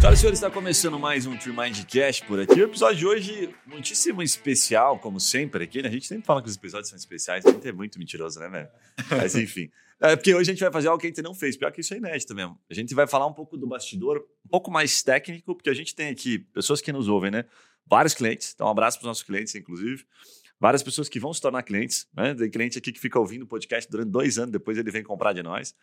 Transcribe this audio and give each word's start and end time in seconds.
Senhoras 0.00 0.18
senhores, 0.18 0.38
está 0.38 0.50
começando 0.50 0.98
mais 0.98 1.26
um 1.26 1.36
Tree 1.36 1.54
Mind 1.54 1.84
Cash 1.84 2.20
por 2.20 2.40
aqui. 2.40 2.58
O 2.58 2.64
episódio 2.64 2.96
de 2.96 3.06
hoje, 3.06 3.54
muitíssimo 3.66 4.22
especial, 4.22 4.98
como 4.98 5.20
sempre 5.20 5.64
aqui, 5.64 5.82
né? 5.82 5.90
A 5.90 5.92
gente 5.92 6.06
sempre 6.06 6.24
fala 6.24 6.42
que 6.42 6.48
os 6.48 6.56
episódios 6.56 6.88
são 6.88 6.96
especiais, 6.96 7.44
a 7.44 7.50
gente 7.50 7.68
é 7.68 7.70
muito 7.70 7.98
mentiroso, 7.98 8.40
né, 8.40 8.48
velho? 8.48 8.68
Mas 9.10 9.34
enfim. 9.34 9.70
É 10.00 10.16
porque 10.16 10.34
hoje 10.34 10.50
a 10.50 10.54
gente 10.54 10.62
vai 10.62 10.72
fazer 10.72 10.88
algo 10.88 10.98
que 10.98 11.06
a 11.06 11.10
gente 11.10 11.20
não 11.20 11.34
fez. 11.34 11.54
Pior 11.54 11.70
que 11.70 11.82
isso 11.82 11.92
é 11.92 11.98
inédito 11.98 12.34
mesmo. 12.34 12.58
A 12.70 12.72
gente 12.72 12.94
vai 12.94 13.06
falar 13.06 13.26
um 13.26 13.34
pouco 13.34 13.58
do 13.58 13.66
bastidor, 13.66 14.26
um 14.46 14.48
pouco 14.48 14.70
mais 14.70 15.02
técnico, 15.02 15.54
porque 15.54 15.68
a 15.68 15.74
gente 15.74 15.94
tem 15.94 16.08
aqui 16.08 16.38
pessoas 16.38 16.80
que 16.80 16.90
nos 16.90 17.06
ouvem, 17.06 17.30
né? 17.30 17.44
Vários 17.86 18.14
clientes. 18.14 18.52
Então, 18.54 18.68
um 18.68 18.70
abraço 18.70 18.96
para 18.96 19.04
os 19.04 19.08
nossos 19.08 19.22
clientes, 19.22 19.54
inclusive. 19.54 20.06
Várias 20.58 20.82
pessoas 20.82 21.10
que 21.10 21.20
vão 21.20 21.34
se 21.34 21.42
tornar 21.42 21.62
clientes, 21.62 22.08
né? 22.16 22.34
Tem 22.34 22.48
cliente 22.48 22.78
aqui 22.78 22.90
que 22.90 23.00
fica 23.00 23.18
ouvindo 23.18 23.42
o 23.42 23.46
podcast 23.46 23.90
durante 23.90 24.08
dois 24.08 24.38
anos, 24.38 24.50
depois 24.50 24.78
ele 24.78 24.90
vem 24.90 25.02
comprar 25.02 25.34
de 25.34 25.42
nós. 25.42 25.74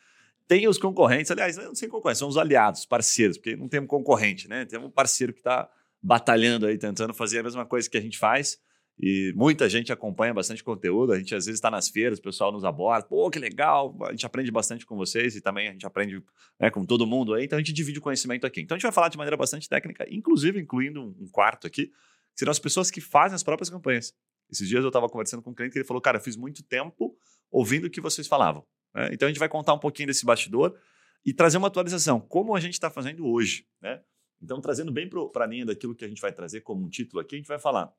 Tem 0.48 0.68
os 0.68 0.78
concorrentes, 0.78 1.30
aliás, 1.30 1.58
não 1.58 1.76
sei 1.76 1.90
concorrentes, 1.90 2.20
são 2.20 2.30
os 2.30 2.38
aliados, 2.38 2.86
parceiros, 2.86 3.38
porque 3.38 3.56
não 3.56 3.68
temos 3.68 3.90
concorrente, 3.90 4.48
né? 4.48 4.66
Tem 4.66 4.80
um 4.80 4.90
parceiro 4.90 5.34
que 5.34 5.40
está 5.40 5.70
batalhando 6.02 6.66
aí, 6.66 6.78
tentando 6.78 7.14
fazer 7.14 7.40
a 7.40 7.44
mesma 7.44 7.66
coisa 7.66 7.90
que 7.90 7.98
a 7.98 8.02
gente 8.02 8.18
faz. 8.18 8.58
E 9.00 9.32
muita 9.36 9.70
gente 9.70 9.92
acompanha 9.92 10.34
bastante 10.34 10.64
conteúdo. 10.64 11.12
A 11.12 11.20
gente 11.20 11.36
às 11.36 11.46
vezes 11.46 11.58
está 11.58 11.70
nas 11.70 11.88
feiras, 11.88 12.18
o 12.18 12.22
pessoal 12.22 12.52
nos 12.52 12.64
aborda. 12.64 13.06
Pô, 13.08 13.30
que 13.30 13.38
legal! 13.38 13.96
A 14.06 14.12
gente 14.12 14.26
aprende 14.26 14.50
bastante 14.50 14.86
com 14.86 14.96
vocês 14.96 15.36
e 15.36 15.42
também 15.42 15.68
a 15.68 15.72
gente 15.72 15.86
aprende 15.86 16.24
né, 16.60 16.72
com 16.72 16.84
todo 16.84 17.06
mundo 17.06 17.34
aí. 17.34 17.46
Então 17.46 17.58
a 17.58 17.62
gente 17.62 17.74
divide 17.74 18.00
o 18.00 18.02
conhecimento 18.02 18.48
aqui. 18.48 18.62
Então 18.62 18.76
a 18.76 18.78
gente 18.78 18.84
vai 18.84 18.92
falar 18.92 19.10
de 19.10 19.18
maneira 19.18 19.38
bastante 19.38 19.70
técnica, 19.70 20.06
inclusive 20.10 20.60
incluindo 20.60 21.02
um 21.04 21.28
quarto 21.32 21.68
aqui, 21.68 21.88
que 21.88 22.40
serão 22.40 22.52
as 22.52 22.58
pessoas 22.58 22.90
que 22.90 23.00
fazem 23.00 23.36
as 23.36 23.44
próprias 23.44 23.70
campanhas. 23.70 24.16
Esses 24.50 24.68
dias 24.68 24.82
eu 24.82 24.90
estava 24.90 25.08
conversando 25.08 25.44
com 25.44 25.52
um 25.52 25.54
cliente 25.54 25.74
que 25.74 25.80
ele 25.80 25.86
falou: 25.86 26.02
Cara, 26.02 26.18
eu 26.18 26.22
fiz 26.22 26.36
muito 26.36 26.64
tempo 26.64 27.16
ouvindo 27.52 27.86
o 27.86 27.90
que 27.90 28.02
vocês 28.02 28.26
falavam. 28.28 28.66
Né? 28.98 29.10
Então 29.14 29.28
a 29.28 29.30
gente 29.30 29.40
vai 29.40 29.48
contar 29.48 29.74
um 29.74 29.80
pouquinho 29.80 30.08
desse 30.08 30.26
bastidor 30.26 30.76
e 31.24 31.32
trazer 31.32 31.58
uma 31.58 31.68
atualização, 31.68 32.20
como 32.20 32.56
a 32.56 32.60
gente 32.60 32.74
está 32.74 32.90
fazendo 32.90 33.28
hoje. 33.28 33.68
Né? 33.80 34.02
Então, 34.42 34.60
trazendo 34.60 34.92
bem 34.92 35.08
para 35.32 35.46
a 35.46 35.48
linha 35.48 35.66
daquilo 35.66 35.94
que 35.96 36.04
a 36.04 36.08
gente 36.08 36.22
vai 36.22 36.32
trazer 36.32 36.62
como 36.62 36.84
um 36.84 36.90
título 36.90 37.22
aqui, 37.22 37.36
a 37.36 37.38
gente 37.38 37.48
vai 37.48 37.60
falar 37.60 37.94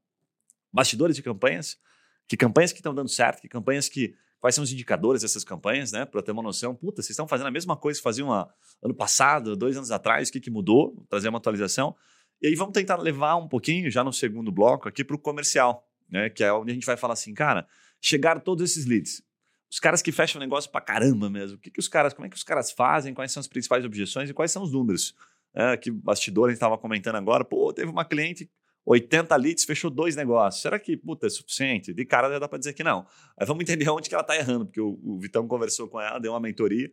bastidores 0.73 1.15
de 1.15 1.23
campanhas, 1.23 1.79
que 2.27 2.37
campanhas 2.37 2.73
que 2.73 2.81
estão 2.81 2.95
dando 2.95 3.09
certo, 3.09 3.41
que 3.41 3.49
campanhas 3.49 3.89
que. 3.89 4.15
Quais 4.41 4.55
são 4.55 4.63
os 4.63 4.71
indicadores 4.71 5.23
dessas 5.23 5.43
campanhas, 5.43 5.91
né? 5.91 6.05
Para 6.05 6.23
ter 6.23 6.31
uma 6.31 6.45
noção. 6.45 6.73
Puta, 6.73 7.03
vocês 7.03 7.11
estão 7.11 7.27
fazendo 7.27 7.49
a 7.49 7.51
mesma 7.51 7.77
coisa 7.77 7.99
que 7.99 8.05
faziam 8.05 8.31
ano 8.33 8.95
passado, 8.95 9.57
dois 9.57 9.77
anos 9.77 9.91
atrás, 9.91 10.29
o 10.29 10.33
que, 10.33 10.39
que 10.39 10.49
mudou? 10.49 10.95
Trazer 11.09 11.29
uma 11.29 11.39
atualização. 11.39 11.97
E 12.41 12.47
aí 12.47 12.55
vamos 12.55 12.73
tentar 12.73 12.99
levar 12.99 13.35
um 13.35 13.49
pouquinho, 13.49 13.91
já 13.91 14.05
no 14.05 14.13
segundo 14.13 14.53
bloco, 14.53 14.89
aqui 14.89 15.03
para 15.03 15.17
o 15.17 15.19
comercial, 15.19 15.85
né? 16.09 16.31
Que 16.31 16.45
é 16.45 16.53
onde 16.53 16.71
a 16.71 16.75
gente 16.75 16.87
vai 16.87 16.97
falar 16.97 17.15
assim, 17.15 17.35
cara, 17.35 17.67
chegaram 18.01 18.41
todos 18.41 18.71
esses 18.71 18.87
leads 18.87 19.25
os 19.71 19.79
caras 19.79 20.01
que 20.01 20.11
fecham 20.11 20.41
negócio 20.41 20.71
pra 20.71 20.81
caramba 20.81 21.29
mesmo. 21.29 21.57
O 21.57 21.61
que, 21.61 21.71
que 21.71 21.81
os 21.81 21.89
caras, 21.89 22.15
como 22.15 22.27
é 22.27 22.29
que 22.29 22.37
os 22.37 22.43
caras 22.43 22.73
fazem? 22.73 23.13
Quais 23.13 23.33
são 23.33 23.41
as 23.41 23.47
principais 23.47 23.85
objeções 23.85 24.31
e 24.31 24.35
quais 24.35 24.51
são 24.51 24.63
os 24.63 24.73
números? 24.73 25.15
É, 25.55 25.77
que 25.77 25.91
bastidor 25.91 26.47
a 26.47 26.51
gente 26.51 26.57
estava 26.57 26.79
comentando 26.79 27.17
agora. 27.17 27.45
Pô, 27.45 27.73
teve 27.73 27.91
uma 27.91 28.05
cliente, 28.05 28.51
80 28.87 29.37
leads, 29.37 29.65
fechou 29.65 29.91
dois 29.91 30.17
negócios. 30.17 30.63
Será 30.63 30.79
que, 30.79 30.97
puta, 30.97 31.27
é 31.27 31.31
suficiente? 31.31 31.93
De 31.93 32.05
cara 32.07 32.31
já 32.31 32.39
dá 32.39 32.49
para 32.49 32.59
dizer 32.59 32.73
que 32.73 32.83
não. 32.83 33.07
Aí 33.39 33.47
vamos 33.47 33.63
entender 33.63 33.89
onde 33.91 34.09
que 34.09 34.15
ela 34.15 34.23
está 34.23 34.37
errando, 34.37 34.65
porque 34.67 34.81
o, 34.81 34.99
o, 35.03 35.19
Vitão 35.19 35.47
conversou 35.47 35.89
com 35.89 36.01
ela, 36.01 36.19
deu 36.19 36.33
uma 36.33 36.41
mentoria. 36.41 36.91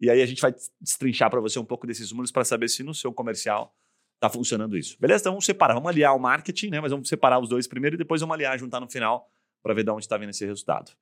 E 0.00 0.10
aí 0.10 0.20
a 0.20 0.26
gente 0.26 0.42
vai 0.42 0.52
destrinchar 0.80 1.30
para 1.30 1.40
você 1.40 1.58
um 1.58 1.64
pouco 1.64 1.86
desses 1.86 2.10
números 2.10 2.32
para 2.32 2.44
saber 2.44 2.68
se 2.68 2.82
no 2.82 2.92
seu 2.92 3.12
comercial 3.12 3.72
está 4.16 4.28
funcionando 4.28 4.76
isso. 4.76 4.96
Beleza? 5.00 5.22
Então 5.22 5.32
vamos 5.32 5.46
separar, 5.46 5.74
vamos 5.74 5.88
aliar 5.88 6.14
o 6.14 6.18
marketing, 6.18 6.70
né? 6.70 6.80
Mas 6.80 6.90
vamos 6.90 7.08
separar 7.08 7.38
os 7.38 7.48
dois 7.48 7.66
primeiro 7.66 7.94
e 7.94 7.98
depois 7.98 8.20
vamos 8.20 8.34
aliar, 8.34 8.58
juntar 8.58 8.80
no 8.80 8.90
final 8.90 9.30
para 9.62 9.72
ver 9.72 9.84
de 9.84 9.90
onde 9.90 10.04
está 10.04 10.16
vindo 10.16 10.30
esse 10.30 10.44
resultado. 10.44 10.92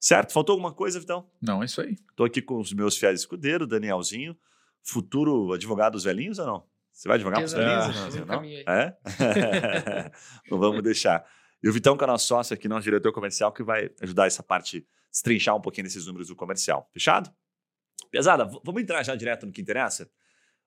Certo? 0.00 0.32
Faltou 0.32 0.54
alguma 0.54 0.72
coisa, 0.72 0.98
Vitão? 0.98 1.28
Não, 1.42 1.62
é 1.62 1.66
isso 1.66 1.80
aí. 1.80 1.92
Estou 2.10 2.24
aqui 2.24 2.40
com 2.40 2.58
os 2.58 2.72
meus 2.72 2.96
fiéis 2.96 3.20
escudeiros, 3.20 3.68
Danielzinho, 3.68 4.34
futuro 4.82 5.52
advogado 5.52 5.92
dos 5.92 6.04
velhinhos 6.04 6.38
ou 6.38 6.46
não? 6.46 6.66
Você 6.90 7.06
vai 7.06 7.16
advogar 7.16 7.40
para 7.40 7.46
os 7.46 7.52
velhinhos? 7.52 8.14
não, 8.26 8.42
não? 8.42 8.44
É? 8.44 8.96
não 10.50 10.58
vamos 10.58 10.82
deixar. 10.82 11.24
E 11.62 11.68
o 11.68 11.72
Vitão, 11.72 11.96
que 11.96 12.02
é 12.02 12.06
nosso 12.06 12.26
sócio 12.26 12.54
aqui, 12.54 12.66
nosso 12.66 12.84
diretor 12.84 13.12
comercial, 13.12 13.52
que 13.52 13.62
vai 13.62 13.90
ajudar 14.00 14.26
essa 14.26 14.42
parte, 14.42 14.86
destrinchar 15.10 15.54
um 15.54 15.60
pouquinho 15.60 15.84
desses 15.84 16.06
números 16.06 16.28
do 16.28 16.34
comercial. 16.34 16.88
Fechado? 16.92 17.30
Pesada, 18.10 18.44
vamos 18.64 18.82
entrar 18.82 19.02
já 19.02 19.14
direto 19.14 19.44
no 19.44 19.52
que 19.52 19.60
interessa? 19.60 20.10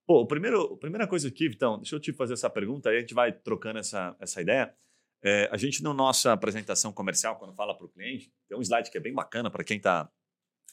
Pô, 0.06 0.22
o 0.22 0.28
primeiro, 0.28 0.74
a 0.74 0.78
primeira 0.78 1.08
coisa 1.08 1.28
aqui, 1.28 1.50
Vitão, 1.50 1.78
deixa 1.78 1.96
eu 1.96 2.00
te 2.00 2.14
fazer 2.14 2.34
essa 2.34 2.50
pergunta, 2.50 2.90
aí 2.90 2.98
a 2.98 3.00
gente 3.00 3.14
vai 3.14 3.32
trocando 3.32 3.80
essa, 3.80 4.16
essa 4.20 4.42
ideia. 4.42 4.74
É, 5.24 5.50
a 5.52 5.58
gente, 5.58 5.82
na 5.82 5.94
nossa 5.94 6.34
apresentação 6.34 6.92
comercial, 6.92 7.38
quando 7.38 7.54
fala 7.54 7.74
para 7.76 7.86
o 7.86 7.90
cliente, 7.90 8.32
tem 8.48 8.58
um 8.58 8.62
slide 8.62 8.92
que 8.92 8.98
é 8.98 9.02
bem 9.02 9.14
bacana 9.14 9.50
para 9.50 9.64
quem 9.64 9.78
está. 9.78 10.10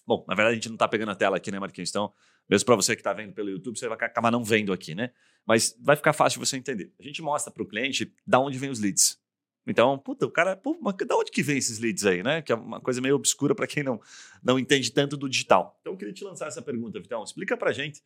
Bom, 0.05 0.25
na 0.27 0.35
verdade, 0.35 0.53
a 0.53 0.55
gente 0.57 0.69
não 0.69 0.75
está 0.75 0.89
pegando 0.89 1.13
a 1.13 1.15
tela 1.15 1.37
aqui, 1.37 1.53
né, 1.53 1.61
Marquinhos? 1.61 1.91
Então, 1.91 2.13
mesmo 2.49 2.67
para 2.67 2.75
você 2.75 2.97
que 2.97 3.01
está 3.01 3.13
vendo 3.13 3.33
pelo 3.33 3.49
YouTube, 3.49 3.79
você 3.79 3.87
vai 3.87 3.97
acabar 3.97 4.33
não 4.33 4.43
vendo 4.43 4.73
aqui, 4.73 4.93
né? 4.93 5.13
Mas 5.47 5.77
vai 5.81 5.95
ficar 5.95 6.13
fácil 6.13 6.41
você 6.41 6.57
entender. 6.57 6.93
A 6.99 7.03
gente 7.03 7.23
mostra 7.23 7.53
para 7.53 7.63
o 7.63 7.67
cliente 7.67 8.13
da 8.27 8.41
onde 8.41 8.59
vem 8.59 8.71
os 8.71 8.81
leads. 8.81 9.21
Então, 9.67 9.97
puta, 9.97 10.27
o 10.27 10.31
cara, 10.31 10.57
pô, 10.57 10.77
mas 10.81 10.97
da 10.97 11.17
onde 11.17 11.31
que 11.31 11.45
vem 11.45 11.59
esses 11.59 11.79
leads 11.79 12.05
aí, 12.05 12.23
né? 12.23 12.43
Que 12.43 12.51
é 12.51 12.57
uma 12.57 12.81
coisa 12.81 13.01
meio 13.01 13.15
obscura 13.15 13.55
para 13.55 13.69
quem 13.69 13.85
não, 13.85 14.01
não 14.43 14.59
entende 14.59 14.91
tanto 14.91 15.17
do 15.17 15.29
digital. 15.29 15.79
Então, 15.81 15.93
eu 15.93 15.97
queria 15.97 16.13
te 16.13 16.25
lançar 16.25 16.49
essa 16.49 16.61
pergunta, 16.61 16.99
Vitão. 16.99 17.23
Explica 17.23 17.57
para 17.57 17.71
gente 17.71 18.03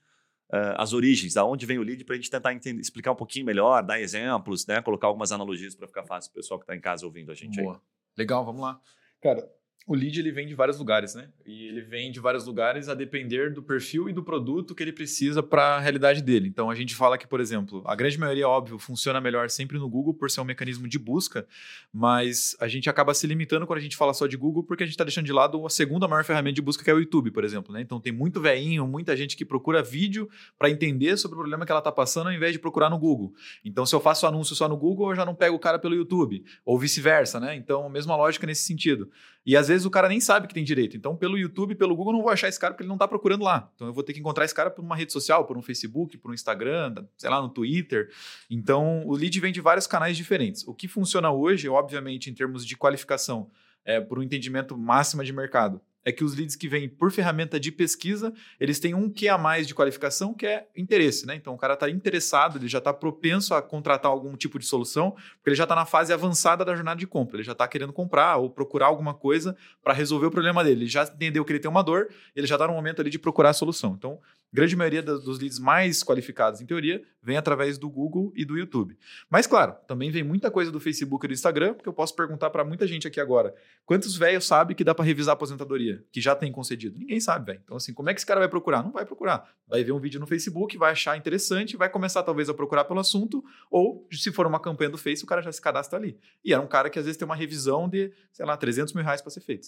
uh, 0.55 0.75
as 0.77 0.93
origens, 0.93 1.35
da 1.35 1.45
onde 1.45 1.67
vem 1.67 1.79
o 1.79 1.83
lead, 1.83 2.05
para 2.05 2.15
a 2.15 2.17
gente 2.17 2.31
tentar 2.31 2.55
entender, 2.55 2.81
explicar 2.81 3.11
um 3.11 3.17
pouquinho 3.17 3.45
melhor, 3.45 3.83
dar 3.83 4.01
exemplos, 4.01 4.67
né? 4.67 4.81
Colocar 4.81 5.09
algumas 5.09 5.33
analogias 5.33 5.75
para 5.75 5.89
ficar 5.89 6.05
fácil 6.05 6.31
para 6.31 6.39
o 6.39 6.43
pessoal 6.43 6.61
que 6.61 6.65
está 6.65 6.77
em 6.77 6.81
casa 6.81 7.05
ouvindo 7.05 7.33
a 7.33 7.35
gente 7.35 7.61
Boa. 7.61 7.75
aí. 7.75 7.81
Legal, 8.17 8.45
vamos 8.45 8.63
lá. 8.63 8.81
Cara, 9.21 9.45
o 9.87 9.95
lead 9.95 10.19
ele 10.19 10.33
vem 10.33 10.47
de 10.47 10.55
vários 10.55 10.79
lugares, 10.79 11.15
né? 11.15 11.29
E 11.45 11.67
ele 11.67 11.83
vem 11.83 12.11
de 12.11 12.19
vários 12.19 12.47
lugares 12.47 12.89
a 12.89 12.95
depender 12.95 13.53
do 13.53 13.63
perfil 13.63 14.09
e 14.09 14.13
do 14.13 14.23
produto 14.23 14.75
que 14.75 14.83
ele 14.83 14.93
precisa 14.93 15.43
para 15.43 15.77
a 15.77 15.81
realidade 15.81 16.23
dele. 16.23 16.49
Então 16.49 16.71
a 16.71 16.75
gente 16.75 16.95
fala 16.95 17.19
que, 17.19 17.27
por 17.27 17.39
exemplo, 17.39 17.83
a 17.85 17.95
grande 17.95 18.19
maioria, 18.19 18.49
óbvio, 18.49 18.79
funciona 18.79 19.21
melhor 19.21 19.51
sempre 19.51 19.79
no 19.79 19.89
Google 19.89 20.15
por 20.15 20.31
ser 20.31 20.41
um 20.41 20.45
mecanismo 20.45 20.89
de 20.89 20.99
busca, 20.99 21.47
mas 21.93 22.57
a 22.61 22.67
gente 22.67 22.89
acaba 22.89 23.13
se 23.13 23.27
limitando 23.27 23.67
quando 23.67 23.79
a 23.79 23.83
gente 23.83 23.97
fala 23.97 24.15
só 24.15 24.27
de 24.27 24.39
Google 24.39 24.63
porque 24.63 24.85
a 24.85 24.87
gente 24.87 24.95
está 24.95 25.05
deixando 25.05 25.27
de 25.27 25.33
lado 25.33 25.65
a 25.67 25.71
segunda 25.71 26.09
maior 26.09 26.25
ferramenta 26.25 26.55
de 26.55 26.63
busca 26.63 26.83
que 26.83 26.91
é 26.91 26.95
o 26.95 26.99
YouTube, 26.99 27.31
por 27.31 27.45
exemplo. 27.45 27.73
Né? 27.75 27.83
Então 27.83 28.01
tem 28.01 28.13
muito 28.13 28.41
veinho, 28.41 28.87
muita 28.87 29.15
gente 29.15 29.37
que 29.37 29.45
procura 29.45 29.83
vídeo 29.83 30.31
para 30.59 30.71
entender 30.71 31.19
sobre 31.19 31.35
o 31.35 31.39
problema 31.39 31.67
que 31.67 31.73
ela 31.73 31.81
está 31.81 31.93
passando 31.93 32.29
ao 32.29 32.33
invés 32.33 32.53
de 32.53 32.59
procurar 32.59 32.89
no 32.89 32.99
Google. 32.99 33.35
Então 33.63 33.85
se 33.85 33.95
eu 33.95 34.01
faço 34.01 34.27
anúncio 34.27 34.57
só 34.57 34.67
no 34.67 34.79
Google, 34.79 35.11
eu 35.11 35.17
já 35.17 35.27
não 35.27 35.35
pego 35.35 35.57
o 35.57 35.61
cara 35.61 35.79
pelo 35.79 35.95
YouTube, 35.95 36.43
ou 36.65 36.79
vice-versa, 36.79 37.39
né? 37.39 37.55
Então 37.55 37.87
mesma 37.91 38.17
lógica 38.17 38.47
nesse 38.47 38.63
sentido. 38.63 39.11
E 39.47 39.57
às 39.57 39.69
vezes 39.69 39.74
o 39.85 39.91
cara 39.91 40.09
nem 40.09 40.21
sabe 40.21 40.47
que 40.47 40.55
tem 40.55 40.63
direito. 40.63 40.97
Então, 40.97 41.17
pelo 41.17 41.39
YouTube, 41.39 41.75
pelo 41.75 41.97
Google, 41.97 42.13
não 42.13 42.23
vou 42.23 42.31
achar 42.31 42.49
esse 42.49 42.61
cara 42.61 42.75
porque 42.75 42.83
ele 42.83 42.89
não 42.89 42.97
está 42.97 43.09
procurando 43.09 43.43
lá. 43.43 43.71
Então, 43.75 43.87
eu 43.87 43.93
vou 43.93 44.05
ter 44.05 44.13
que 44.13 44.21
encontrar 44.21 44.45
esse 44.45 44.55
cara 44.55 44.71
por 44.71 44.85
uma 44.85 44.95
rede 44.95 45.13
social, 45.13 45.47
por 45.47 45.57
um 45.57 45.63
Facebook, 45.63 46.19
por 46.19 46.31
um 46.31 46.35
Instagram, 46.35 47.07
sei 47.17 47.31
lá, 47.31 47.41
no 47.41 47.49
Twitter. 47.49 48.11
Então, 48.51 49.03
o 49.07 49.15
lead 49.15 49.41
vem 49.41 49.53
de 49.53 49.61
vários 49.61 49.87
canais 49.87 50.17
diferentes. 50.17 50.67
O 50.69 50.75
que 50.75 50.87
funciona 50.87 51.33
hoje, 51.33 51.69
obviamente, 51.69 52.31
em 52.31 52.35
termos 52.35 52.65
de 52.67 52.77
qualificação, 52.77 53.51
é 53.85 54.01
por 54.01 54.19
um 54.19 54.23
entendimento 54.23 54.77
máximo 54.77 55.25
de 55.25 55.33
mercado 55.33 55.81
é 56.05 56.13
que 56.13 56.23
os 56.23 56.35
leads 56.35 56.55
que 56.55 56.69
vêm 56.69 56.89
por 56.89 57.11
ferramenta 57.11 57.59
de 57.59 57.73
pesquisa, 57.73 58.33
eles 58.61 58.79
têm 58.79 58.95
um 58.95 59.09
que 59.09 59.29
a 59.29 59.39
mais 59.39 59.67
de 59.67 59.75
qualificação, 59.75 60.35
que 60.35 60.47
é 60.47 60.67
interesse, 60.77 61.27
né? 61.27 61.35
Então 61.35 61.55
o 61.55 61.59
cara 61.59 61.75
está 61.75 61.89
interessado, 61.89 62.59
ele 62.59 62.69
já 62.69 62.79
está 62.79 62.93
propenso 62.93 63.55
a 63.55 63.63
contratar 63.63 64.11
algum 64.11 64.37
tipo 64.37 64.59
de 64.59 64.67
solução, 64.67 65.13
porque 65.13 65.51
ele 65.51 65.57
já 65.57 65.65
está 65.65 65.75
na 65.75 65.87
fase 65.87 66.13
avançada 66.13 66.65
da 66.65 66.75
jornada 66.75 66.99
de 66.99 67.07
compra, 67.07 67.37
ele 67.37 67.45
já 67.45 67.53
está 67.53 67.67
querendo 67.67 67.93
comprar 67.93 68.37
ou 68.37 68.51
procurar 68.51 68.87
alguma 68.87 69.15
coisa 69.15 69.57
para 69.83 69.93
resolver 69.93 70.27
o 70.27 70.31
problema 70.31 70.63
dele. 70.63 70.83
Ele 70.83 70.91
já 70.91 71.05
entendeu 71.05 71.45
que 71.45 71.53
ele 71.53 71.61
tem 71.61 71.71
uma 71.71 71.83
dor, 71.83 72.09
ele 72.37 72.47
já 72.47 72.57
está 72.57 72.67
no 72.67 72.75
momento 72.75 73.01
ali 73.01 73.11
de 73.11 73.19
procurar 73.19 73.51
a 73.51 73.55
solução. 73.55 73.95
Então, 73.97 74.19
grande 74.55 74.77
maioria 74.77 75.03
dos 75.03 75.41
leads 75.41 75.59
mais 75.59 76.05
qualificados, 76.05 76.61
em 76.61 76.67
teoria, 76.67 77.03
vem 77.21 77.37
através 77.37 77.77
do 77.77 77.91
Google 77.91 78.33
e 78.37 78.45
do 78.45 78.57
YouTube. 78.57 78.97
Mas, 79.29 79.49
claro, 79.49 79.75
também 79.89 80.13
vem 80.13 80.23
muita 80.23 80.49
coisa 80.49 80.71
do 80.71 80.79
Facebook 80.79 81.27
e 81.27 81.29
do 81.29 81.35
Instagram, 81.35 81.75
porque 81.75 81.89
eu 81.89 81.93
posso 81.93 82.15
perguntar 82.15 82.51
para 82.51 82.65
muita 82.65 82.87
gente 82.87 83.09
aqui 83.09 83.21
agora: 83.21 83.53
quantos 83.85 84.17
velhos 84.17 84.47
sabem 84.47 84.77
que 84.77 84.85
dá 84.85 84.95
para 84.95 85.05
revisar 85.05 85.33
a 85.33 85.35
aposentadoria, 85.35 86.05
que 86.13 86.21
já 86.21 86.37
tem 86.37 86.53
concedido? 86.53 86.97
Ninguém 86.97 87.19
sabe, 87.19 87.47
velho. 87.47 87.61
Então, 87.65 87.77
assim, 87.77 87.93
como 87.93 88.09
é 88.11 88.15
que 88.15 88.21
esse 88.21 88.27
cara 88.27 88.39
vai 88.39 88.49
procurar? 88.49 88.85
Não 88.85 88.93
vai 88.93 89.05
procurar. 89.05 89.53
Vai 89.67 89.83
ver 89.83 89.91
um 89.91 89.99
vídeo 89.99 90.21
no 90.21 90.27
Facebook, 90.27 90.79
vai 90.79 90.93
achar 90.93 91.17
interessante, 91.17 91.77
vai 91.77 91.89
começar 91.89 92.23
talvez 92.23 92.49
a 92.49 92.55
procurar 92.55 92.85
pelo 92.85 93.01
assunto, 93.01 93.45
ou 93.69 94.07
se 94.13 94.31
for 94.31 94.47
uma 94.47 94.61
campanha 94.61 94.91
do 94.91 94.99
Face, 94.99 95.25
o 95.25 95.27
cara 95.27 95.43
já 95.43 95.51
se 95.51 95.61
cadastra 95.61 95.99
ali. 95.99 96.17
E 96.45 96.53
era 96.53 96.63
um 96.63 96.69
cara 96.69 96.89
que 96.89 96.99
às 97.01 97.07
vezes 97.07 97.19
tem 97.19 97.27
uma 97.27 97.35
revisão 97.35 97.89
de, 97.89 98.13
sei 98.33 98.47
lá, 98.47 98.57
300 98.57 98.95
mil 98.95 99.03
reais 99.03 99.21
para 99.21 99.33
ser 99.33 99.41
feito. 99.41 99.67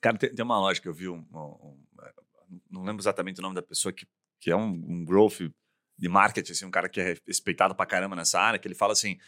Cara, 0.00 0.18
tem, 0.18 0.34
tem, 0.34 0.44
uma 0.44 0.58
lógica, 0.58 0.88
eu 0.88 0.92
vi 0.92 1.08
um, 1.08 1.24
um, 1.32 1.38
um 1.38 1.76
não 2.70 2.84
lembro 2.84 3.02
exatamente 3.02 3.38
o 3.38 3.42
nome 3.42 3.54
da 3.54 3.62
pessoa 3.62 3.92
que 3.92 4.06
que 4.40 4.50
é 4.50 4.56
um, 4.56 4.82
um 4.86 5.04
growth 5.04 5.40
de 5.98 6.08
marketing, 6.08 6.52
assim, 6.52 6.64
um 6.66 6.70
cara 6.70 6.88
que 6.88 7.00
é 7.00 7.16
respeitado 7.26 7.74
pra 7.74 7.86
caramba 7.86 8.14
nessa 8.14 8.38
área, 8.38 8.58
que 8.58 8.68
ele 8.68 8.74
fala 8.74 8.92
assim, 8.92 9.18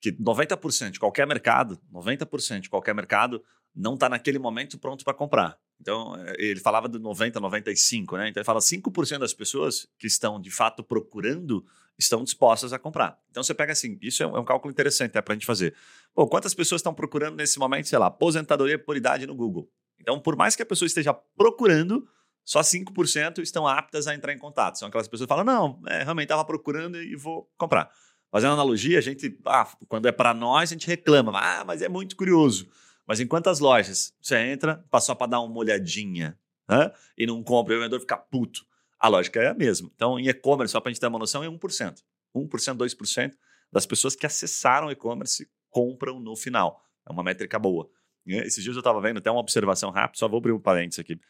que 0.00 0.12
90% 0.12 0.90
de 0.90 0.98
qualquer 1.00 1.26
mercado, 1.26 1.80
90% 1.92 2.60
de 2.60 2.68
qualquer 2.68 2.94
mercado 2.94 3.42
não 3.74 3.94
está 3.94 4.08
naquele 4.08 4.38
momento 4.38 4.78
pronto 4.78 5.04
para 5.04 5.14
comprar. 5.14 5.56
Então, 5.80 6.14
ele 6.36 6.58
falava 6.58 6.88
de 6.88 6.98
90, 6.98 7.38
95, 7.38 8.16
né? 8.16 8.28
Então, 8.28 8.40
ele 8.40 8.44
fala 8.44 8.58
5% 8.58 9.18
das 9.18 9.32
pessoas 9.32 9.86
que 9.96 10.08
estão, 10.08 10.40
de 10.40 10.50
fato, 10.50 10.82
procurando 10.82 11.64
estão 11.96 12.24
dispostas 12.24 12.72
a 12.72 12.78
comprar. 12.78 13.20
Então, 13.30 13.42
você 13.42 13.54
pega 13.54 13.72
assim, 13.72 13.96
isso 14.02 14.22
é 14.22 14.26
um, 14.26 14.36
é 14.36 14.40
um 14.40 14.44
cálculo 14.44 14.72
interessante 14.72 15.14
né, 15.14 15.22
para 15.22 15.34
a 15.34 15.36
gente 15.36 15.46
fazer. 15.46 15.74
Pô, 16.12 16.26
quantas 16.26 16.52
pessoas 16.54 16.80
estão 16.80 16.92
procurando 16.92 17.36
nesse 17.36 17.58
momento, 17.58 17.86
sei 17.86 17.98
lá, 17.98 18.06
aposentadoria 18.06 18.78
por 18.78 18.96
idade 18.96 19.26
no 19.26 19.36
Google? 19.36 19.70
Então, 20.00 20.18
por 20.18 20.36
mais 20.36 20.56
que 20.56 20.62
a 20.62 20.66
pessoa 20.66 20.86
esteja 20.86 21.14
procurando, 21.14 22.08
só 22.48 22.62
5% 22.62 23.42
estão 23.42 23.66
aptas 23.66 24.06
a 24.06 24.14
entrar 24.14 24.32
em 24.32 24.38
contato. 24.38 24.78
São 24.78 24.88
aquelas 24.88 25.06
pessoas 25.06 25.26
que 25.26 25.28
falam: 25.28 25.44
não, 25.44 25.82
é, 25.86 26.02
realmente 26.02 26.24
estava 26.24 26.42
procurando 26.46 26.96
e 26.96 27.14
vou 27.14 27.46
comprar. 27.58 27.90
Fazendo 28.30 28.54
analogia, 28.54 28.96
a 28.96 29.02
gente, 29.02 29.38
ah, 29.44 29.70
quando 29.86 30.08
é 30.08 30.12
para 30.12 30.32
nós, 30.32 30.70
a 30.70 30.74
gente 30.74 30.86
reclama, 30.86 31.38
ah, 31.38 31.62
mas 31.66 31.82
é 31.82 31.90
muito 31.90 32.16
curioso. 32.16 32.66
Mas 33.06 33.20
em 33.20 33.26
quantas 33.26 33.58
lojas 33.58 34.14
você 34.18 34.38
entra, 34.38 34.82
passou 34.90 35.14
para 35.14 35.26
dar 35.26 35.40
uma 35.40 35.58
olhadinha 35.58 36.38
né, 36.66 36.90
e 37.18 37.26
não 37.26 37.42
compra, 37.42 37.74
e 37.74 37.76
o 37.76 37.80
vendedor 37.80 38.00
fica 38.00 38.16
puto? 38.16 38.64
A 38.98 39.08
lógica 39.08 39.40
é 39.40 39.48
a 39.48 39.54
mesma. 39.54 39.90
Então, 39.94 40.18
em 40.18 40.28
e-commerce, 40.28 40.72
só 40.72 40.80
para 40.80 40.88
a 40.88 40.92
gente 40.92 41.00
ter 41.00 41.06
uma 41.06 41.18
noção, 41.18 41.44
é 41.44 41.48
1%. 41.48 42.02
1%, 42.34 42.76
2% 42.76 43.32
das 43.70 43.84
pessoas 43.84 44.16
que 44.16 44.24
acessaram 44.24 44.90
e-commerce 44.90 45.46
compram 45.68 46.18
no 46.18 46.34
final. 46.34 46.82
É 47.06 47.12
uma 47.12 47.22
métrica 47.22 47.58
boa. 47.58 47.90
Esses 48.26 48.64
dias 48.64 48.74
eu 48.74 48.80
estava 48.80 49.00
vendo 49.02 49.18
até 49.18 49.30
uma 49.30 49.40
observação 49.40 49.90
rápida, 49.90 50.18
só 50.18 50.28
vou 50.28 50.38
abrir 50.38 50.52
um 50.52 50.60
parênteses 50.60 50.98
aqui. 50.98 51.20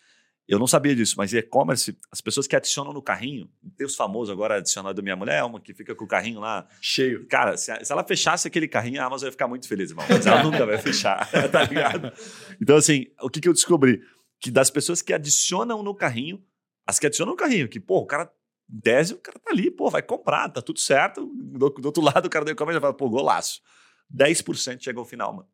Eu 0.48 0.58
não 0.58 0.66
sabia 0.66 0.96
disso, 0.96 1.14
mas 1.18 1.34
e-commerce, 1.34 1.94
as 2.10 2.22
pessoas 2.22 2.46
que 2.46 2.56
adicionam 2.56 2.90
no 2.90 3.02
carrinho, 3.02 3.50
tem 3.76 3.86
os 3.86 3.94
famosos 3.94 4.32
agora 4.32 4.56
adicionado 4.56 4.94
da 4.94 5.02
minha 5.02 5.14
mulher, 5.14 5.44
uma 5.44 5.60
que 5.60 5.74
fica 5.74 5.94
com 5.94 6.06
o 6.06 6.08
carrinho 6.08 6.40
lá 6.40 6.66
cheio. 6.80 7.26
Cara, 7.26 7.54
se, 7.58 7.70
se 7.84 7.92
ela 7.92 8.02
fechasse 8.02 8.48
aquele 8.48 8.66
carrinho, 8.66 9.02
a 9.02 9.04
Amazon 9.04 9.26
ia 9.26 9.32
ficar 9.32 9.46
muito 9.46 9.68
feliz, 9.68 9.90
irmão. 9.90 10.06
Mas 10.08 10.24
ela 10.24 10.42
nunca 10.42 10.64
vai 10.64 10.78
fechar, 10.78 11.30
tá 11.52 11.64
ligado? 11.64 12.10
Então, 12.62 12.76
assim, 12.76 13.08
o 13.20 13.28
que, 13.28 13.42
que 13.42 13.48
eu 13.48 13.52
descobri? 13.52 14.00
Que 14.40 14.50
das 14.50 14.70
pessoas 14.70 15.02
que 15.02 15.12
adicionam 15.12 15.82
no 15.82 15.94
carrinho, 15.94 16.42
as 16.86 16.98
que 16.98 17.06
adicionam 17.06 17.34
no 17.34 17.36
carrinho, 17.36 17.68
que, 17.68 17.78
pô, 17.78 17.98
o 17.98 18.06
cara 18.06 18.32
desce, 18.66 19.12
o 19.12 19.18
cara 19.18 19.38
tá 19.38 19.50
ali, 19.50 19.70
pô, 19.70 19.90
vai 19.90 20.00
comprar, 20.00 20.48
tá 20.48 20.62
tudo 20.62 20.80
certo. 20.80 21.26
Do, 21.26 21.68
do 21.68 21.86
outro 21.86 22.02
lado, 22.02 22.24
o 22.24 22.30
cara 22.30 22.46
do 22.46 22.50
e-commerce 22.50 22.76
já 22.76 22.80
fala, 22.80 22.94
pô, 22.94 23.10
golaço. 23.10 23.60
10% 24.16 24.82
chega 24.82 24.98
ao 24.98 25.04
final, 25.04 25.34
mano. 25.34 25.48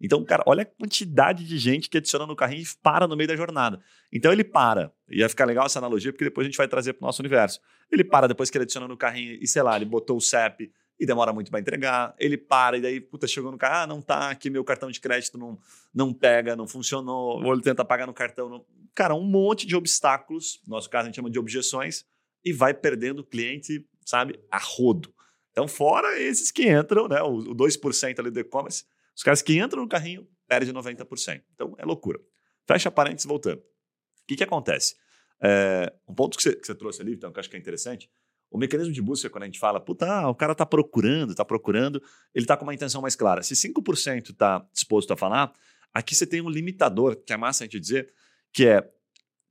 Então, 0.00 0.24
cara, 0.24 0.44
olha 0.46 0.62
a 0.62 0.66
quantidade 0.66 1.44
de 1.44 1.58
gente 1.58 1.88
que 1.88 1.98
adiciona 1.98 2.26
no 2.26 2.36
carrinho 2.36 2.62
e 2.62 2.66
para 2.82 3.08
no 3.08 3.16
meio 3.16 3.28
da 3.28 3.36
jornada. 3.36 3.80
Então 4.12 4.32
ele 4.32 4.44
para. 4.44 4.92
Ia 5.10 5.28
ficar 5.28 5.44
legal 5.44 5.66
essa 5.66 5.78
analogia, 5.78 6.12
porque 6.12 6.24
depois 6.24 6.44
a 6.44 6.48
gente 6.48 6.56
vai 6.56 6.68
trazer 6.68 6.92
para 6.92 7.04
o 7.04 7.06
nosso 7.06 7.20
universo. 7.20 7.60
Ele 7.90 8.04
para 8.04 8.28
depois 8.28 8.48
que 8.48 8.56
ele 8.56 8.62
adiciona 8.62 8.86
no 8.86 8.96
carrinho 8.96 9.38
e, 9.40 9.46
sei 9.46 9.62
lá, 9.62 9.76
ele 9.76 9.84
botou 9.84 10.16
o 10.16 10.20
CEP 10.20 10.70
e 11.00 11.06
demora 11.06 11.32
muito 11.32 11.50
para 11.50 11.60
entregar. 11.60 12.14
Ele 12.18 12.36
para 12.36 12.76
e 12.78 12.80
daí, 12.80 13.00
puta, 13.00 13.26
chegou 13.26 13.50
no 13.50 13.58
carro, 13.58 13.82
ah, 13.82 13.86
não 13.86 14.00
tá 14.00 14.30
aqui, 14.30 14.50
meu 14.50 14.64
cartão 14.64 14.90
de 14.90 15.00
crédito 15.00 15.36
não, 15.36 15.58
não 15.94 16.12
pega, 16.12 16.54
não 16.54 16.66
funcionou, 16.66 17.42
ou 17.42 17.52
ele 17.52 17.62
tenta 17.62 17.84
pagar 17.84 18.06
no 18.06 18.14
cartão. 18.14 18.48
Não... 18.48 18.64
Cara, 18.94 19.14
um 19.14 19.24
monte 19.24 19.66
de 19.66 19.76
obstáculos, 19.76 20.60
no 20.66 20.74
nosso 20.74 20.88
caso 20.90 21.04
a 21.04 21.06
gente 21.06 21.16
chama 21.16 21.30
de 21.30 21.38
objeções, 21.38 22.04
e 22.44 22.52
vai 22.52 22.72
perdendo 22.72 23.20
o 23.20 23.24
cliente, 23.24 23.84
sabe, 24.04 24.38
a 24.50 24.58
rodo. 24.58 25.12
Então, 25.50 25.66
fora 25.66 26.20
esses 26.20 26.52
que 26.52 26.70
entram, 26.70 27.08
né, 27.08 27.20
o 27.20 27.54
2% 27.54 28.18
ali 28.20 28.30
do 28.30 28.40
e-commerce, 28.40 28.84
os 29.18 29.22
caras 29.24 29.42
que 29.42 29.58
entram 29.58 29.82
no 29.82 29.88
carrinho 29.88 30.28
perdem 30.46 30.72
90%. 30.72 31.42
Então, 31.52 31.74
é 31.76 31.84
loucura. 31.84 32.20
Fecha 32.68 32.88
parênteses 32.88 33.26
voltando. 33.26 33.58
O 33.58 34.26
que, 34.28 34.36
que 34.36 34.44
acontece? 34.44 34.94
É, 35.42 35.92
um 36.06 36.14
ponto 36.14 36.38
que 36.38 36.42
você, 36.44 36.74
trouxe 36.76 37.02
ali, 37.02 37.14
então, 37.14 37.32
que 37.32 37.38
eu 37.38 37.40
acho 37.40 37.50
que 37.50 37.56
é 37.56 37.58
interessante, 37.58 38.08
o 38.48 38.56
mecanismo 38.56 38.92
de 38.92 39.02
busca, 39.02 39.28
quando 39.28 39.42
a 39.42 39.46
gente 39.46 39.58
fala, 39.58 39.80
puta, 39.80 40.06
ah, 40.06 40.30
o 40.30 40.36
cara 40.36 40.52
está 40.52 40.64
procurando, 40.64 41.32
está 41.32 41.44
procurando, 41.44 42.00
ele 42.32 42.44
está 42.44 42.56
com 42.56 42.62
uma 42.62 42.72
intenção 42.72 43.02
mais 43.02 43.16
clara. 43.16 43.42
Se 43.42 43.54
5% 43.54 44.30
está 44.30 44.64
disposto 44.72 45.12
a 45.12 45.16
falar, 45.16 45.52
aqui 45.92 46.14
você 46.14 46.24
tem 46.24 46.40
um 46.40 46.48
limitador, 46.48 47.16
que 47.16 47.32
é 47.32 47.36
massa 47.36 47.64
a 47.64 47.66
gente 47.66 47.80
dizer, 47.80 48.14
que 48.52 48.68
é, 48.68 48.88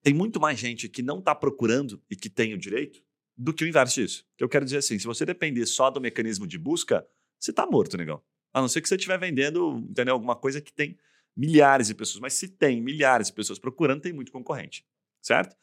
tem 0.01 0.13
muito 0.13 0.39
mais 0.39 0.57
gente 0.57 0.87
que 0.87 1.01
não 1.01 1.19
está 1.19 1.35
procurando 1.35 2.01
e 2.09 2.15
que 2.15 2.29
tem 2.29 2.53
o 2.53 2.57
direito 2.57 3.03
do 3.35 3.53
que 3.53 3.65
o 3.65 3.67
inverso 3.67 3.95
disso. 3.95 4.25
Eu 4.39 4.47
quero 4.47 4.63
dizer 4.63 4.77
assim, 4.77 4.97
se 4.97 5.05
você 5.05 5.25
depender 5.25 5.65
só 5.65 5.89
do 5.89 5.99
mecanismo 5.99 6.47
de 6.47 6.57
busca, 6.57 7.05
você 7.37 7.51
está 7.51 7.65
morto, 7.67 7.97
negão. 7.97 8.23
A 8.57 8.61
não 8.61 8.67
ser 8.67 8.81
que 8.81 8.89
você 8.89 8.95
estiver 8.95 9.19
vendendo, 9.19 9.85
entendeu? 9.89 10.13
Alguma 10.13 10.35
coisa 10.35 10.59
que 10.59 10.73
tem 10.73 10.97
milhares 11.35 11.87
de 11.87 11.93
pessoas. 11.93 12.19
Mas 12.19 12.33
se 12.33 12.47
tem 12.47 12.81
milhares 12.81 13.27
de 13.27 13.33
pessoas 13.33 13.59
procurando, 13.59 14.01
tem 14.01 14.11
muito 14.11 14.31
concorrente, 14.31 14.83
certo? 15.21 15.55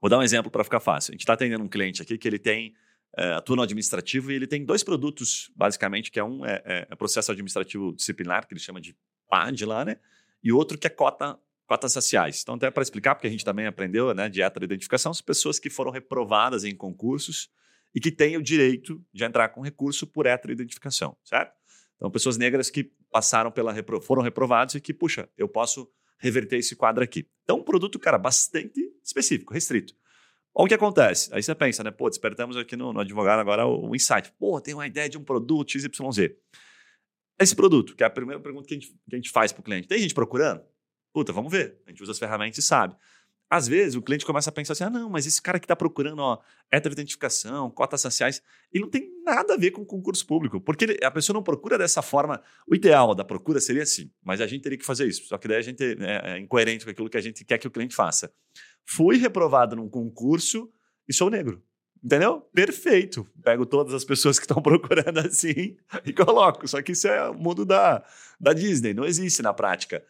Vou 0.00 0.10
dar 0.10 0.18
um 0.18 0.22
exemplo 0.22 0.50
para 0.50 0.62
ficar 0.62 0.80
fácil. 0.80 1.12
A 1.12 1.14
gente 1.14 1.22
está 1.22 1.32
atendendo 1.32 1.64
um 1.64 1.68
cliente 1.68 2.02
aqui 2.02 2.18
que 2.18 2.28
ele 2.28 2.38
tem 2.38 2.74
é, 3.16 3.32
atua 3.32 3.56
no 3.56 3.62
administrativo 3.62 4.30
e 4.30 4.34
ele 4.34 4.46
tem 4.46 4.64
dois 4.64 4.82
produtos, 4.82 5.50
basicamente, 5.56 6.10
que 6.10 6.20
é 6.20 6.24
um 6.24 6.44
é, 6.44 6.62
é, 6.64 6.86
é 6.90 6.94
processo 6.94 7.32
administrativo 7.32 7.94
disciplinar, 7.94 8.46
que 8.46 8.52
ele 8.52 8.60
chama 8.60 8.80
de 8.80 8.94
PAD 9.28 9.64
lá, 9.64 9.84
né? 9.84 9.96
E 10.42 10.52
outro 10.52 10.76
que 10.76 10.86
é 10.86 10.90
cota, 10.90 11.38
cotas 11.66 11.92
sociais. 11.92 12.40
Então, 12.42 12.56
até 12.56 12.70
para 12.70 12.82
explicar, 12.82 13.14
porque 13.14 13.26
a 13.26 13.30
gente 13.30 13.44
também 13.44 13.66
aprendeu, 13.66 14.12
né, 14.12 14.28
de 14.28 14.42
heteroidentificação, 14.42 15.14
são 15.14 15.24
pessoas 15.24 15.58
que 15.58 15.70
foram 15.70 15.90
reprovadas 15.90 16.64
em 16.64 16.76
concursos 16.76 17.48
e 17.94 18.00
que 18.00 18.10
têm 18.10 18.36
o 18.36 18.42
direito 18.42 19.02
de 19.12 19.24
entrar 19.24 19.48
com 19.50 19.62
recurso 19.62 20.06
por 20.06 20.26
heteroidentificação, 20.26 21.16
certo? 21.24 21.54
Então, 21.96 22.10
pessoas 22.10 22.36
negras 22.36 22.70
que 22.70 22.92
passaram 23.10 23.50
pela 23.50 23.72
repro 23.72 24.00
foram 24.00 24.22
reprovados 24.22 24.74
e 24.74 24.80
que, 24.80 24.92
puxa, 24.92 25.28
eu 25.36 25.48
posso 25.48 25.88
reverter 26.18 26.56
esse 26.56 26.74
quadro 26.74 27.02
aqui. 27.02 27.28
Então, 27.42 27.58
um 27.58 27.62
produto, 27.62 27.98
cara, 27.98 28.18
bastante 28.18 28.80
específico, 29.02 29.52
restrito. 29.52 29.94
Olha 30.54 30.66
o 30.66 30.68
que 30.68 30.74
acontece. 30.74 31.28
Aí 31.34 31.42
você 31.42 31.54
pensa, 31.54 31.82
né? 31.82 31.90
Pô, 31.90 32.08
despertamos 32.08 32.56
aqui 32.56 32.76
no, 32.76 32.92
no 32.92 33.00
advogado 33.00 33.40
agora 33.40 33.66
o, 33.66 33.90
o, 33.90 33.96
insight. 33.96 34.32
Pô, 34.38 34.60
tem 34.60 34.72
uma 34.72 34.86
ideia 34.86 35.08
de 35.08 35.18
um 35.18 35.24
produto 35.24 35.72
XYZ. 35.72 36.30
Esse 37.40 37.56
produto, 37.56 37.96
que 37.96 38.04
é 38.04 38.06
a 38.06 38.10
primeira 38.10 38.40
pergunta 38.40 38.68
que 38.68 38.74
a 38.74 38.78
gente, 38.78 38.88
que 38.88 39.14
a 39.14 39.16
gente 39.16 39.30
faz 39.30 39.52
para 39.52 39.60
o 39.60 39.64
cliente. 39.64 39.88
Tem 39.88 39.98
gente 39.98 40.14
procurando? 40.14 40.62
Puta, 41.12 41.32
vamos 41.32 41.50
ver. 41.50 41.82
A 41.86 41.90
gente 41.90 42.02
usa 42.02 42.12
as 42.12 42.18
ferramentas 42.18 42.58
e 42.58 42.62
sabe. 42.62 42.94
Às 43.50 43.68
vezes 43.68 43.94
o 43.94 44.02
cliente 44.02 44.24
começa 44.24 44.50
a 44.50 44.52
pensar 44.52 44.72
assim: 44.72 44.84
ah, 44.84 44.90
não, 44.90 45.08
mas 45.10 45.26
esse 45.26 45.40
cara 45.40 45.58
que 45.58 45.64
está 45.64 45.76
procurando 45.76 46.18
ó, 46.20 46.38
heteroidentificação, 46.70 47.70
cotas 47.70 48.00
sociais, 48.00 48.42
ele 48.72 48.84
não 48.84 48.90
tem 48.90 49.10
nada 49.24 49.54
a 49.54 49.56
ver 49.56 49.70
com 49.70 49.84
concurso 49.84 50.26
público, 50.26 50.60
porque 50.60 50.84
ele, 50.84 50.98
a 51.04 51.10
pessoa 51.10 51.34
não 51.34 51.42
procura 51.42 51.78
dessa 51.78 52.02
forma. 52.02 52.42
O 52.66 52.74
ideal 52.74 53.14
da 53.14 53.24
procura 53.24 53.60
seria 53.60 53.82
assim, 53.82 54.10
mas 54.22 54.40
a 54.40 54.46
gente 54.46 54.62
teria 54.62 54.78
que 54.78 54.84
fazer 54.84 55.06
isso. 55.06 55.24
Só 55.26 55.38
que 55.38 55.46
daí 55.46 55.58
a 55.58 55.62
gente 55.62 55.82
é, 55.82 56.32
é 56.32 56.38
incoerente 56.38 56.84
com 56.84 56.90
aquilo 56.90 57.10
que 57.10 57.18
a 57.18 57.20
gente 57.20 57.44
quer 57.44 57.58
que 57.58 57.68
o 57.68 57.70
cliente 57.70 57.94
faça. 57.94 58.32
Fui 58.84 59.16
reprovado 59.16 59.76
num 59.76 59.88
concurso 59.88 60.70
e 61.08 61.12
sou 61.12 61.30
negro. 61.30 61.62
Entendeu? 62.02 62.42
Perfeito. 62.52 63.26
Pego 63.42 63.64
todas 63.64 63.94
as 63.94 64.04
pessoas 64.04 64.38
que 64.38 64.44
estão 64.44 64.60
procurando 64.62 65.18
assim 65.20 65.76
e 66.04 66.12
coloco. 66.12 66.66
Só 66.68 66.82
que 66.82 66.92
isso 66.92 67.08
é 67.08 67.30
o 67.30 67.34
mundo 67.34 67.64
da, 67.64 68.04
da 68.38 68.52
Disney, 68.52 68.92
não 68.92 69.04
existe 69.04 69.42
na 69.42 69.54
prática 69.54 70.04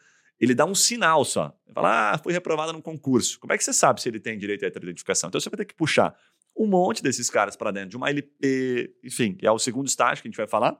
ele 0.44 0.54
dá 0.54 0.64
um 0.64 0.74
sinal 0.74 1.24
só. 1.24 1.56
Fala, 1.72 2.12
ah, 2.12 2.18
fui 2.18 2.32
reprovado 2.32 2.72
num 2.72 2.80
concurso. 2.80 3.38
Como 3.40 3.52
é 3.52 3.58
que 3.58 3.64
você 3.64 3.72
sabe 3.72 4.00
se 4.00 4.08
ele 4.08 4.20
tem 4.20 4.38
direito 4.38 4.64
à 4.64 4.68
identificação? 4.68 5.28
Então 5.28 5.40
você 5.40 5.50
vai 5.50 5.58
ter 5.58 5.64
que 5.64 5.74
puxar 5.74 6.16
um 6.56 6.66
monte 6.66 7.02
desses 7.02 7.28
caras 7.28 7.56
para 7.56 7.70
dentro 7.72 7.90
de 7.90 7.96
uma 7.96 8.08
LP, 8.08 8.94
enfim, 9.02 9.34
que 9.34 9.46
é 9.46 9.50
o 9.50 9.58
segundo 9.58 9.88
estágio 9.88 10.22
que 10.22 10.28
a 10.28 10.30
gente 10.30 10.36
vai 10.36 10.46
falar, 10.46 10.78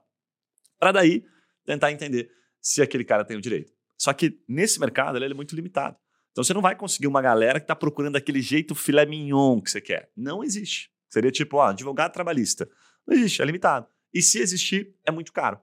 para 0.79 0.93
daí 0.93 1.25
tentar 1.65 1.91
entender 1.91 2.31
se 2.61 2.81
aquele 2.81 3.05
cara 3.05 3.25
tem 3.25 3.37
o 3.37 3.41
direito. 3.41 3.73
Só 3.99 4.13
que 4.13 4.41
nesse 4.49 4.79
mercado 4.79 5.17
ele 5.19 5.33
é 5.33 5.35
muito 5.35 5.55
limitado. 5.55 5.97
Então 6.31 6.45
você 6.45 6.55
não 6.55 6.63
vai 6.63 6.77
conseguir 6.77 7.07
uma 7.07 7.23
galera 7.23 7.59
que 7.59 7.65
está 7.65 7.75
procurando 7.75 8.17
aquele 8.17 8.41
jeito 8.41 8.75
filé 8.75 9.07
mignon 9.07 9.61
que 9.61 9.71
você 9.71 9.81
quer. 9.81 10.11
Não 10.17 10.45
existe. 10.45 10.91
Seria 11.09 11.31
tipo, 11.31 11.57
ó, 11.57 11.69
advogado 11.69 12.13
trabalhista. 12.13 12.69
Não 13.07 13.17
existe, 13.17 13.41
é 13.41 13.45
limitado. 13.45 13.87
E 14.13 14.23
se 14.23 14.39
existir, 14.39 14.95
é 15.07 15.11
muito 15.11 15.33
caro. 15.33 15.61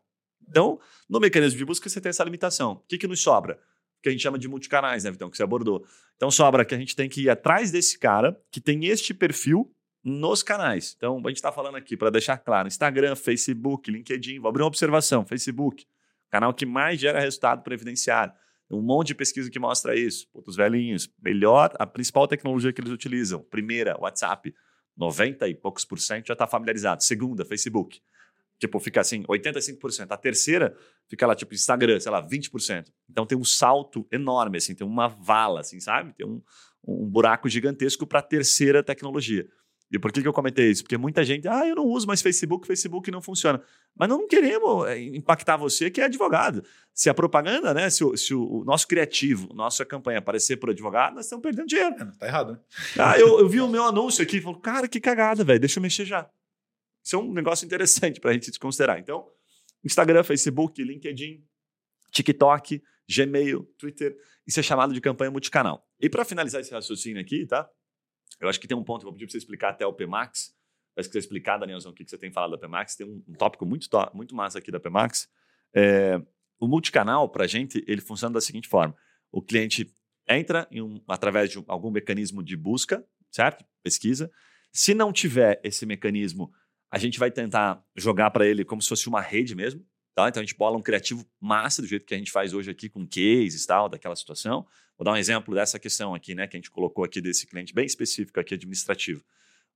Então, 0.47 0.79
no 1.09 1.19
mecanismo 1.19 1.57
de 1.57 1.65
busca, 1.65 1.89
você 1.89 2.01
tem 2.01 2.09
essa 2.09 2.23
limitação. 2.23 2.73
O 2.73 2.79
que, 2.87 2.97
que 2.97 3.07
nos 3.07 3.21
sobra? 3.21 3.59
Que 4.01 4.09
a 4.09 4.11
gente 4.11 4.21
chama 4.21 4.37
de 4.37 4.47
multicanais, 4.47 5.03
né, 5.03 5.11
Vitão, 5.11 5.29
que 5.29 5.37
você 5.37 5.43
abordou. 5.43 5.85
Então 6.15 6.31
sobra 6.31 6.65
que 6.65 6.75
a 6.75 6.77
gente 6.77 6.95
tem 6.95 7.07
que 7.07 7.23
ir 7.23 7.29
atrás 7.29 7.71
desse 7.71 7.97
cara 7.97 8.37
que 8.51 8.59
tem 8.59 8.85
este 8.85 9.13
perfil 9.13 9.71
nos 10.03 10.41
canais. 10.41 10.95
Então, 10.97 11.17
a 11.23 11.27
gente 11.29 11.37
está 11.37 11.51
falando 11.51 11.75
aqui, 11.75 11.95
para 11.95 12.09
deixar 12.09 12.37
claro, 12.37 12.67
Instagram, 12.67 13.15
Facebook, 13.15 13.91
LinkedIn, 13.91 14.39
vou 14.39 14.49
abrir 14.49 14.63
uma 14.63 14.67
observação, 14.67 15.25
Facebook, 15.25 15.85
canal 16.29 16.53
que 16.53 16.65
mais 16.65 16.99
gera 16.99 17.19
resultado 17.19 17.61
previdenciário. 17.61 18.33
Um 18.69 18.81
monte 18.81 19.07
de 19.07 19.15
pesquisa 19.15 19.49
que 19.51 19.59
mostra 19.59 19.95
isso. 19.95 20.27
Os 20.33 20.55
velhinhos, 20.55 21.09
melhor, 21.21 21.71
a 21.77 21.85
principal 21.85 22.25
tecnologia 22.25 22.71
que 22.71 22.79
eles 22.79 22.91
utilizam. 22.91 23.43
Primeira, 23.43 23.97
WhatsApp, 23.99 24.53
90 24.95 25.47
e 25.49 25.53
poucos 25.53 25.83
por 25.83 25.99
cento 25.99 26.27
já 26.27 26.33
está 26.33 26.47
familiarizado. 26.47 27.03
Segunda, 27.03 27.43
Facebook 27.43 28.01
tipo, 28.61 28.79
fica 28.79 29.01
assim, 29.01 29.23
85%. 29.23 30.11
A 30.11 30.17
terceira 30.17 30.77
fica 31.09 31.25
lá, 31.25 31.35
tipo, 31.35 31.53
Instagram, 31.53 31.99
sei 31.99 32.11
lá, 32.11 32.25
20%. 32.25 32.85
Então 33.09 33.25
tem 33.25 33.37
um 33.37 33.43
salto 33.43 34.07
enorme, 34.11 34.57
assim, 34.57 34.75
tem 34.75 34.85
uma 34.85 35.07
vala, 35.07 35.61
assim, 35.61 35.79
sabe? 35.79 36.13
Tem 36.13 36.25
um, 36.25 36.41
um 36.87 37.09
buraco 37.09 37.49
gigantesco 37.49 38.05
para 38.05 38.19
a 38.19 38.21
terceira 38.21 38.83
tecnologia. 38.83 39.47
E 39.91 39.99
por 39.99 40.11
que, 40.11 40.21
que 40.21 40.27
eu 40.27 40.31
comentei 40.31 40.69
isso? 40.69 40.83
Porque 40.83 40.95
muita 40.95 41.21
gente, 41.25 41.49
ah, 41.49 41.67
eu 41.67 41.75
não 41.75 41.85
uso 41.85 42.07
mais 42.07 42.21
Facebook, 42.21 42.65
Facebook 42.65 43.11
não 43.11 43.21
funciona. 43.21 43.61
Mas 43.93 44.07
não 44.07 44.25
queremos 44.25 44.87
eh, 44.87 45.01
impactar 45.01 45.57
você 45.57 45.91
que 45.91 45.99
é 45.99 46.05
advogado. 46.05 46.63
Se 46.93 47.09
a 47.09 47.13
propaganda, 47.13 47.73
né, 47.73 47.89
se 47.89 48.01
o, 48.01 48.15
se 48.15 48.33
o 48.33 48.63
nosso 48.63 48.87
criativo, 48.87 49.53
nossa 49.53 49.83
campanha 49.83 50.19
aparecer 50.19 50.55
por 50.57 50.69
advogado, 50.69 51.15
nós 51.15 51.25
estamos 51.25 51.43
perdendo 51.43 51.67
dinheiro. 51.67 51.93
É, 51.99 52.05
tá 52.17 52.25
errado, 52.25 52.53
né? 52.53 52.59
Ah, 52.97 53.19
eu, 53.19 53.39
eu 53.39 53.49
vi 53.49 53.59
o 53.59 53.67
meu 53.67 53.83
anúncio 53.83 54.23
aqui 54.23 54.37
e 54.37 54.41
falei, 54.41 54.61
cara, 54.61 54.87
que 54.87 55.01
cagada, 55.01 55.43
velho, 55.43 55.59
deixa 55.59 55.79
eu 55.79 55.83
mexer 55.83 56.05
já. 56.05 56.29
Isso 57.03 57.15
é 57.15 57.19
um 57.19 57.33
negócio 57.33 57.65
interessante 57.65 58.19
para 58.19 58.31
a 58.31 58.33
gente 58.33 58.57
considerar. 58.59 58.99
Então, 58.99 59.27
Instagram, 59.83 60.23
Facebook, 60.23 60.83
LinkedIn, 60.83 61.43
TikTok, 62.11 62.81
Gmail, 63.09 63.63
Twitter, 63.77 64.15
isso 64.45 64.59
é 64.59 64.63
chamado 64.63 64.93
de 64.93 65.01
campanha 65.01 65.31
multicanal. 65.31 65.87
E 65.99 66.09
para 66.09 66.23
finalizar 66.25 66.61
esse 66.61 66.71
raciocínio 66.71 67.21
aqui, 67.21 67.45
tá? 67.45 67.69
Eu 68.39 68.49
acho 68.49 68.59
que 68.59 68.67
tem 68.67 68.77
um 68.77 68.83
ponto 68.83 68.99
que 68.99 69.05
vou 69.05 69.13
pedir 69.13 69.25
para 69.25 69.31
você 69.31 69.37
explicar 69.37 69.69
até 69.69 69.85
o 69.85 69.93
PMAX. 69.93 70.53
Vai 70.95 71.03
você 71.03 71.19
explicar, 71.19 71.57
Danielzão, 71.57 71.91
o 71.91 71.95
que 71.95 72.07
você 72.07 72.17
tem 72.17 72.31
falado 72.31 72.51
da 72.51 72.57
PMAX. 72.57 72.95
Tem 72.95 73.07
um, 73.07 73.23
um 73.27 73.33
tópico 73.33 73.65
muito, 73.65 73.87
muito 74.13 74.35
massa 74.35 74.59
aqui 74.59 74.71
da 74.71 74.79
PMAX. 74.79 75.29
É, 75.73 76.21
o 76.59 76.67
multicanal, 76.67 77.29
para 77.29 77.45
a 77.45 77.47
gente, 77.47 77.83
ele 77.87 78.01
funciona 78.01 78.33
da 78.33 78.41
seguinte 78.41 78.67
forma. 78.67 78.95
O 79.31 79.41
cliente 79.41 79.93
entra 80.27 80.67
um, 80.71 81.01
através 81.07 81.49
de 81.49 81.63
algum 81.67 81.91
mecanismo 81.91 82.43
de 82.43 82.55
busca, 82.55 83.05
certo? 83.29 83.65
Pesquisa. 83.83 84.31
Se 84.71 84.93
não 84.93 85.11
tiver 85.11 85.59
esse 85.63 85.85
mecanismo, 85.85 86.51
a 86.91 86.97
gente 86.97 87.17
vai 87.17 87.31
tentar 87.31 87.81
jogar 87.95 88.29
para 88.31 88.45
ele 88.45 88.65
como 88.65 88.81
se 88.81 88.89
fosse 88.89 89.07
uma 89.07 89.21
rede 89.21 89.55
mesmo. 89.55 89.83
Tá? 90.13 90.27
Então 90.27 90.41
a 90.41 90.45
gente 90.45 90.57
bola 90.57 90.77
um 90.77 90.81
criativo 90.81 91.25
massa 91.39 91.81
do 91.81 91.87
jeito 91.87 92.05
que 92.05 92.13
a 92.13 92.17
gente 92.17 92.31
faz 92.31 92.53
hoje 92.53 92.69
aqui 92.69 92.89
com 92.89 93.07
cases 93.07 93.65
tal, 93.65 93.87
daquela 93.87 94.15
situação. 94.15 94.67
Vou 94.97 95.05
dar 95.05 95.13
um 95.13 95.17
exemplo 95.17 95.55
dessa 95.55 95.79
questão 95.79 96.13
aqui, 96.13 96.35
né, 96.35 96.45
que 96.47 96.57
a 96.57 96.59
gente 96.59 96.69
colocou 96.69 97.05
aqui 97.05 97.21
desse 97.21 97.47
cliente 97.47 97.73
bem 97.73 97.85
específico 97.85 98.37
aqui 98.39 98.55
administrativo. 98.55 99.23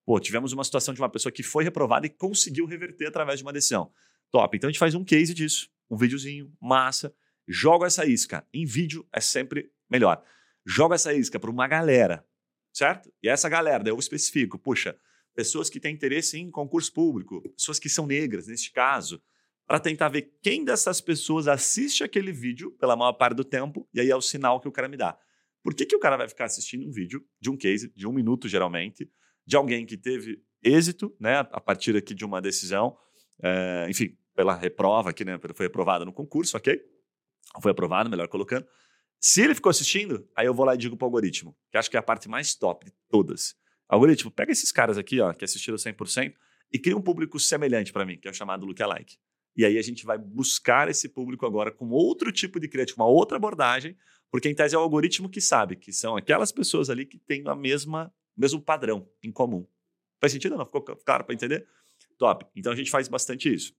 Pô, 0.05 0.19
tivemos 0.19 0.51
uma 0.51 0.63
situação 0.63 0.93
de 0.93 1.01
uma 1.01 1.10
pessoa 1.10 1.31
que 1.31 1.41
foi 1.41 1.63
reprovada 1.63 2.05
e 2.05 2.10
conseguiu 2.10 2.65
reverter 2.65 3.07
através 3.07 3.39
de 3.39 3.45
uma 3.45 3.53
decisão. 3.53 3.91
Top. 4.29 4.55
Então 4.55 4.67
a 4.67 4.72
gente 4.72 4.79
faz 4.79 4.93
um 4.93 5.05
case 5.05 5.34
disso, 5.34 5.69
um 5.89 5.95
videozinho, 5.95 6.51
massa, 6.62 7.15
joga 7.48 7.88
essa 7.88 8.05
isca. 8.05 8.45
Em 8.53 8.65
vídeo 8.65 9.07
é 9.12 9.22
sempre 9.22 9.72
melhor. 9.89 10.22
Joga 10.65 10.95
essa 10.95 11.13
isca 11.13 11.39
para 11.39 11.50
uma 11.50 11.67
galera, 11.67 12.25
certo? 12.74 13.12
E 13.24 13.29
essa 13.29 13.48
galera, 13.48 13.84
daí 13.84 13.93
eu 13.93 13.98
especifico, 13.98 14.60
puxa, 14.60 14.98
pessoas 15.36 15.70
que 15.70 15.80
têm 15.80 15.94
interesse 15.94 16.39
em 16.39 16.50
concurso 16.50 16.92
público, 16.94 17.42
pessoas 17.56 17.77
que 17.77 17.89
são 17.89 18.08
negras, 18.08 18.48
neste 18.48 18.72
caso, 18.72 19.22
para 19.68 19.80
tentar 19.80 20.10
ver 20.10 20.34
quem 20.42 20.63
dessas 20.63 21.01
pessoas 21.01 21.48
assiste 21.48 22.04
aquele 22.04 22.32
vídeo 22.32 22.72
pela 22.80 22.96
maior 22.96 23.13
parte 23.13 23.36
do 23.36 23.44
tempo, 23.44 23.88
e 23.94 24.00
aí 24.00 24.10
é 24.10 24.15
o 24.15 24.22
sinal 24.22 24.62
que 24.62 24.68
o 24.68 24.72
cara 24.72 24.88
me 24.88 24.96
dá. 24.96 25.18
Por 25.63 25.74
que, 25.74 25.86
que 25.86 25.96
o 25.96 26.00
cara 26.00 26.15
vai 26.15 26.27
ficar 26.27 26.46
assistindo 26.46 26.88
um 26.88 26.92
vídeo 26.92 27.25
de 27.39 27.50
um 27.50 27.58
case, 27.58 27.92
de 27.96 28.08
um 28.08 28.13
minuto 28.13 28.48
geralmente, 28.48 29.10
de 29.46 29.56
alguém 29.56 29.86
que 29.86 29.98
teve 29.98 30.42
êxito, 30.63 31.15
né, 31.20 31.39
a 31.39 31.60
partir 31.60 31.96
aqui 31.96 32.13
de 32.13 32.24
uma 32.24 32.42
decisão, 32.42 32.98
é, 33.42 33.88
enfim, 33.89 34.18
pela 34.36 34.56
reprova 34.56 35.10
aqui, 35.10 35.25
né, 35.25 35.39
foi 35.54 35.65
aprovada 35.65 36.06
no 36.06 36.13
concurso, 36.13 36.56
ok? 36.56 36.80
Foi 37.62 37.72
aprovado, 37.72 38.10
melhor 38.10 38.27
colocando. 38.27 38.65
Se 39.20 39.42
ele 39.42 39.56
ficou 39.56 39.70
assistindo, 39.70 40.27
aí 40.36 40.46
eu 40.46 40.54
vou 40.54 40.65
lá 40.65 40.75
e 40.75 40.77
digo 40.77 40.96
para 40.96 41.06
o 41.06 41.08
algoritmo, 41.08 41.58
que 41.72 41.77
acho 41.77 41.89
que 41.89 41.98
é 41.98 42.00
a 42.00 42.04
parte 42.04 42.30
mais 42.30 42.56
top 42.56 42.86
de 42.86 42.94
todas. 43.10 43.56
Algoritmo, 43.88 44.32
pega 44.32 44.51
esses 44.51 44.72
caras 44.72 44.98
aqui, 44.98 45.20
ó, 45.20 45.32
que 45.34 45.46
assistiram 45.46 45.77
100% 45.77 46.34
e 46.72 46.80
cria 46.80 46.98
um 46.98 47.01
público 47.01 47.39
semelhante 47.39 47.94
para 47.94 48.06
mim, 48.06 48.18
que 48.18 48.27
é 48.27 48.32
o 48.32 48.34
chamado 48.34 48.65
lookalike. 48.65 49.18
E 49.56 49.63
aí 49.63 49.77
a 49.77 49.82
gente 49.82 50.06
vai 50.06 50.18
buscar 50.18 50.89
esse 50.89 51.08
público 51.08 51.46
agora 51.46 51.72
com 51.72 51.89
outro 51.89 52.32
tipo 52.32 52.60
de 52.60 52.68
criativo, 52.68 53.01
uma 53.01 53.08
outra 53.08 53.38
abordagem, 53.38 53.96
porque 54.30 54.50
em 54.50 54.56
tese 54.56 54.75
é 54.75 54.77
o 54.77 54.82
algoritmo 54.82 55.30
que 55.30 55.39
sabe 55.39 55.75
que 55.75 55.94
são 55.94 56.18
aquelas 56.18 56.51
pessoas 56.51 56.89
ali 56.89 57.06
que 57.06 57.18
têm 57.18 57.44
a 57.48 57.56
mesma 57.56 58.13
mesmo 58.36 58.62
padrão 58.62 59.08
em 59.24 59.32
comum. 59.32 59.65
Faz 60.20 60.34
sentido? 60.34 60.58
Não 60.58 60.65
ficou 60.65 60.82
claro 60.82 61.24
para 61.24 61.34
entender? 61.34 61.65
Top. 62.18 62.46
Então 62.56 62.72
a 62.72 62.75
gente 62.75 62.92
faz 62.92 63.08
bastante 63.08 63.54
isso. 63.54 63.74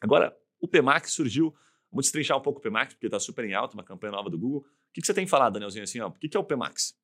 Agora, 0.00 0.36
o 0.60 0.68
PMAX 0.68 1.12
surgiu. 1.12 1.54
Vamos 1.90 2.06
destrinchar 2.06 2.36
um 2.36 2.42
pouco 2.42 2.58
o 2.58 2.62
PMAX, 2.62 2.94
porque 2.94 3.06
está 3.06 3.20
super 3.20 3.44
em 3.44 3.54
alta, 3.54 3.74
uma 3.74 3.84
campanha 3.84 4.12
nova 4.12 4.28
do 4.28 4.38
Google. 4.38 4.60
O 4.60 4.92
que, 4.92 5.00
que 5.00 5.06
você 5.06 5.14
tem 5.14 5.26
falado, 5.26 5.54
Danielzinho, 5.54 5.84
assim, 5.84 6.00
ó? 6.00 6.08
O 6.08 6.12
que, 6.12 6.28
que 6.28 6.36
é 6.36 6.40
o 6.40 6.44
PMAX? 6.44 6.94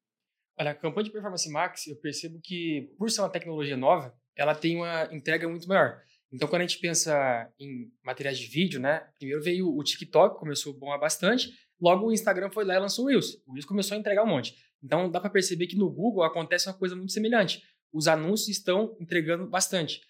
Olha, 0.58 0.72
a 0.72 0.74
campanha 0.74 1.04
de 1.04 1.10
Performance 1.10 1.50
Max, 1.50 1.86
eu 1.86 1.96
percebo 1.96 2.40
que, 2.42 2.92
por 2.98 3.10
ser 3.10 3.22
uma 3.22 3.30
tecnologia 3.30 3.76
nova, 3.76 4.14
ela 4.36 4.54
tem 4.54 4.76
uma 4.76 5.08
entrega 5.12 5.48
muito 5.48 5.68
maior. 5.68 6.00
Então, 6.32 6.46
quando 6.46 6.62
a 6.62 6.66
gente 6.66 6.78
pensa 6.78 7.50
em 7.58 7.90
materiais 8.04 8.38
de 8.38 8.46
vídeo, 8.46 8.78
né? 8.78 9.06
Primeiro 9.18 9.42
veio 9.42 9.68
o 9.68 9.82
TikTok, 9.82 10.38
começou 10.38 10.72
a 10.72 10.78
bombar 10.78 11.00
bastante. 11.00 11.50
Logo, 11.80 12.06
o 12.06 12.12
Instagram 12.12 12.50
foi 12.50 12.64
lá 12.64 12.74
e 12.74 12.78
lançou 12.78 13.06
o 13.06 13.08
Reels. 13.08 13.42
O 13.46 13.52
Reels 13.52 13.64
começou 13.64 13.96
a 13.96 14.00
entregar 14.00 14.22
um 14.22 14.28
monte. 14.28 14.54
Então, 14.82 15.10
dá 15.10 15.20
para 15.20 15.30
perceber 15.30 15.66
que 15.66 15.76
no 15.76 15.90
Google 15.90 16.22
acontece 16.22 16.68
uma 16.68 16.74
coisa 16.74 16.94
muito 16.94 17.12
semelhante. 17.12 17.62
Os 17.92 18.06
anúncios 18.06 18.48
estão 18.48 18.96
entregando 19.00 19.48
bastante. 19.48 20.00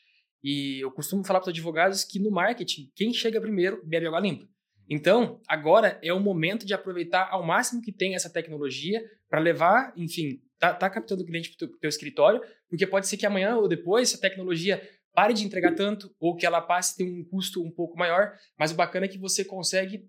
E 0.43 0.83
eu 0.83 0.91
costumo 0.91 1.25
falar 1.25 1.41
para 1.41 1.49
os 1.49 1.53
advogados 1.53 2.05
que 2.05 2.19
no 2.19 2.31
marketing, 2.31 2.91
quem 2.95 3.13
chega 3.13 3.41
primeiro 3.41 3.81
bebe 3.85 4.07
água 4.07 4.21
limpa. 4.21 4.47
Então, 4.89 5.41
agora 5.47 5.99
é 6.03 6.13
o 6.13 6.21
momento 6.21 6.67
de 6.67 6.75
aproveitar 6.75 7.29
ao 7.31 7.47
máximo 7.47 7.81
que 7.81 7.93
tem 7.93 8.15
essa 8.15 8.29
tecnologia 8.29 9.03
para 9.31 9.41
levar, 9.41 9.93
enfim, 9.97 10.43
tá, 10.59 10.75
tá 10.75 10.91
captando 10.91 11.25
cliente 11.25 11.57
para 11.57 11.67
o 11.67 11.79
teu 11.79 11.89
escritório, 11.89 12.43
porque 12.69 12.87
pode 12.87 13.07
ser 13.07 13.17
que 13.17 13.25
amanhã 13.25 13.57
ou 13.57 13.69
depois 13.69 14.11
essa 14.11 14.21
tecnologia 14.21 14.83
pare 15.15 15.33
de 15.33 15.45
entregar 15.45 15.75
tanto 15.75 16.15
ou 16.21 16.37
que 16.37 16.45
ela 16.45 16.61
passe 16.61 16.95
a 16.95 16.97
ter 16.99 17.11
um 17.11 17.25
custo 17.25 17.63
um 17.63 17.71
pouco 17.71 17.97
maior, 17.97 18.33
mas 18.59 18.73
o 18.73 18.75
bacana 18.75 19.07
é 19.07 19.09
que 19.09 19.19
você 19.19 19.45
consegue 19.45 20.05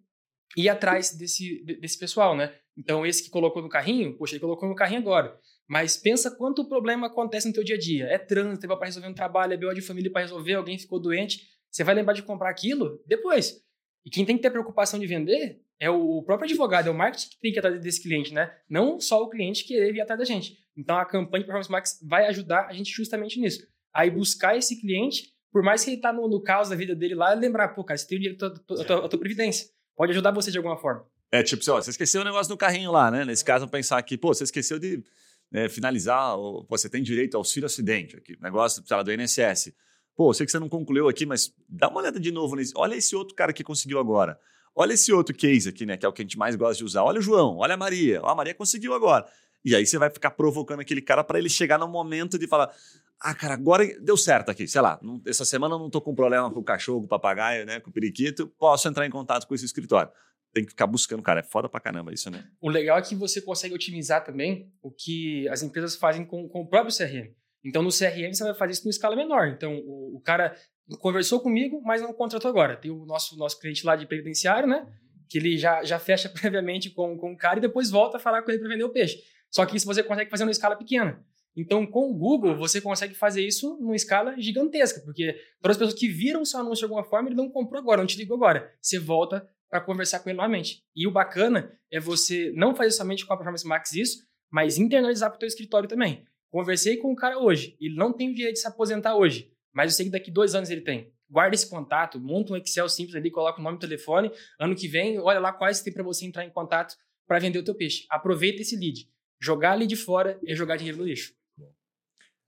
ir 0.58 0.68
atrás 0.68 1.16
desse, 1.16 1.63
desse 1.80 1.98
pessoal, 1.98 2.36
né? 2.36 2.54
Então, 2.78 3.06
esse 3.06 3.24
que 3.24 3.30
colocou 3.30 3.62
no 3.62 3.70
carrinho, 3.70 4.18
poxa, 4.18 4.34
ele 4.34 4.42
colocou 4.42 4.68
no 4.68 4.75
carrinho 4.75 5.01
agora. 5.01 5.38
Mas 5.68 5.96
pensa 5.96 6.32
quanto 6.32 6.68
problema 6.68 7.08
acontece 7.08 7.48
no 7.48 7.54
teu 7.54 7.63
dia 7.63 7.75
a 7.75 7.80
dia. 7.80 8.06
É 8.08 8.18
trânsito, 8.18 8.68
para 8.68 8.86
resolver 8.86 9.08
um 9.08 9.13
trabalho, 9.13 9.54
é 9.54 9.58
BO 9.58 9.74
de 9.74 9.82
família 9.82 10.12
para 10.12 10.22
resolver, 10.22 10.56
alguém 10.56 10.78
ficou 10.78 11.00
doente. 11.00 11.48
Você 11.70 11.84
vai 11.84 11.96
lembrar 11.96 12.13
de 12.13 12.24
comprar 12.24 12.50
aquilo 12.50 13.01
depois. 13.06 13.62
E 14.05 14.10
quem 14.10 14.25
tem 14.25 14.36
que 14.36 14.41
ter 14.41 14.50
preocupação 14.50 15.00
de 15.00 15.08
vender 15.08 15.62
é 15.79 15.89
o 15.89 16.22
próprio 16.24 16.50
advogado, 16.50 16.88
é 16.88 16.91
o 16.91 16.96
marketing 16.96 17.29
que 17.29 17.39
tem 17.39 17.51
que 17.51 17.58
ir 17.58 17.60
atrás 17.60 17.81
desse 17.81 18.01
cliente, 18.01 18.34
né? 18.34 18.51
Não 18.70 19.00
só 19.00 19.22
o 19.22 19.29
cliente 19.29 19.65
querer 19.65 19.91
vir 19.91 20.01
atrás 20.01 20.20
da 20.20 20.25
gente. 20.25 20.58
Então, 20.77 20.98
a 20.98 21.05
campanha 21.05 21.43
de 21.43 21.48
Performance 21.48 21.72
Max 21.72 22.00
vai 22.08 22.25
ajudar 22.27 22.67
a 22.67 22.74
gente 22.74 22.91
justamente 22.91 23.39
nisso 23.39 23.65
aí 23.93 24.10
buscar 24.10 24.58
esse 24.58 24.79
cliente, 24.79 25.34
por 25.51 25.63
mais 25.63 25.84
que 25.84 25.91
ele 25.91 26.01
tá 26.01 26.13
no, 26.13 26.27
no 26.27 26.41
caos 26.41 26.70
da 26.70 26.75
vida 26.75 26.96
dele 26.96 27.15
lá, 27.15 27.34
lembrar, 27.34 27.70
pô, 27.70 27.84
cara, 27.84 27.98
você 27.98 28.08
tem 28.08 28.17
o 28.17 28.22
dinheiro 28.22 28.39
da 28.39 29.10
tua, 29.10 29.20
previdência. 29.20 29.67
Pode 29.96 30.12
ajudar 30.12 30.31
você 30.31 30.50
de 30.50 30.58
alguma 30.58 30.77
forma. 30.77 31.05
É, 31.31 31.43
tipo, 31.43 31.62
ó, 31.72 31.81
você 31.81 31.89
esqueceu 31.89 32.22
o 32.22 32.25
negócio 32.25 32.50
do 32.50 32.58
carrinho 32.58 32.91
lá, 32.91 33.12
né? 33.12 33.25
Nesse 33.25 33.43
caso, 33.43 33.67
pensar 33.67 33.98
aqui, 33.98 34.17
pô, 34.17 34.34
você 34.34 34.43
esqueceu 34.43 34.79
de 34.79 35.03
né, 35.51 35.70
finalizar, 35.70 36.38
ou, 36.38 36.63
pô, 36.65 36.77
você 36.77 36.89
tem 36.89 37.03
direito 37.03 37.36
ao 37.36 37.41
auxílio 37.41 37.65
acidente, 37.65 38.15
aqui, 38.15 38.38
negócio 38.41 38.84
sei 38.86 38.98
lá, 38.98 39.03
do 39.03 39.12
INSS. 39.12 39.74
Pô, 40.22 40.32
sei 40.36 40.46
que 40.46 40.51
você 40.51 40.60
não 40.60 40.70
concluiu 40.70 41.10
aqui, 41.10 41.25
mas 41.25 41.51
dá 41.68 41.90
uma 41.90 42.00
olhada 42.00 42.20
de 42.20 42.32
novo 42.32 42.56
nesse. 42.56 42.74
Olha 42.75 42.94
esse 42.94 43.16
outro 43.16 43.34
cara 43.34 43.51
que 43.51 43.63
conseguiu 43.63 43.98
agora. 43.98 44.40
Olha 44.75 44.94
esse 44.94 45.12
outro 45.12 45.36
case 45.36 45.68
aqui, 45.68 45.84
né? 45.84 45.98
Que 45.98 46.06
é 46.06 46.10
o 46.10 46.13
que 46.13 46.22
a 46.22 46.25
gente 46.25 46.38
mais 46.38 46.56
gosta 46.56 46.75
de 46.75 46.84
usar. 46.84 47.01
Olha 47.01 47.18
o 47.18 47.22
João, 47.24 47.58
olha 47.58 47.74
a 47.74 47.78
Maria. 47.78 48.22
Ó, 48.22 48.30
a 48.30 48.36
Maria 48.36 48.54
conseguiu 48.54 48.94
agora. 48.94 49.25
E 49.66 49.75
aí 49.75 49.84
você 49.84 49.98
vai 49.98 50.12
ficar 50.12 50.30
provocando 50.30 50.80
aquele 50.80 51.01
cara 51.01 51.24
para 51.24 51.40
ele 51.40 51.50
chegar 51.50 51.80
no 51.80 51.88
momento 51.88 52.38
de 52.38 52.46
falar: 52.46 52.72
ah, 53.20 53.34
cara, 53.34 53.56
agora 53.56 53.84
deu 54.00 54.16
certo 54.16 54.51
aqui, 54.51 54.68
sei 54.68 54.80
lá, 54.80 55.00
não, 55.01 55.20
essa 55.25 55.44
semana 55.44 55.74
eu 55.74 55.80
não 55.80 55.90
tô 55.90 56.00
com 56.00 56.13
problema 56.13 56.51
com 56.51 56.60
o 56.60 56.63
cachorro, 56.63 57.00
com 57.00 57.08
o 57.08 57.10
papagaio, 57.10 57.66
né, 57.66 57.80
com 57.80 57.90
o 57.90 57.94
periquito, 57.94 58.46
posso 58.60 58.88
entrar 58.88 59.08
em 59.08 59.10
contato 59.10 59.48
com 59.48 59.56
esse 59.56 59.66
escritório. 59.66 60.12
Tem 60.54 60.63
que 60.63 60.70
ficar 60.70 60.86
buscando, 60.86 61.24
cara, 61.24 61.40
é 61.40 61.44
foda 61.44 61.68
pra 61.68 61.80
caramba 61.80 62.13
isso, 62.13 62.30
né? 62.30 62.48
O 62.62 62.70
legal 62.70 63.00
é 63.00 63.01
que 63.01 63.16
você 63.16 63.42
consegue 63.42 63.74
otimizar 63.74 64.24
também 64.24 64.72
o 64.84 64.92
que 64.92 65.50
as 65.50 65.63
empresas 65.63 65.96
fazem 65.96 66.24
com, 66.24 66.48
com 66.48 66.62
o 66.62 66.68
próprio 66.68 66.96
CRM. 66.96 67.34
Então, 67.63 67.82
no 67.84 67.89
CRM, 67.89 68.34
você 68.34 68.44
vai 68.44 68.53
fazer 68.53 68.74
isso 68.74 68.88
em 68.88 68.89
escala 68.89 69.15
menor. 69.15 69.48
Então, 69.48 69.75
o, 69.86 70.18
o 70.18 70.22
cara 70.22 70.56
conversou 71.00 71.39
comigo, 71.39 71.82
mas 71.84 72.01
não 72.01 72.13
contratou 72.13 72.50
agora. 72.50 72.75
Tem 72.75 72.91
o 72.91 73.06
nosso, 73.06 73.38
nosso 73.38 73.60
cliente 73.60 73.86
lá 73.86 73.96
de 73.96 74.06
previdenciário, 74.06 74.68
né? 74.68 74.88
Que 75.30 75.38
ele 75.38 75.58
já, 75.58 75.84
já 75.84 76.00
fecha 76.00 76.27
previamente 76.30 76.89
com, 76.89 77.18
com 77.18 77.34
o 77.34 77.38
cara 77.38 77.60
e 77.60 77.62
depois 77.62 77.89
volta 77.89 78.18
a 78.18 78.20
falar 78.20 78.41
com 78.41 78.51
ele 78.51 78.60
para 78.60 78.70
vender 78.70 78.84
o 78.84 78.89
peixe. 78.89 79.22
Só 79.50 79.65
que 79.65 79.75
isso 79.77 79.86
você 79.86 80.01
consegue 80.01 80.30
fazer 80.30 80.44
numa 80.44 80.51
escala 80.51 80.75
pequena. 80.75 81.24
Então, 81.56 81.86
com 81.86 82.10
o 82.10 82.13
Google, 82.13 82.56
você 82.56 82.80
consegue 82.80 83.13
fazer 83.13 83.46
isso 83.46 83.77
numa 83.80 83.96
escala 83.96 84.39
gigantesca, 84.39 85.01
porque 85.01 85.36
todas 85.62 85.75
as 85.75 85.80
pessoas 85.80 86.00
que 86.00 86.08
viram 86.08 86.46
seu 86.46 86.62
anúncio 86.62 86.80
de 86.80 86.86
alguma 86.86 87.03
forma, 87.03 87.27
ele 87.27 87.36
não 87.36 87.50
comprou 87.50 87.82
agora, 87.82 88.00
não 88.00 88.08
te 88.08 88.18
ligou 88.18 88.38
agora. 88.38 88.74
Você 88.82 88.98
volta 88.98 89.46
para 89.70 89.82
conversar 89.82 90.20
com 90.20 90.30
ele 90.30 90.38
novamente. 90.38 90.84
E 90.96 91.06
o 91.06 91.12
bacana 91.12 91.72
é 91.91 92.00
você 92.00 92.51
não 92.56 92.74
fazer 92.74 92.91
somente 92.91 93.25
com 93.25 93.34
a 93.34 93.38
Performance 93.38 93.68
Max 93.68 93.94
isso, 93.94 94.20
mas 94.50 94.77
internalizar 94.77 95.30
para 95.30 95.38
o 95.38 95.39
teu 95.39 95.48
escritório 95.48 95.89
também. 95.89 96.25
Conversei 96.51 96.98
com 96.98 97.13
o 97.13 97.15
cara 97.15 97.39
hoje, 97.39 97.77
ele 97.79 97.96
não 97.96 98.12
tem 98.12 98.29
o 98.29 98.36
direito 98.36 98.55
de 98.55 98.62
se 98.62 98.67
aposentar 98.67 99.15
hoje, 99.15 99.50
mas 99.72 99.91
eu 99.91 99.96
sei 99.96 100.05
que 100.05 100.12
daqui 100.12 100.29
dois 100.29 100.53
anos 100.53 100.70
ele 100.70 100.81
tem. 100.81 101.13
Guarda 101.29 101.55
esse 101.55 101.70
contato, 101.70 102.20
monta 102.20 102.51
um 102.51 102.58
Excel 102.58 102.89
simples 102.89 103.15
ali, 103.15 103.31
coloca 103.31 103.62
o 103.62 103.63
nome 103.63 103.75
e 103.75 103.77
o 103.77 103.79
telefone. 103.79 104.29
Ano 104.60 104.75
que 104.75 104.86
vem, 104.86 105.17
olha 105.17 105.39
lá 105.39 105.53
quais 105.53 105.81
tem 105.81 105.93
para 105.93 106.03
você 106.03 106.25
entrar 106.25 106.43
em 106.43 106.50
contato 106.50 106.98
para 107.25 107.39
vender 107.39 107.58
o 107.58 107.63
teu 107.63 107.74
peixe. 107.74 108.05
Aproveita 108.10 108.62
esse 108.62 108.75
lead. 108.75 109.10
Jogar 109.39 109.72
ali 109.72 109.88
de 109.88 109.96
fora 109.96 110.38
é 110.46 110.53
jogar 110.53 110.75
dinheiro 110.75 110.98
no 110.98 111.05
lixo. 111.05 111.34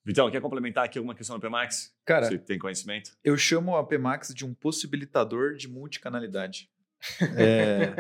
Vitão, 0.06 0.30
quer 0.30 0.42
complementar 0.42 0.84
aqui 0.84 0.98
alguma 0.98 1.16
questão 1.16 1.40
do 1.40 1.42
PMAX? 1.42 1.96
Cara, 2.06 2.26
Você 2.26 2.38
tem 2.38 2.60
conhecimento? 2.60 3.12
Eu 3.24 3.38
chamo 3.38 3.78
a 3.78 3.88
PMAX 3.88 4.34
de 4.34 4.44
um 4.44 4.54
possibilitador 4.54 5.56
de 5.56 5.70
multicanalidade. 5.70 6.70
É... 7.36 7.94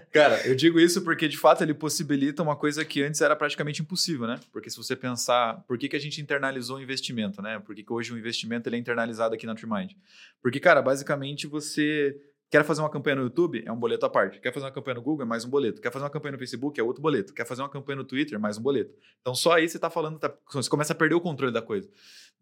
Cara, 0.12 0.46
eu 0.46 0.54
digo 0.54 0.80
isso 0.80 1.02
porque 1.02 1.28
de 1.28 1.36
fato 1.36 1.62
ele 1.62 1.74
possibilita 1.74 2.42
uma 2.42 2.56
coisa 2.56 2.84
que 2.84 3.02
antes 3.02 3.20
era 3.20 3.36
praticamente 3.36 3.82
impossível, 3.82 4.26
né? 4.26 4.40
Porque 4.52 4.70
se 4.70 4.76
você 4.76 4.96
pensar, 4.96 5.62
por 5.66 5.76
que, 5.78 5.88
que 5.88 5.96
a 5.96 6.00
gente 6.00 6.20
internalizou 6.20 6.78
o 6.78 6.82
investimento, 6.82 7.42
né? 7.42 7.58
Por 7.58 7.74
que, 7.74 7.82
que 7.82 7.92
hoje 7.92 8.12
o 8.12 8.18
investimento 8.18 8.68
ele 8.68 8.76
é 8.76 8.78
internalizado 8.78 9.34
aqui 9.34 9.46
na 9.46 9.54
Trimind? 9.54 9.92
Porque, 10.42 10.58
cara, 10.58 10.80
basicamente 10.80 11.46
você 11.46 12.16
Quer 12.54 12.64
fazer 12.64 12.82
uma 12.82 12.88
campanha 12.88 13.16
no 13.16 13.22
YouTube? 13.22 13.64
É 13.66 13.72
um 13.72 13.76
boleto 13.76 14.06
à 14.06 14.08
parte. 14.08 14.38
Quer 14.38 14.52
fazer 14.52 14.66
uma 14.66 14.70
campanha 14.70 14.94
no 14.94 15.02
Google? 15.02 15.24
É 15.24 15.28
mais 15.28 15.44
um 15.44 15.50
boleto. 15.50 15.82
Quer 15.82 15.90
fazer 15.90 16.04
uma 16.04 16.10
campanha 16.10 16.32
no 16.32 16.38
Facebook? 16.38 16.78
É 16.78 16.84
outro 16.84 17.02
boleto. 17.02 17.34
Quer 17.34 17.44
fazer 17.44 17.62
uma 17.62 17.68
campanha 17.68 17.96
no 17.96 18.04
Twitter? 18.04 18.38
Mais 18.38 18.56
um 18.56 18.62
boleto. 18.62 18.94
Então, 19.20 19.34
só 19.34 19.54
aí 19.54 19.68
você 19.68 19.76
está 19.76 19.90
falando, 19.90 20.20
tá, 20.20 20.32
você 20.52 20.70
começa 20.70 20.92
a 20.92 20.96
perder 20.96 21.16
o 21.16 21.20
controle 21.20 21.52
da 21.52 21.60
coisa. 21.60 21.90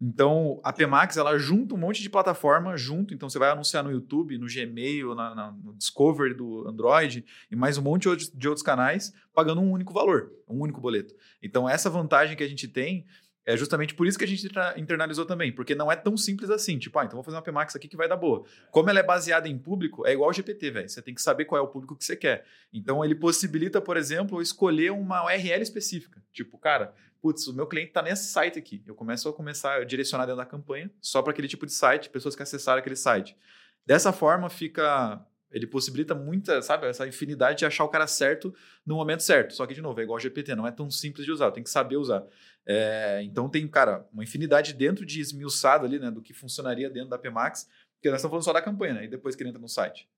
Então, 0.01 0.59
a 0.63 0.73
PMax, 0.73 1.15
ela 1.15 1.37
junta 1.37 1.75
um 1.75 1.77
monte 1.77 2.01
de 2.01 2.09
plataforma 2.09 2.75
junto. 2.75 3.13
Então, 3.13 3.29
você 3.29 3.39
vai 3.39 3.49
anunciar 3.51 3.83
no 3.83 3.91
YouTube, 3.91 4.37
no 4.37 4.47
Gmail, 4.47 5.15
na, 5.15 5.33
na, 5.33 5.51
no 5.51 5.73
Discovery 5.75 6.33
do 6.33 6.67
Android 6.67 7.25
e 7.49 7.55
mais 7.55 7.77
um 7.77 7.81
monte 7.81 8.09
de 8.33 8.47
outros 8.47 8.63
canais, 8.63 9.13
pagando 9.33 9.61
um 9.61 9.71
único 9.71 9.93
valor, 9.93 10.31
um 10.47 10.59
único 10.61 10.81
boleto. 10.81 11.13
Então, 11.41 11.69
essa 11.69 11.89
vantagem 11.89 12.35
que 12.35 12.43
a 12.43 12.47
gente 12.49 12.67
tem 12.67 13.05
É 13.45 13.57
justamente 13.57 13.93
por 13.93 14.07
isso 14.07 14.17
que 14.17 14.23
a 14.23 14.27
gente 14.27 14.49
internalizou 14.77 15.25
também, 15.25 15.51
porque 15.51 15.75
não 15.75 15.91
é 15.91 15.97
tão 15.97 16.15
simples 16.15 16.49
assim. 16.49 16.79
Tipo, 16.79 16.99
ah, 16.99 17.05
então 17.05 17.17
vou 17.17 17.23
fazer 17.23 17.35
uma 17.35 17.43
PMAX 17.43 17.75
aqui 17.75 17.89
que 17.89 17.97
vai 17.97 18.07
dar 18.07 18.15
boa. 18.15 18.45
Como 18.71 18.89
ela 18.89 18.99
é 18.99 19.03
baseada 19.03 19.49
em 19.49 19.57
público, 19.57 20.07
é 20.07 20.13
igual 20.13 20.29
ao 20.29 20.33
GPT, 20.33 20.71
velho. 20.71 20.89
Você 20.89 21.01
tem 21.01 21.13
que 21.13 21.21
saber 21.21 21.43
qual 21.43 21.59
é 21.59 21.61
o 21.61 21.67
público 21.67 21.95
que 21.95 22.05
você 22.05 22.15
quer. 22.15 22.45
Então 22.71 23.03
ele 23.03 23.15
possibilita, 23.15 23.81
por 23.81 23.97
exemplo, 23.97 24.41
escolher 24.41 24.91
uma 24.91 25.25
URL 25.25 25.61
específica. 25.61 26.23
Tipo, 26.31 26.57
cara, 26.57 26.93
putz, 27.23 27.47
o 27.47 27.53
meu 27.53 27.65
cliente 27.65 27.87
está 27.87 28.01
nesse 28.01 28.27
site 28.27 28.59
aqui. 28.59 28.83
Eu 28.85 28.93
começo 28.93 29.29
a 29.29 29.33
começar 29.33 29.75
a 29.75 29.85
direcionar 29.85 30.25
dentro 30.25 30.39
da 30.39 30.45
campanha 30.45 30.91
só 30.99 31.21
para 31.21 31.31
aquele 31.31 31.47
tipo 31.47 31.65
de 31.65 31.71
site, 31.71 32.09
pessoas 32.09 32.35
que 32.35 32.43
acessaram 32.43 32.79
aquele 32.79 32.97
site. 32.97 33.37
Dessa 33.85 34.11
forma, 34.11 34.49
fica 34.49 35.25
ele 35.49 35.67
possibilita 35.67 36.15
muita, 36.15 36.63
sabe, 36.63 36.87
essa 36.87 37.07
infinidade 37.07 37.59
de 37.59 37.65
achar 37.65 37.83
o 37.83 37.87
cara 37.87 38.07
certo 38.07 38.53
no 38.83 38.95
momento 38.95 39.21
certo. 39.21 39.53
Só 39.53 39.67
que, 39.67 39.73
de 39.75 39.81
novo, 39.83 39.99
é 39.99 40.03
igual 40.03 40.15
ao 40.15 40.19
GPT, 40.19 40.55
não 40.55 40.65
é 40.65 40.71
tão 40.71 40.89
simples 40.89 41.25
de 41.25 41.31
usar, 41.31 41.51
tem 41.51 41.63
que 41.63 41.69
saber 41.69 41.95
usar. 41.95 42.25
É, 42.65 43.21
então 43.23 43.47
tem, 43.47 43.65
cara, 43.67 44.05
uma 44.11 44.23
infinidade 44.23 44.73
dentro 44.73 45.05
de 45.05 45.21
esmiuçado 45.21 45.85
ali, 45.85 45.99
né, 45.99 46.09
do 46.09 46.23
que 46.23 46.33
funcionaria 46.33 46.89
dentro 46.89 47.09
da 47.09 47.19
PMax, 47.19 47.69
porque 47.93 48.09
nós 48.09 48.19
estamos 48.19 48.31
falando 48.31 48.43
só 48.43 48.51
da 48.51 48.63
campanha, 48.63 48.95
né, 48.95 49.05
e 49.05 49.07
depois 49.07 49.35
que 49.35 49.43
ele 49.43 49.49
entra 49.49 49.61
no 49.61 49.69
site. 49.69 50.09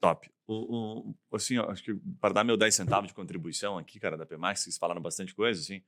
Top. 0.00 0.30
O, 0.46 1.10
o, 1.10 1.36
assim, 1.36 1.58
acho 1.58 1.82
que 1.82 1.94
para 2.20 2.32
dar 2.32 2.44
meu 2.44 2.56
10 2.56 2.72
centavos 2.72 3.08
de 3.08 3.14
contribuição 3.14 3.76
aqui, 3.76 3.98
cara, 3.98 4.16
da 4.16 4.24
PMax, 4.24 4.60
vocês 4.60 4.78
falaram 4.78 5.02
bastante 5.02 5.34
coisa, 5.34 5.60
assim, 5.60 5.82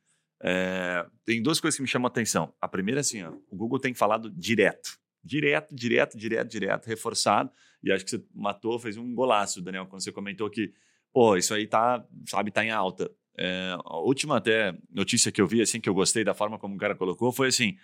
é, 0.47 1.07
tem 1.25 1.41
duas 1.41 1.59
coisas 1.59 1.75
que 1.75 1.83
me 1.83 1.89
chamam 1.89 2.07
a 2.07 2.11
atenção. 2.11 2.53
A 2.61 2.69
primeira, 2.69 3.01
assim, 3.01 3.23
ó, 3.23 3.33
o 3.51 3.57
Google 3.57 3.79
tem 3.79 3.95
falado 3.95 4.29
direto, 4.29 4.99
direto, 5.25 5.75
direto, 5.75 6.19
direto, 6.19 6.51
direto, 6.51 6.87
reforçado, 6.87 7.51
e 7.83 7.91
acho 7.91 8.05
que 8.05 8.11
você 8.11 8.23
matou, 8.35 8.79
fez 8.79 8.99
um 8.99 9.15
golaço, 9.15 9.63
Daniel, 9.63 9.87
quando 9.87 10.03
você 10.03 10.13
comentou 10.13 10.51
que, 10.51 10.71
pô, 11.15 11.35
isso 11.39 11.55
aí 11.55 11.67
tá, 11.67 12.05
sabe, 12.29 12.51
tá 12.51 12.63
em 12.63 12.71
alta. 12.71 13.11
É, 13.39 13.75
a 13.83 13.97
última 13.97 14.37
até 14.37 14.77
notícia 14.91 15.33
que 15.33 15.41
eu 15.41 15.47
vi, 15.47 15.63
assim, 15.63 15.81
que 15.81 15.89
eu 15.89 15.95
gostei 15.95 16.23
da 16.23 16.35
forma 16.35 16.59
como 16.59 16.75
o 16.75 16.79
cara 16.79 16.95
colocou, 16.95 17.33
foi 17.33 17.49
assim: 17.49 17.79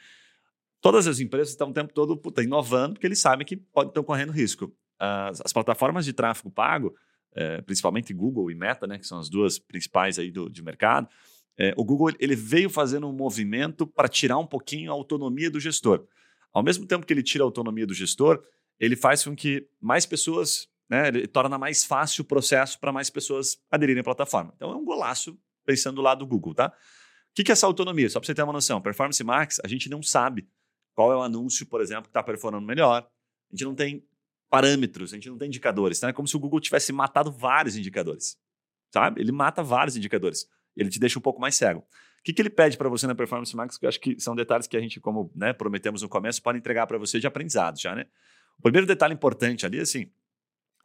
todas 0.83 1.07
as 1.07 1.19
empresas 1.19 1.49
estão 1.49 1.71
o 1.71 1.73
tempo 1.73 1.95
todo 1.95 2.15
puta, 2.15 2.43
inovando, 2.43 2.95
porque 2.95 3.07
eles 3.07 3.21
sabem 3.21 3.47
que 3.47 3.63
estão 3.87 4.05
correndo 4.05 4.33
risco. 4.33 4.71
As, 4.99 5.41
as, 5.41 5.53
plataformas 5.53 6.05
de 6.05 6.13
tráfego 6.13 6.51
pago, 6.51 6.95
é, 7.35 7.63
principalmente 7.63 8.13
Google 8.13 8.51
e 8.51 8.55
Meta, 8.55 8.87
né, 8.87 8.99
que 8.99 9.07
são 9.07 9.19
as 9.19 9.31
duas 9.31 9.59
principais 9.59 10.19
aí 10.19 10.31
do, 10.31 10.51
de 10.51 10.63
mercado, 10.63 11.09
é, 11.59 11.75
o 11.77 11.85
Google 11.85 12.11
ele 12.19 12.35
veio 12.35 12.71
fazendo 12.71 13.09
um 13.09 13.13
movimento 13.13 13.87
para 13.87 14.09
tirar 14.09 14.39
um 14.39 14.47
pouquinho 14.47 14.91
a 14.91 14.95
autonomia 14.95 15.51
do 15.51 15.61
gestor. 15.61 16.07
Ao 16.53 16.63
mesmo 16.63 16.87
tempo 16.87 17.07
que 17.07 17.13
ele 17.13 17.23
tira 17.23 17.45
a 17.45 17.47
autonomia 17.47 17.87
do 17.87 17.95
gestor, 17.95 18.43
ele 18.79 18.97
faz 18.97 19.23
com 19.25 19.37
que 19.37 19.69
mais 19.81 20.07
pessoas 20.07 20.71
né? 20.91 21.07
Ele 21.07 21.27
torna 21.29 21.57
mais 21.57 21.85
fácil 21.85 22.23
o 22.23 22.25
processo 22.25 22.79
para 22.81 22.93
mais 22.93 23.09
pessoas 23.09 23.57
aderirem 23.71 24.01
à 24.01 24.05
plataforma. 24.05 24.53
Então 24.57 24.73
é 24.73 24.75
um 24.75 24.85
golaço 24.85 25.39
pensando 25.65 25.97
do 25.97 26.03
lado 26.03 26.19
do 26.19 26.27
Google, 26.27 26.53
tá? 26.53 26.67
O 26.67 27.35
que, 27.35 27.45
que 27.45 27.53
é 27.53 27.55
essa 27.55 27.67
autonomia? 27.67 28.11
Só 28.11 28.19
para 28.19 28.27
você 28.27 28.35
ter 28.35 28.43
uma 28.43 28.53
noção, 28.53 28.83
Performance 28.83 29.23
Max, 29.23 29.61
a 29.63 29.69
gente 29.69 29.89
não 29.89 30.03
sabe 30.03 30.49
qual 30.93 31.13
é 31.13 31.17
o 31.17 31.23
anúncio, 31.23 31.65
por 31.65 31.81
exemplo, 31.81 32.05
que 32.05 32.09
está 32.09 32.25
performando 32.25 32.67
melhor. 32.67 33.09
A 33.53 33.55
gente 33.55 33.65
não 33.65 33.75
tem 33.75 34.05
parâmetros, 34.51 35.13
a 35.13 35.17
gente 35.17 35.31
não 35.31 35.39
tem 35.39 35.47
indicadores. 35.47 35.99
Então 35.99 36.11
é 36.11 36.13
como 36.13 36.27
se 36.27 36.35
o 36.35 36.41
Google 36.41 36.59
tivesse 36.59 36.93
matado 36.93 37.31
vários 37.31 37.77
indicadores, 37.77 38.37
sabe? 38.93 39.21
Ele 39.21 39.31
mata 39.31 39.63
vários 39.63 39.97
indicadores. 39.97 40.49
Ele 40.77 40.89
te 40.89 40.99
deixa 40.99 41.19
um 41.19 41.23
pouco 41.23 41.41
mais 41.41 41.55
cego. 41.55 41.81
O 41.81 42.23
que, 42.23 42.33
que 42.33 42.43
ele 42.43 42.51
pede 42.51 42.77
para 42.77 42.89
você 42.89 43.07
na 43.07 43.15
Performance 43.15 43.55
Max? 43.57 43.79
Que 43.79 43.87
eu 43.87 43.89
acho 43.89 44.01
que 44.01 44.21
são 44.21 44.37
detalhes 44.37 44.67
que 44.67 44.77
a 44.77 44.81
gente, 44.81 45.01
como 45.01 45.33
né, 45.35 45.53
prometemos 45.53 46.03
no 46.03 46.09
começo, 46.09 46.43
pode 46.43 46.59
entregar 46.59 46.87
para 46.87 46.99
você 46.99 47.19
de 47.19 47.27
aprendizado 47.27 47.81
já, 47.81 47.95
né? 47.95 48.07
O 48.59 48.63
primeiro 48.63 48.87
detalhe 48.87 49.15
importante 49.15 49.65
ali, 49.65 49.81
assim, 49.81 50.11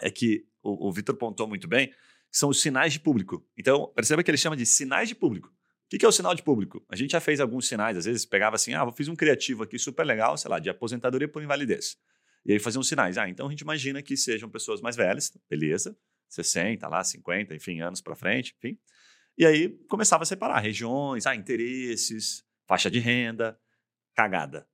é 0.01 0.09
que 0.09 0.45
o, 0.63 0.87
o 0.87 0.91
Vitor 0.93 1.15
pontuou 1.15 1.49
muito 1.49 1.67
bem, 1.67 1.93
são 2.31 2.49
os 2.49 2.61
sinais 2.61 2.93
de 2.93 2.99
público. 2.99 3.45
Então, 3.57 3.91
perceba 3.93 4.23
que 4.23 4.31
ele 4.31 4.37
chama 4.37 4.55
de 4.55 4.65
sinais 4.65 5.09
de 5.09 5.15
público. 5.15 5.49
O 5.49 5.89
que, 5.89 5.97
que 5.97 6.05
é 6.05 6.07
o 6.07 6.11
sinal 6.11 6.33
de 6.33 6.41
público? 6.41 6.83
A 6.89 6.95
gente 6.95 7.11
já 7.11 7.19
fez 7.19 7.39
alguns 7.39 7.67
sinais, 7.67 7.95
às 7.95 8.05
vezes 8.05 8.25
pegava 8.25 8.55
assim, 8.55 8.73
ah, 8.73 8.83
eu 8.83 8.91
fiz 8.91 9.07
um 9.07 9.15
criativo 9.15 9.63
aqui 9.63 9.77
super 9.77 10.05
legal, 10.05 10.37
sei 10.37 10.49
lá, 10.49 10.57
de 10.57 10.69
aposentadoria 10.69 11.27
por 11.27 11.43
invalidez. 11.43 11.97
E 12.45 12.53
aí 12.53 12.59
fazia 12.59 12.79
uns 12.79 12.87
sinais. 12.87 13.17
Ah, 13.17 13.29
então 13.29 13.47
a 13.47 13.49
gente 13.49 13.61
imagina 13.61 14.01
que 14.01 14.17
sejam 14.17 14.49
pessoas 14.49 14.81
mais 14.81 14.95
velhas, 14.95 15.31
beleza, 15.49 15.97
60, 16.29 16.87
lá, 16.87 17.03
50, 17.03 17.53
enfim, 17.53 17.81
anos 17.81 18.01
para 18.01 18.15
frente, 18.15 18.55
enfim. 18.57 18.77
E 19.37 19.45
aí 19.45 19.69
começava 19.89 20.23
a 20.23 20.25
separar 20.25 20.59
regiões, 20.59 21.25
ah, 21.25 21.35
interesses, 21.35 22.43
faixa 22.67 22.89
de 22.89 22.99
renda, 22.99 23.59
cagada 24.15 24.67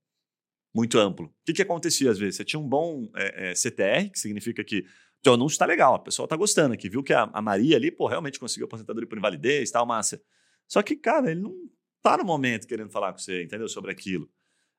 muito 0.74 0.98
amplo. 0.98 1.28
O 1.28 1.34
que, 1.46 1.54
que 1.54 1.62
acontecia 1.62 2.10
às 2.10 2.18
vezes? 2.18 2.38
Você 2.38 2.46
tinha 2.46 2.60
um 2.60 2.68
bom 2.68 3.10
é, 3.16 3.52
é, 3.52 3.56
CTR, 3.56 4.10
que 4.10 4.20
significa 4.20 4.64
que 4.64 4.86
teu 5.22 5.34
anúncio 5.34 5.56
está 5.56 5.66
legal, 5.66 5.94
a 5.96 6.00
pessoa 6.00 6.26
está 6.26 6.36
gostando 6.36 6.74
aqui, 6.74 6.90
viu 6.90 7.04
que 7.04 7.14
a, 7.14 7.30
a, 7.32 7.42
Maria 7.42 7.76
ali, 7.76 7.92
pô, 7.92 8.08
realmente 8.08 8.40
conseguiu 8.40 8.66
aposentadoria 8.66 9.08
por 9.08 9.18
invalidez 9.18 9.70
tal, 9.70 9.86
massa. 9.86 10.22
Só 10.68 10.82
que, 10.82 10.96
cara, 10.96 11.30
ele 11.30 11.42
não 11.42 11.54
tá 12.02 12.18
no 12.18 12.24
momento 12.24 12.68
querendo 12.68 12.90
falar 12.90 13.12
com 13.12 13.20
você, 13.20 13.44
entendeu? 13.44 13.68
Sobre 13.68 13.92
aquilo. 13.92 14.30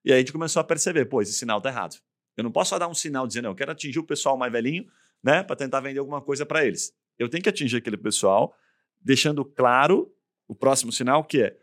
E 0.05 0.11
aí 0.11 0.17
a 0.17 0.21
gente 0.21 0.33
começou 0.33 0.59
a 0.61 0.65
perceber, 0.65 1.05
pô, 1.05 1.23
esse 1.23 1.33
sinal 1.33 1.61
tá 1.61 1.69
errado. 1.69 1.97
Eu 2.37 2.43
não 2.43 2.51
posso 2.51 2.71
só 2.71 2.79
dar 2.79 2.89
um 2.89 2.95
sinal 2.95 3.27
dizendo, 3.27 3.47
eu 3.47 3.55
quero 3.55 3.71
atingir 3.71 3.99
o 3.99 4.05
pessoal 4.05 4.37
mais 4.37 4.51
velhinho, 4.51 4.87
né, 5.23 5.43
para 5.43 5.55
tentar 5.55 5.81
vender 5.81 6.01
alguma 6.01 6.21
coisa 6.21 6.45
para 6.45 6.67
eles. 6.67 6.93
Eu 7.19 7.29
tenho 7.29 7.43
que 7.43 7.49
atingir 7.49 7.77
aquele 7.77 7.97
pessoal, 7.97 8.57
deixando 9.05 9.45
claro 9.45 10.11
o 10.47 10.55
próximo 10.55 10.93
sinal, 10.93 11.25
que 11.25 11.43
é 11.43 11.57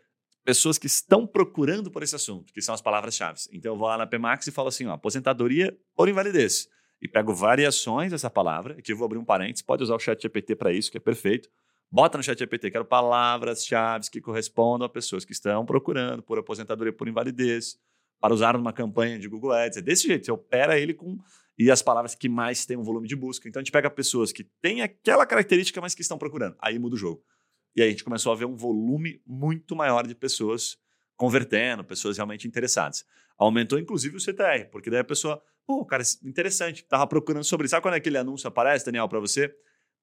pessoas 0.44 0.78
que 0.78 0.88
estão 0.88 1.28
procurando 1.28 1.92
por 1.92 2.02
esse 2.02 2.16
assunto, 2.16 2.52
que 2.54 2.62
são 2.62 2.74
as 2.74 2.82
palavras-chave. 2.82 3.40
Então 3.52 3.74
eu 3.74 3.78
vou 3.78 3.88
lá 3.88 3.98
na 3.98 4.08
PMAX 4.08 4.48
e 4.48 4.52
falo 4.52 4.70
assim, 4.70 4.88
ó, 4.88 4.94
aposentadoria 4.94 5.78
por 5.96 6.10
invalidez. 6.10 6.68
E 7.02 7.08
pego 7.08 7.34
variações 7.34 8.12
dessa 8.12 8.30
palavra, 8.30 8.76
aqui 8.78 8.92
eu 8.92 8.98
vou 8.98 9.06
abrir 9.06 9.18
um 9.18 9.26
parênteses, 9.26 9.62
pode 9.62 9.84
usar 9.84 9.96
o 9.96 10.00
chat 10.00 10.22
GPT 10.22 10.56
para 10.56 10.74
isso, 10.74 10.92
que 10.92 10.98
é 10.98 11.00
perfeito. 11.00 11.50
Bota 11.92 12.18
no 12.18 12.24
chat 12.24 12.38
GPT, 12.38 12.72
quero 12.72 12.86
palavras-chave 12.86 14.10
que 14.12 14.20
correspondam 14.20 14.86
a 14.86 14.90
pessoas 14.90 15.24
que 15.24 15.32
estão 15.32 15.66
procurando 15.66 16.22
por 16.22 16.38
aposentadoria 16.38 16.94
por 16.94 17.08
invalidez, 17.08 17.78
para 18.20 18.34
usar 18.34 18.58
numa 18.58 18.74
campanha 18.74 19.18
de 19.18 19.28
Google 19.28 19.54
Ads. 19.54 19.78
É 19.78 19.82
desse 19.82 20.08
jeito, 20.08 20.26
você 20.26 20.32
opera 20.32 20.78
ele 20.78 20.94
com 20.94 21.18
e 21.60 21.70
as 21.70 21.82
palavras 21.82 22.16
que 22.16 22.30
mais 22.30 22.66
têm 22.66 22.78
um 22.78 22.84
volume 22.84 23.06
de 23.06 23.18
busca. 23.18 23.50
Então 23.50 23.60
a 23.60 23.64
gente 23.64 23.72
pega 23.72 23.90
pessoas 23.90 24.32
que 24.32 24.46
têm 24.62 24.82
aquela 24.82 25.26
característica, 25.26 25.82
mas 25.82 25.94
que 25.94 26.02
estão 26.02 26.18
procurando. 26.18 26.56
Aí 26.62 26.80
muda 26.80 26.96
o 26.96 26.98
jogo. 26.98 27.22
E 27.76 27.82
aí 27.82 27.90
a 27.90 27.92
gente 27.92 28.06
começou 28.06 28.32
a 28.32 28.36
ver 28.36 28.46
um 28.46 28.56
volume 28.56 29.22
muito 29.28 29.76
maior 29.76 30.08
de 30.08 30.16
pessoas 30.16 30.78
convertendo, 31.18 31.84
pessoas 31.84 32.16
realmente 32.18 32.48
interessadas. 32.48 33.04
Aumentou 33.38 33.78
inclusive 33.78 34.16
o 34.16 34.20
CTR, 34.22 34.70
porque 34.72 34.90
daí 34.90 35.02
a 35.02 35.04
pessoa, 35.04 35.44
pô, 35.68 35.86
cara, 35.86 36.02
interessante, 36.24 36.82
estava 36.82 37.06
procurando 37.06 37.44
sobre 37.44 37.66
isso. 37.66 37.72
Sabe 37.72 37.84
quando 37.84 37.96
aquele 37.96 38.18
anúncio 38.18 38.48
aparece, 38.48 38.86
Daniel, 38.86 39.10
para 39.10 39.20
você? 39.20 39.54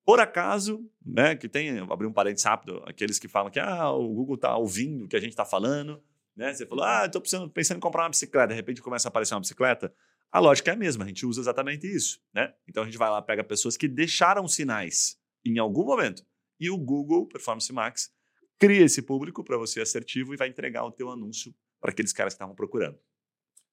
Por 0.05 0.21
acaso, 0.21 0.89
né, 1.05 1.35
que 1.35 1.49
tem, 1.49 1.79
abrir 1.79 2.07
um 2.07 2.13
parênteses 2.13 2.45
rápido, 2.45 2.83
aqueles 2.87 3.19
que 3.19 3.29
falam 3.29 3.51
que 3.51 3.59
ah, 3.59 3.91
o 3.91 4.07
Google 4.09 4.37
está 4.37 4.57
ouvindo 4.57 5.07
o 5.07 5.09
que 5.09 5.17
a 5.17 5.21
gente 5.21 5.31
está 5.31 5.45
falando, 5.45 6.01
né? 6.37 6.53
Você 6.53 6.67
falou, 6.67 6.85
ah, 6.85 7.07
estou 7.07 7.21
pensando 7.49 7.79
em 7.79 7.81
comprar 7.81 8.05
uma 8.05 8.11
bicicleta, 8.11 8.49
de 8.49 8.55
repente 8.55 8.83
começa 8.83 9.09
a 9.09 9.11
aparecer 9.11 9.35
uma 9.35 9.41
bicicleta. 9.41 9.93
A 10.37 10.39
lógica 10.39 10.71
é 10.71 10.75
a 10.75 10.77
mesma, 10.77 11.03
a 11.03 11.09
gente 11.09 11.25
usa 11.25 11.41
exatamente 11.41 11.87
isso, 11.87 12.21
né? 12.35 12.53
Então 12.69 12.83
a 12.83 12.87
gente 12.87 12.99
vai 12.99 13.09
lá, 13.09 13.23
pega 13.23 13.43
pessoas 13.43 13.75
que 13.75 13.89
deixaram 13.89 14.47
sinais 14.47 15.19
em 15.43 15.59
algum 15.59 15.83
momento 15.83 16.23
e 16.61 16.69
o 16.69 16.77
Google 16.77 17.27
Performance 17.27 17.73
Max 17.73 18.15
cria 18.59 18.85
esse 18.85 19.01
público 19.01 19.43
para 19.43 19.57
você 19.57 19.81
assertivo 19.81 20.35
e 20.35 20.37
vai 20.37 20.49
entregar 20.49 20.85
o 20.85 20.93
teu 20.93 21.09
anúncio 21.09 21.55
para 21.81 21.91
aqueles 21.91 22.13
caras 22.13 22.35
que 22.35 22.37
estavam 22.37 22.55
procurando. 22.55 22.99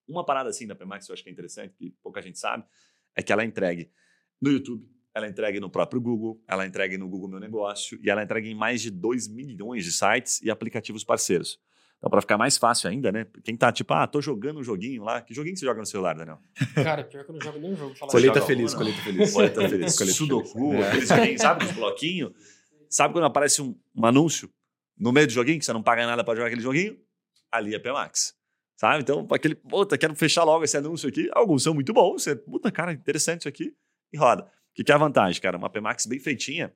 Uma 0.07 0.25
parada 0.25 0.51
assim 0.51 0.65
da 0.65 0.73
Permax 0.73 1.09
eu 1.09 1.11
acho 1.11 1.21
que 1.21 1.27
é 1.27 1.33
interessante, 1.33 1.75
que 1.75 1.89
pouca 2.01 2.21
gente 2.21 2.39
sabe, 2.39 2.63
é 3.13 3.21
que 3.21 3.33
ela 3.33 3.43
é 3.43 3.45
entregue 3.45 3.91
no 4.41 4.49
YouTube, 4.49 4.89
ela 5.13 5.25
é 5.25 5.29
entregue 5.29 5.59
no 5.59 5.69
próprio 5.69 5.99
Google, 5.99 6.41
ela 6.47 6.63
é 6.63 6.67
entregue 6.67 6.97
no 6.97 7.09
Google 7.09 7.27
Meu 7.27 7.41
Negócio 7.41 7.99
e 8.01 8.09
ela 8.09 8.23
entregue 8.23 8.49
em 8.49 8.55
mais 8.55 8.81
de 8.81 8.89
2 8.89 9.27
milhões 9.27 9.83
de 9.83 9.91
sites 9.91 10.41
e 10.41 10.49
aplicativos 10.49 11.03
parceiros. 11.03 11.59
Então, 12.03 12.11
para 12.11 12.19
ficar 12.19 12.37
mais 12.37 12.57
fácil 12.57 12.89
ainda, 12.89 13.13
né? 13.13 13.25
Quem 13.45 13.55
tá 13.55 13.71
tipo, 13.71 13.93
ah, 13.93 14.05
tô 14.05 14.21
jogando 14.21 14.59
um 14.59 14.63
joguinho 14.63 15.05
lá. 15.05 15.21
Que 15.21 15.33
joguinho 15.33 15.55
você 15.55 15.65
joga 15.65 15.79
no 15.79 15.85
celular, 15.85 16.13
Daniel? 16.13 16.37
Cara, 16.75 17.01
pior 17.01 17.23
que 17.23 17.31
eu 17.31 17.33
não 17.33 17.41
jogo 17.41 17.59
nenhum 17.59 17.77
jogo. 17.77 17.95
Colheita 18.07 18.41
feliz, 18.41 18.73
colheita 18.73 19.01
feliz. 19.01 19.31
Colheita 19.31 19.69
feliz. 19.69 19.95
Sudoku, 19.95 20.73
é. 20.73 20.89
aqueles 20.89 21.07
joguinhos, 21.07 21.41
sabe? 21.41 21.63
Os 21.63 21.71
bloquinhos. 21.71 22.33
Sabe 22.89 23.13
quando 23.13 23.23
aparece 23.23 23.61
um, 23.61 23.73
um, 23.95 24.05
anúncio 24.05 24.49
no 24.97 25.13
meio 25.13 25.27
do 25.27 25.31
joguinho, 25.31 25.57
que 25.57 25.63
você 25.63 25.71
não 25.71 25.81
paga 25.81 26.05
nada 26.05 26.25
para 26.25 26.35
jogar 26.35 26.47
aquele 26.47 26.61
joguinho? 26.61 26.99
Ali 27.49 27.73
é 27.73 27.79
PMax. 27.79 28.35
Sabe? 28.75 29.01
Então, 29.01 29.25
aquele, 29.31 29.55
puta, 29.55 29.97
quero 29.97 30.13
fechar 30.13 30.43
logo 30.43 30.65
esse 30.65 30.75
anúncio 30.75 31.07
aqui. 31.07 31.29
Alguns 31.31 31.63
são 31.63 31.73
muito 31.73 31.93
bons. 31.93 32.21
Você, 32.21 32.35
puta, 32.35 32.69
cara, 32.69 32.91
interessante 32.91 33.39
isso 33.39 33.47
aqui. 33.47 33.73
E 34.11 34.17
roda. 34.17 34.43
O 34.43 34.47
que, 34.75 34.83
que 34.83 34.91
é 34.91 34.95
a 34.95 34.97
vantagem, 34.97 35.41
cara? 35.41 35.57
Uma 35.57 35.69
PMax 35.69 36.05
bem 36.05 36.19
feitinha 36.19 36.73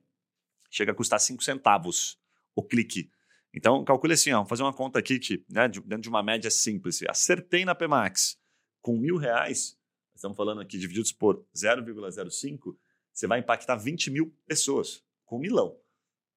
chega 0.70 0.92
a 0.92 0.94
custar 0.94 1.20
5 1.20 1.44
centavos 1.44 2.18
o 2.56 2.62
clique. 2.62 3.10
Então, 3.54 3.84
calcule 3.84 4.14
assim, 4.14 4.32
ó, 4.32 4.44
fazer 4.44 4.62
uma 4.62 4.72
conta 4.72 4.98
aqui 4.98 5.18
que, 5.18 5.44
né, 5.48 5.68
dentro 5.68 6.00
de 6.00 6.08
uma 6.08 6.22
média 6.22 6.50
simples, 6.50 7.02
acertei 7.08 7.64
na 7.64 7.74
PMAX 7.74 8.38
com 8.80 8.96
mil 8.96 9.16
reais, 9.16 9.76
estamos 10.14 10.36
falando 10.36 10.60
aqui 10.60 10.78
divididos 10.78 11.12
por 11.12 11.44
0,05, 11.54 12.76
você 13.12 13.26
vai 13.26 13.40
impactar 13.40 13.76
20 13.76 14.10
mil 14.10 14.34
pessoas 14.46 15.02
com 15.24 15.38
milão. 15.38 15.76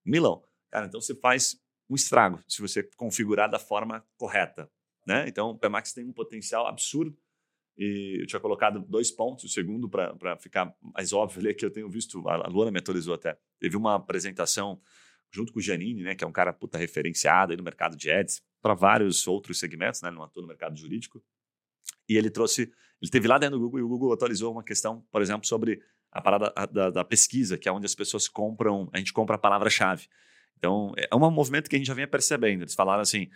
Milão. 0.05 0.43
Cara, 0.69 0.87
então 0.87 1.01
você 1.01 1.13
faz 1.13 1.59
um 1.89 1.95
estrago 1.95 2.41
se 2.47 2.61
você 2.61 2.81
configurar 2.95 3.49
da 3.49 3.59
forma 3.59 4.05
correta. 4.17 4.71
Né? 5.05 5.27
Então, 5.27 5.49
o 5.49 5.57
PMAX 5.57 5.93
tem 5.93 6.05
um 6.05 6.13
potencial 6.13 6.65
absurdo. 6.67 7.17
E 7.77 8.21
eu 8.21 8.27
tinha 8.27 8.39
colocado 8.39 8.79
dois 8.79 9.11
pontos, 9.11 9.45
o 9.45 9.49
segundo, 9.49 9.89
para 9.89 10.37
ficar 10.37 10.75
mais 10.81 11.13
óbvio 11.13 11.39
ali, 11.39 11.53
que 11.53 11.65
eu 11.65 11.71
tenho 11.71 11.89
visto, 11.89 12.27
a 12.27 12.47
Luana 12.47 12.71
me 12.71 12.79
atualizou 12.79 13.13
até. 13.13 13.37
Teve 13.59 13.75
uma 13.77 13.95
apresentação 13.95 14.79
junto 15.31 15.53
com 15.53 15.59
o 15.59 15.61
Janine, 15.61 16.03
né, 16.03 16.15
que 16.15 16.23
é 16.23 16.27
um 16.27 16.31
cara 16.31 16.51
puta 16.51 16.77
referenciado 16.77 17.55
no 17.55 17.63
mercado 17.63 17.95
de 17.95 18.11
ads, 18.11 18.41
para 18.61 18.73
vários 18.73 19.27
outros 19.27 19.59
segmentos, 19.59 20.01
né? 20.01 20.11
Não 20.11 20.23
atua 20.23 20.41
no 20.41 20.47
mercado 20.47 20.77
jurídico. 20.77 21.23
E 22.07 22.15
ele 22.15 22.29
trouxe, 22.29 22.71
ele 23.01 23.11
teve 23.11 23.27
lá 23.27 23.37
dentro 23.37 23.57
do 23.57 23.63
Google 23.63 23.79
e 23.79 23.83
o 23.83 23.87
Google 23.87 24.13
atualizou 24.13 24.51
uma 24.51 24.63
questão, 24.63 25.05
por 25.11 25.21
exemplo, 25.21 25.47
sobre 25.47 25.81
a 26.11 26.21
parada 26.21 26.53
da, 26.71 26.89
da 26.89 27.03
pesquisa, 27.03 27.57
que 27.57 27.69
é 27.69 27.71
onde 27.71 27.85
as 27.85 27.95
pessoas 27.95 28.27
compram, 28.27 28.89
a 28.93 28.97
gente 28.97 29.13
compra 29.13 29.35
a 29.35 29.39
palavra-chave. 29.39 30.07
Então, 30.57 30.93
é 30.95 31.15
um 31.15 31.31
movimento 31.31 31.69
que 31.69 31.75
a 31.75 31.79
gente 31.79 31.87
já 31.87 31.93
vinha 31.93 32.07
percebendo. 32.07 32.63
Eles 32.63 32.75
falaram 32.75 33.01
assim: 33.01 33.29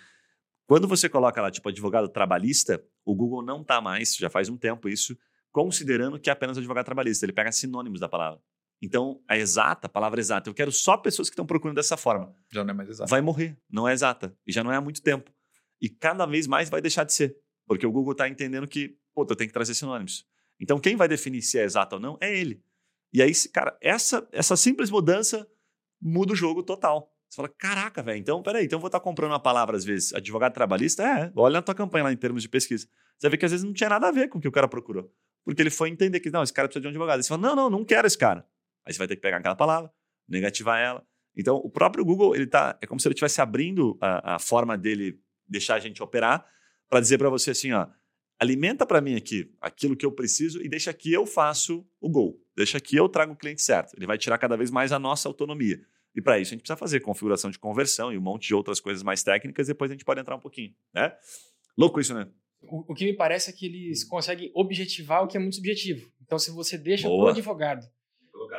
quando 0.68 0.88
você 0.88 1.10
coloca 1.10 1.42
lá, 1.42 1.50
tipo, 1.50 1.70
advogado 1.70 2.08
trabalhista, 2.10 2.84
o 3.04 3.16
Google 3.16 3.44
não 3.44 3.62
está 3.62 3.82
mais, 3.82 4.16
já 4.16 4.30
faz 4.30 4.50
um 4.50 4.58
tempo 4.58 4.90
isso, 4.90 5.18
considerando 5.52 6.20
que 6.20 6.30
é 6.30 6.34
apenas 6.34 6.58
advogado 6.58 6.86
trabalhista. 6.86 7.26
Ele 7.26 7.34
pega 7.34 7.52
sinônimos 7.52 8.00
da 8.00 8.10
palavra. 8.10 8.40
Então, 8.86 9.20
a 9.28 9.36
exata, 9.36 9.88
a 9.88 9.90
palavra 9.90 10.20
exata, 10.20 10.48
eu 10.48 10.54
quero 10.54 10.72
só 10.72 10.96
pessoas 10.96 11.28
que 11.28 11.34
estão 11.34 11.44
procurando 11.44 11.76
dessa 11.76 11.98
forma. 11.98 12.32
Já 12.52 12.64
não 12.64 12.70
é 12.70 12.74
mais 12.74 12.88
exata. 12.88 13.10
Vai 13.10 13.20
morrer, 13.20 13.58
não 13.68 13.88
é 13.88 13.94
exata. 13.94 14.38
E 14.46 14.52
já 14.52 14.64
não 14.64 14.72
é 14.72 14.76
há 14.76 14.82
muito 14.82 15.02
tempo. 15.02 15.32
E 15.82 15.90
cada 15.90 16.24
vez 16.28 16.46
mais 16.46 16.70
vai 16.70 16.82
deixar 16.82 17.04
de 17.04 17.12
ser. 17.12 17.36
Porque 17.66 17.84
o 17.84 17.92
Google 17.92 18.12
está 18.12 18.30
entendendo 18.30 18.68
que, 18.68 18.96
pô, 19.12 19.26
eu 19.28 19.36
tenho 19.36 19.50
que 19.50 19.54
trazer 19.56 19.74
sinônimos. 19.74 20.28
Então, 20.60 20.80
quem 20.80 20.96
vai 20.96 21.08
definir 21.08 21.42
se 21.42 21.58
é 21.58 21.64
exato 21.64 21.96
ou 21.96 22.00
não 22.00 22.16
é 22.22 22.38
ele. 22.38 22.62
E 23.12 23.24
aí, 23.24 23.32
cara, 23.52 23.76
essa, 23.82 24.28
essa 24.32 24.56
simples 24.56 24.92
mudança 24.92 25.48
muda 26.00 26.34
o 26.34 26.36
jogo 26.36 26.62
total. 26.62 27.12
Você 27.28 27.38
fala, 27.38 27.50
caraca, 27.50 28.04
velho, 28.04 28.20
então, 28.20 28.44
peraí, 28.44 28.66
então 28.66 28.78
eu 28.78 28.82
vou 28.82 28.88
estar 28.88 29.00
comprando 29.00 29.32
uma 29.32 29.40
palavra, 29.40 29.76
às 29.76 29.84
vezes, 29.84 30.14
advogado 30.14 30.54
trabalhista? 30.54 31.02
É, 31.02 31.32
olha 31.36 31.54
na 31.54 31.62
tua 31.64 31.74
campanha 31.74 32.04
lá 32.04 32.14
em 32.14 32.18
termos 32.18 32.44
de 32.44 32.50
pesquisa. 32.50 32.88
Você 33.18 33.30
vê 33.30 33.36
que 33.36 33.46
às 33.46 33.52
vezes 33.52 33.66
não 33.66 33.74
tinha 33.74 33.90
nada 33.90 34.10
a 34.10 34.12
ver 34.12 34.30
com 34.30 34.38
o 34.38 34.42
que 34.42 34.48
o 34.48 34.52
cara 34.52 34.68
procurou. 34.68 35.12
Porque 35.44 35.60
ele 35.62 35.72
foi 35.72 35.90
entender 35.90 36.20
que, 36.20 36.30
não, 36.30 36.44
esse 36.44 36.54
cara 36.54 36.68
precisa 36.68 36.82
de 36.82 36.88
um 36.88 36.92
advogado. 36.92 37.18
Aí 37.18 37.24
você 37.24 37.30
fala, 37.30 37.42
não, 37.42 37.56
não, 37.56 37.70
não 37.70 37.86
quero 37.86 38.06
esse 38.06 38.18
cara. 38.18 38.46
Aí 38.86 38.94
você 38.94 38.98
vai 39.00 39.08
ter 39.08 39.16
que 39.16 39.22
pegar 39.22 39.38
aquela 39.38 39.56
palavra, 39.56 39.92
negativar 40.28 40.80
ela. 40.80 41.06
Então, 41.36 41.58
o 41.58 41.70
próprio 41.70 42.06
Google, 42.06 42.36
ele 42.36 42.48
tá, 42.48 42.78
é 42.82 42.88
como 42.88 43.00
se 43.00 43.08
ele 43.08 43.14
estivesse 43.14 43.42
abrindo 43.42 43.98
a, 44.00 44.36
a 44.36 44.40
forma 44.40 44.78
dele 44.78 45.20
deixar 45.48 45.76
a 45.76 45.80
gente 45.80 46.02
operar 46.02 46.46
para 46.90 47.00
dizer 47.00 47.18
para 47.18 47.30
você 47.30 47.52
assim, 47.52 47.72
ó, 47.72 47.88
alimenta 48.40 48.86
para 48.86 49.02
mim 49.02 49.16
aqui 49.16 49.52
aquilo 49.60 49.96
que 49.96 50.06
eu 50.06 50.12
preciso 50.12 50.62
e 50.62 50.70
deixa 50.70 50.94
que 50.94 51.12
eu 51.12 51.26
faço 51.26 51.86
o 52.00 52.10
gol. 52.10 52.42
Deixa 52.56 52.80
que 52.80 52.96
eu 52.96 53.10
trago 53.10 53.34
o 53.34 53.36
cliente 53.36 53.62
certo. 53.62 53.96
Ele 53.98 54.06
vai 54.06 54.18
tirar 54.18 54.38
cada 54.38 54.56
vez 54.56 54.72
mais 54.72 54.92
a 54.92 55.00
nossa 55.00 55.28
autonomia. 55.28 55.80
E 56.16 56.22
para 56.22 56.40
isso 56.40 56.50
a 56.50 56.54
gente 56.54 56.62
precisa 56.62 56.78
fazer 56.78 57.02
configuração 57.02 57.52
de 57.52 57.60
conversão 57.60 58.14
e 58.14 58.18
um 58.18 58.22
monte 58.22 58.48
de 58.48 58.56
outras 58.56 58.80
coisas 58.80 59.04
mais 59.04 59.22
técnicas. 59.22 59.68
Depois 59.68 59.92
a 59.92 59.94
gente 59.94 60.06
pode 60.06 60.22
entrar 60.22 60.36
um 60.36 60.40
pouquinho, 60.40 60.74
né? 60.94 61.14
Louco 61.78 62.00
isso, 62.00 62.14
né? 62.14 62.30
O, 62.62 62.92
o 62.92 62.96
que 62.96 63.04
me 63.04 63.14
parece 63.14 63.50
é 63.50 63.54
que 63.54 63.66
eles 63.66 64.04
conseguem 64.06 64.50
objetivar 64.56 65.24
o 65.24 65.28
que 65.28 65.36
é 65.36 65.40
muito 65.40 65.58
subjetivo. 65.58 66.10
Então, 66.22 66.40
se 66.40 66.52
você 66.52 66.78
deixa 66.78 67.08
para 67.08 67.16
o 67.16 67.28
advogado, 67.28 67.86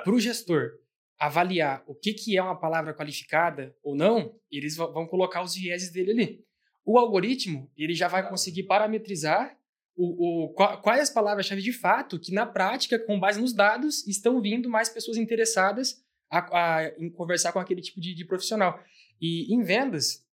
para 0.04 0.14
o 0.14 0.20
gestor, 0.20 0.72
avaliar 1.18 1.82
o 1.86 1.94
que, 1.94 2.12
que 2.12 2.36
é 2.36 2.42
uma 2.42 2.58
palavra 2.58 2.94
qualificada 2.94 3.74
ou 3.82 3.94
não, 3.94 4.34
eles 4.50 4.76
vão 4.76 5.06
colocar 5.06 5.42
os 5.42 5.54
vieses 5.54 5.90
dele 5.90 6.10
ali. 6.10 6.44
O 6.84 6.98
algoritmo, 6.98 7.70
ele 7.76 7.94
já 7.94 8.06
vai 8.06 8.28
conseguir 8.28 8.64
parametrizar 8.64 9.56
o, 9.96 10.44
o, 10.44 10.54
quais 10.82 11.00
as 11.00 11.10
palavras-chave 11.10 11.62
de 11.62 11.72
fato 11.72 12.20
que, 12.20 12.32
na 12.32 12.44
prática, 12.44 12.98
com 12.98 13.18
base 13.18 13.40
nos 13.40 13.54
dados, 13.54 14.06
estão 14.06 14.40
vindo 14.42 14.68
mais 14.68 14.90
pessoas 14.90 15.16
interessadas 15.16 16.04
a, 16.30 16.38
a, 16.38 16.88
em 16.98 17.10
conversar 17.10 17.52
com 17.52 17.58
aquele 17.58 17.80
tipo 17.80 18.00
de, 18.00 18.14
de 18.14 18.24
profissional. 18.24 18.78
E 19.20 19.52
em 19.52 19.62
vendas, 19.62 20.24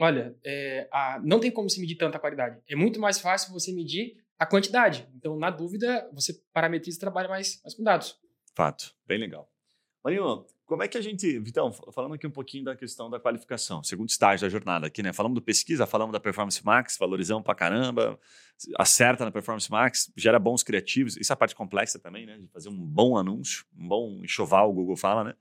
olha, 0.00 0.36
é, 0.44 0.88
a, 0.92 1.20
não 1.24 1.38
tem 1.38 1.50
como 1.50 1.70
se 1.70 1.80
medir 1.80 1.96
tanta 1.96 2.18
qualidade. 2.18 2.60
É 2.68 2.74
muito 2.74 3.00
mais 3.00 3.20
fácil 3.20 3.52
você 3.52 3.72
medir 3.72 4.16
a 4.36 4.44
quantidade. 4.44 5.08
Então, 5.14 5.38
na 5.38 5.48
dúvida, 5.48 6.08
você 6.12 6.34
parametriza 6.52 6.98
e 6.98 7.00
trabalha 7.00 7.28
mais, 7.28 7.62
mais 7.62 7.74
com 7.74 7.84
dados. 7.84 8.18
Fato. 8.54 8.94
Bem 9.06 9.18
legal. 9.18 9.50
Marinho, 10.04 10.44
como 10.66 10.82
é 10.82 10.88
que 10.88 10.96
a 10.96 11.00
gente. 11.00 11.38
Vitão, 11.40 11.72
falando 11.72 12.14
aqui 12.14 12.26
um 12.26 12.30
pouquinho 12.30 12.64
da 12.64 12.76
questão 12.76 13.10
da 13.10 13.18
qualificação, 13.18 13.82
segundo 13.82 14.08
estágio 14.08 14.46
da 14.46 14.50
jornada 14.50 14.86
aqui, 14.86 15.02
né? 15.02 15.12
Falamos 15.12 15.34
do 15.34 15.42
pesquisa, 15.42 15.86
falamos 15.86 16.12
da 16.12 16.20
Performance 16.20 16.64
Max, 16.64 16.96
valorizamos 16.98 17.42
pra 17.42 17.54
caramba, 17.54 18.18
acerta 18.78 19.24
na 19.24 19.30
Performance 19.30 19.70
Max, 19.70 20.12
gera 20.16 20.38
bons 20.38 20.62
criativos. 20.62 21.16
Isso 21.16 21.32
é 21.32 21.34
a 21.34 21.36
parte 21.36 21.54
complexa 21.54 21.98
também, 21.98 22.26
né? 22.26 22.38
De 22.38 22.48
fazer 22.48 22.68
um 22.68 22.78
bom 22.78 23.16
anúncio, 23.16 23.64
um 23.76 23.88
bom 23.88 24.20
enxoval, 24.22 24.70
o 24.70 24.74
Google 24.74 24.96
fala, 24.96 25.24
né? 25.24 25.34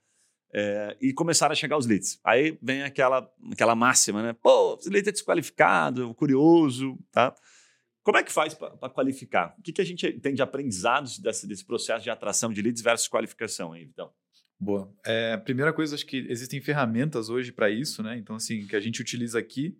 É, 0.56 0.96
e 1.02 1.14
começaram 1.14 1.52
a 1.52 1.56
chegar 1.56 1.78
os 1.78 1.86
leads. 1.86 2.20
Aí 2.24 2.58
vem 2.62 2.84
aquela, 2.84 3.28
aquela 3.52 3.76
máxima, 3.76 4.22
né? 4.22 4.34
Pô, 4.34 4.78
esse 4.80 4.90
lead 4.90 5.10
é 5.10 5.12
desqualificado, 5.12 6.14
curioso, 6.14 6.98
tá? 7.12 7.34
Como 8.04 8.18
é 8.18 8.24
que 8.24 8.32
faz 8.32 8.54
para 8.54 8.90
qualificar? 8.90 9.56
O 9.58 9.62
que, 9.62 9.72
que 9.72 9.82
a 9.82 9.86
gente 9.86 10.12
tem 10.20 10.36
de 10.36 10.42
aprendizados 10.42 11.18
desse, 11.20 11.48
desse 11.48 11.66
processo 11.66 12.04
de 12.04 12.10
atração 12.10 12.52
de 12.52 12.62
leads 12.62 12.82
versus 12.82 13.08
qualificação 13.08 13.72
aí, 13.72 13.86
Vitão? 13.86 14.12
Boa. 14.60 14.94
É, 15.06 15.38
primeira 15.38 15.74
coisa, 15.74 15.96
acho 15.96 16.06
que 16.06 16.26
existem 16.30 16.62
ferramentas 16.62 17.30
hoje 17.30 17.52
para 17.52 17.70
isso, 17.70 18.04
né? 18.04 18.18
Então, 18.18 18.36
assim, 18.36 18.68
que 18.68 18.76
a 18.76 18.80
gente 18.80 19.02
utiliza 19.02 19.40
aqui, 19.40 19.78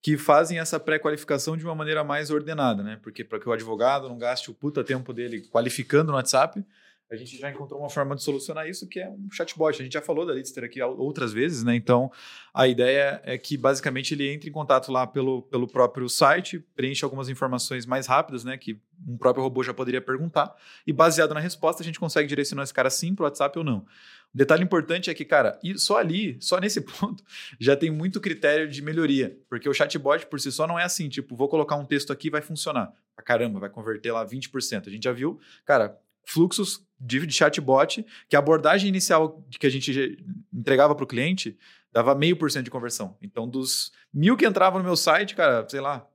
que 0.00 0.16
fazem 0.16 0.58
essa 0.58 0.78
pré-qualificação 0.78 1.56
de 1.56 1.64
uma 1.64 1.74
maneira 1.74 2.04
mais 2.04 2.30
ordenada, 2.30 2.82
né? 2.82 2.98
Porque 3.02 3.24
para 3.24 3.40
que 3.40 3.48
o 3.48 3.52
advogado 3.52 4.08
não 4.08 4.18
gaste 4.18 4.50
o 4.50 4.54
puta 4.54 4.84
tempo 4.84 5.12
dele 5.12 5.42
qualificando 5.48 6.12
no 6.12 6.16
WhatsApp, 6.16 6.64
a 7.10 7.14
gente 7.14 7.38
já 7.38 7.50
encontrou 7.50 7.80
uma 7.80 7.88
forma 7.88 8.16
de 8.16 8.22
solucionar 8.22 8.68
isso, 8.68 8.88
que 8.88 8.98
é 8.98 9.08
um 9.08 9.30
chatbot. 9.30 9.80
A 9.80 9.84
gente 9.84 9.92
já 9.92 10.02
falou 10.02 10.26
da 10.26 10.32
Lidster 10.34 10.64
aqui 10.64 10.82
outras 10.82 11.32
vezes, 11.32 11.62
né? 11.62 11.74
Então, 11.76 12.10
a 12.52 12.66
ideia 12.66 13.20
é 13.24 13.38
que 13.38 13.56
basicamente 13.56 14.12
ele 14.12 14.28
entre 14.28 14.50
em 14.50 14.52
contato 14.52 14.90
lá 14.90 15.06
pelo, 15.06 15.42
pelo 15.42 15.68
próprio 15.68 16.08
site, 16.08 16.58
preenche 16.74 17.04
algumas 17.04 17.28
informações 17.28 17.86
mais 17.86 18.06
rápidas, 18.06 18.42
né? 18.42 18.58
Que 18.58 18.80
um 19.06 19.16
próprio 19.16 19.44
robô 19.44 19.62
já 19.62 19.72
poderia 19.72 20.00
perguntar, 20.00 20.54
e 20.86 20.92
baseado 20.92 21.32
na 21.32 21.40
resposta, 21.40 21.82
a 21.82 21.84
gente 21.84 22.00
consegue 22.00 22.28
direcionar 22.28 22.64
esse 22.64 22.74
cara 22.74 22.90
sim 22.90 23.14
para 23.14 23.22
o 23.22 23.26
WhatsApp 23.26 23.56
ou 23.58 23.64
não. 23.64 23.86
O 24.34 24.36
detalhe 24.36 24.64
importante 24.64 25.08
é 25.08 25.14
que, 25.14 25.24
cara, 25.24 25.58
só 25.76 25.98
ali, 25.98 26.36
só 26.40 26.58
nesse 26.58 26.80
ponto, 26.84 27.22
já 27.58 27.76
tem 27.76 27.90
muito 27.90 28.20
critério 28.20 28.68
de 28.68 28.82
melhoria. 28.82 29.38
Porque 29.48 29.68
o 29.68 29.72
chatbot 29.72 30.26
por 30.26 30.40
si 30.40 30.50
só 30.50 30.66
não 30.66 30.78
é 30.78 30.84
assim, 30.84 31.08
tipo, 31.08 31.36
vou 31.36 31.48
colocar 31.48 31.76
um 31.76 31.84
texto 31.84 32.12
aqui 32.12 32.30
vai 32.30 32.42
funcionar. 32.42 32.92
Caramba, 33.24 33.60
vai 33.60 33.70
converter 33.70 34.12
lá 34.12 34.26
20%. 34.26 34.88
A 34.88 34.90
gente 34.90 35.04
já 35.04 35.12
viu, 35.12 35.38
cara, 35.64 35.98
fluxos 36.26 36.84
de, 36.98 37.30
chatbot, 37.30 38.04
que 38.28 38.36
a 38.36 38.38
abordagem 38.38 38.88
inicial 38.88 39.42
que 39.58 39.66
a 39.66 39.70
gente 39.70 40.22
entregava 40.52 40.94
para 40.94 41.04
o 41.04 41.06
cliente 41.06 41.56
dava 41.92 42.14
meio 42.14 42.36
por 42.36 42.50
cento 42.50 42.64
de 42.64 42.70
conversão. 42.70 43.16
Então, 43.22 43.48
dos 43.48 43.92
mil 44.12 44.36
que 44.36 44.46
entravam 44.46 44.78
no 44.78 44.84
meu 44.84 44.96
site, 44.96 45.34
cara, 45.34 45.66
sei 45.68 45.80
lá, 45.80 46.06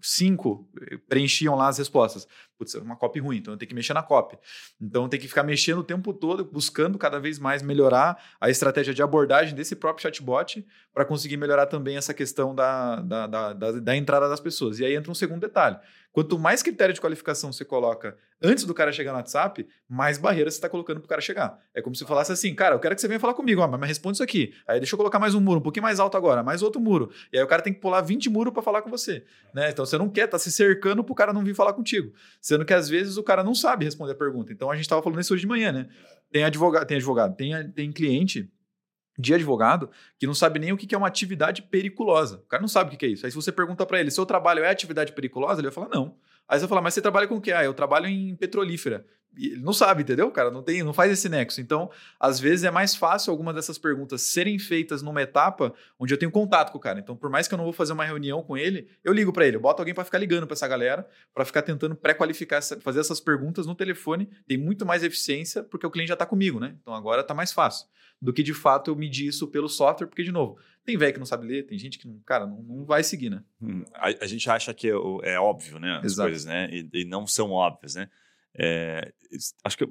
cinco 0.00 0.68
preenchiam 1.08 1.54
lá 1.54 1.68
as 1.68 1.78
respostas. 1.78 2.26
Putz, 2.56 2.74
é 2.74 2.78
uma 2.78 2.96
copy 2.96 3.20
ruim, 3.20 3.38
então 3.38 3.54
eu 3.54 3.58
tenho 3.58 3.68
que 3.68 3.74
mexer 3.74 3.94
na 3.94 4.02
copy. 4.02 4.38
Então 4.80 5.08
tenho 5.08 5.20
que 5.20 5.28
ficar 5.28 5.42
mexendo 5.42 5.78
o 5.78 5.84
tempo 5.84 6.12
todo, 6.12 6.44
buscando 6.44 6.98
cada 6.98 7.20
vez 7.20 7.38
mais 7.38 7.62
melhorar 7.62 8.16
a 8.40 8.50
estratégia 8.50 8.92
de 8.92 9.02
abordagem 9.02 9.54
desse 9.54 9.76
próprio 9.76 10.02
chatbot 10.02 10.66
para 10.92 11.04
conseguir 11.04 11.36
melhorar 11.36 11.66
também 11.66 11.96
essa 11.96 12.12
questão 12.12 12.54
da, 12.54 12.96
da, 13.00 13.26
da, 13.26 13.52
da, 13.52 13.72
da 13.72 13.96
entrada 13.96 14.28
das 14.28 14.40
pessoas. 14.40 14.78
E 14.78 14.84
aí 14.84 14.94
entra 14.94 15.10
um 15.10 15.14
segundo 15.14 15.40
detalhe. 15.40 15.78
Quanto 16.12 16.38
mais 16.38 16.62
critério 16.62 16.94
de 16.94 17.00
qualificação 17.00 17.52
você 17.52 17.64
coloca 17.64 18.16
antes 18.42 18.64
do 18.64 18.74
cara 18.74 18.90
chegar 18.90 19.12
no 19.12 19.18
WhatsApp, 19.18 19.66
mais 19.88 20.18
barreiras 20.18 20.54
você 20.54 20.58
está 20.58 20.68
colocando 20.68 21.00
para 21.00 21.06
o 21.06 21.08
cara 21.08 21.20
chegar. 21.20 21.58
É 21.74 21.82
como 21.82 21.94
se 21.94 22.04
falasse 22.04 22.32
assim, 22.32 22.54
cara, 22.54 22.74
eu 22.74 22.78
quero 22.78 22.94
que 22.94 23.00
você 23.00 23.08
venha 23.08 23.20
falar 23.20 23.34
comigo, 23.34 23.66
mas 23.66 23.88
responde 23.88 24.16
isso 24.16 24.22
aqui. 24.22 24.54
Aí 24.66 24.80
deixa 24.80 24.94
eu 24.94 24.96
colocar 24.96 25.18
mais 25.18 25.34
um 25.34 25.40
muro, 25.40 25.60
um 25.60 25.62
pouquinho 25.62 25.82
mais 25.82 26.00
alto 26.00 26.16
agora, 26.16 26.42
mais 26.42 26.62
outro 26.62 26.80
muro. 26.80 27.10
E 27.32 27.38
aí 27.38 27.44
o 27.44 27.46
cara 27.46 27.62
tem 27.62 27.72
que 27.72 27.80
pular 27.80 28.00
20 28.00 28.30
muros 28.30 28.52
para 28.52 28.62
falar 28.62 28.82
com 28.82 28.90
você. 28.90 29.24
Né? 29.54 29.70
Então 29.70 29.84
você 29.84 29.98
não 29.98 30.08
quer, 30.08 30.26
tá 30.26 30.38
se 30.38 30.50
cercando 30.50 31.04
para 31.04 31.12
o 31.12 31.14
cara 31.14 31.32
não 31.32 31.44
vir 31.44 31.54
falar 31.54 31.72
contigo. 31.72 32.12
Sendo 32.40 32.64
que 32.64 32.72
às 32.72 32.88
vezes 32.88 33.16
o 33.16 33.22
cara 33.22 33.44
não 33.44 33.54
sabe 33.54 33.84
responder 33.84 34.12
a 34.12 34.16
pergunta. 34.16 34.52
Então 34.52 34.70
a 34.70 34.74
gente 34.74 34.84
estava 34.84 35.02
falando 35.02 35.20
isso 35.20 35.34
hoje 35.34 35.42
de 35.42 35.48
manhã, 35.48 35.72
né? 35.72 35.88
Tem 36.30 36.44
advogado, 36.44 36.86
tem 36.86 36.96
advogado, 36.96 37.36
tem, 37.36 37.70
tem 37.70 37.92
cliente 37.92 38.50
de 39.18 39.34
advogado 39.34 39.90
que 40.18 40.26
não 40.26 40.34
sabe 40.34 40.60
nem 40.60 40.72
o 40.72 40.76
que 40.76 40.94
é 40.94 40.98
uma 40.98 41.08
atividade 41.08 41.62
periculosa. 41.62 42.36
O 42.36 42.48
cara 42.48 42.60
não 42.60 42.68
sabe 42.68 42.94
o 42.94 42.98
que 42.98 43.04
é 43.04 43.08
isso. 43.08 43.26
Aí 43.26 43.32
se 43.32 43.36
você 43.36 43.50
pergunta 43.50 43.84
para 43.84 43.98
ele, 43.98 44.10
seu 44.10 44.24
trabalho 44.24 44.62
é 44.62 44.70
atividade 44.70 45.12
periculosa? 45.12 45.60
Ele 45.60 45.68
vai 45.68 45.74
falar, 45.74 45.88
não. 45.88 46.14
Aí 46.46 46.58
você 46.58 46.60
vai 46.60 46.68
falar, 46.68 46.82
mas 46.82 46.94
você 46.94 47.02
trabalha 47.02 47.26
com 47.26 47.36
o 47.36 47.40
quê? 47.40 47.52
Ah, 47.52 47.64
eu 47.64 47.74
trabalho 47.74 48.06
em 48.06 48.34
petrolífera. 48.36 49.04
Ele 49.36 49.60
não 49.60 49.72
sabe, 49.72 50.02
entendeu? 50.02 50.30
cara 50.30 50.50
não 50.50 50.62
tem, 50.62 50.82
não 50.82 50.92
faz 50.92 51.12
esse 51.12 51.28
nexo. 51.28 51.60
Então, 51.60 51.90
às 52.18 52.40
vezes 52.40 52.64
é 52.64 52.70
mais 52.70 52.94
fácil 52.94 53.30
algumas 53.30 53.54
dessas 53.54 53.78
perguntas 53.78 54.22
serem 54.22 54.58
feitas 54.58 55.02
numa 55.02 55.22
etapa 55.22 55.72
onde 55.98 56.12
eu 56.12 56.18
tenho 56.18 56.30
contato 56.30 56.72
com 56.72 56.78
o 56.78 56.80
cara. 56.80 56.98
Então, 56.98 57.16
por 57.16 57.30
mais 57.30 57.46
que 57.46 57.54
eu 57.54 57.58
não 57.58 57.64
vou 57.64 57.72
fazer 57.72 57.92
uma 57.92 58.04
reunião 58.04 58.42
com 58.42 58.56
ele, 58.56 58.88
eu 59.04 59.12
ligo 59.12 59.32
para 59.32 59.46
ele, 59.46 59.56
eu 59.56 59.60
boto 59.60 59.80
alguém 59.80 59.94
para 59.94 60.04
ficar 60.04 60.18
ligando 60.18 60.46
para 60.46 60.54
essa 60.54 60.66
galera, 60.66 61.06
para 61.34 61.44
ficar 61.44 61.62
tentando 61.62 61.94
pré-qualificar, 61.94 62.60
fazer 62.80 63.00
essas 63.00 63.20
perguntas 63.20 63.66
no 63.66 63.74
telefone. 63.74 64.28
Tem 64.46 64.56
muito 64.56 64.84
mais 64.84 65.02
eficiência 65.02 65.62
porque 65.62 65.86
o 65.86 65.90
cliente 65.90 66.08
já 66.08 66.14
está 66.14 66.26
comigo, 66.26 66.58
né? 66.58 66.74
Então 66.80 66.94
agora 66.94 67.20
está 67.20 67.34
mais 67.34 67.52
fácil 67.52 67.86
do 68.20 68.32
que 68.32 68.42
de 68.42 68.52
fato 68.52 68.90
eu 68.90 68.96
medir 68.96 69.28
isso 69.28 69.46
pelo 69.48 69.68
software, 69.68 70.06
porque 70.06 70.22
de 70.22 70.32
novo, 70.32 70.58
tem 70.84 70.96
velho 70.96 71.12
que 71.12 71.18
não 71.18 71.26
sabe 71.26 71.46
ler, 71.46 71.66
tem 71.66 71.78
gente 71.78 71.98
que, 71.98 72.08
não, 72.08 72.18
cara, 72.20 72.46
não, 72.46 72.62
não 72.62 72.84
vai 72.84 73.02
seguir, 73.04 73.30
né? 73.30 73.42
Hum, 73.60 73.84
a, 73.94 74.06
a, 74.06 74.26
gente 74.26 74.48
acha 74.50 74.74
que 74.74 74.88
é, 74.88 74.94
é 75.22 75.38
óbvio, 75.38 75.78
né? 75.78 75.98
As 75.98 76.12
Exato. 76.12 76.28
coisas, 76.28 76.44
né? 76.44 76.68
E, 76.70 76.88
e, 76.92 77.04
não 77.04 77.26
são 77.26 77.50
óbvias, 77.52 77.94
né? 77.94 78.08
É, 78.54 79.12
acho 79.64 79.78
que, 79.78 79.88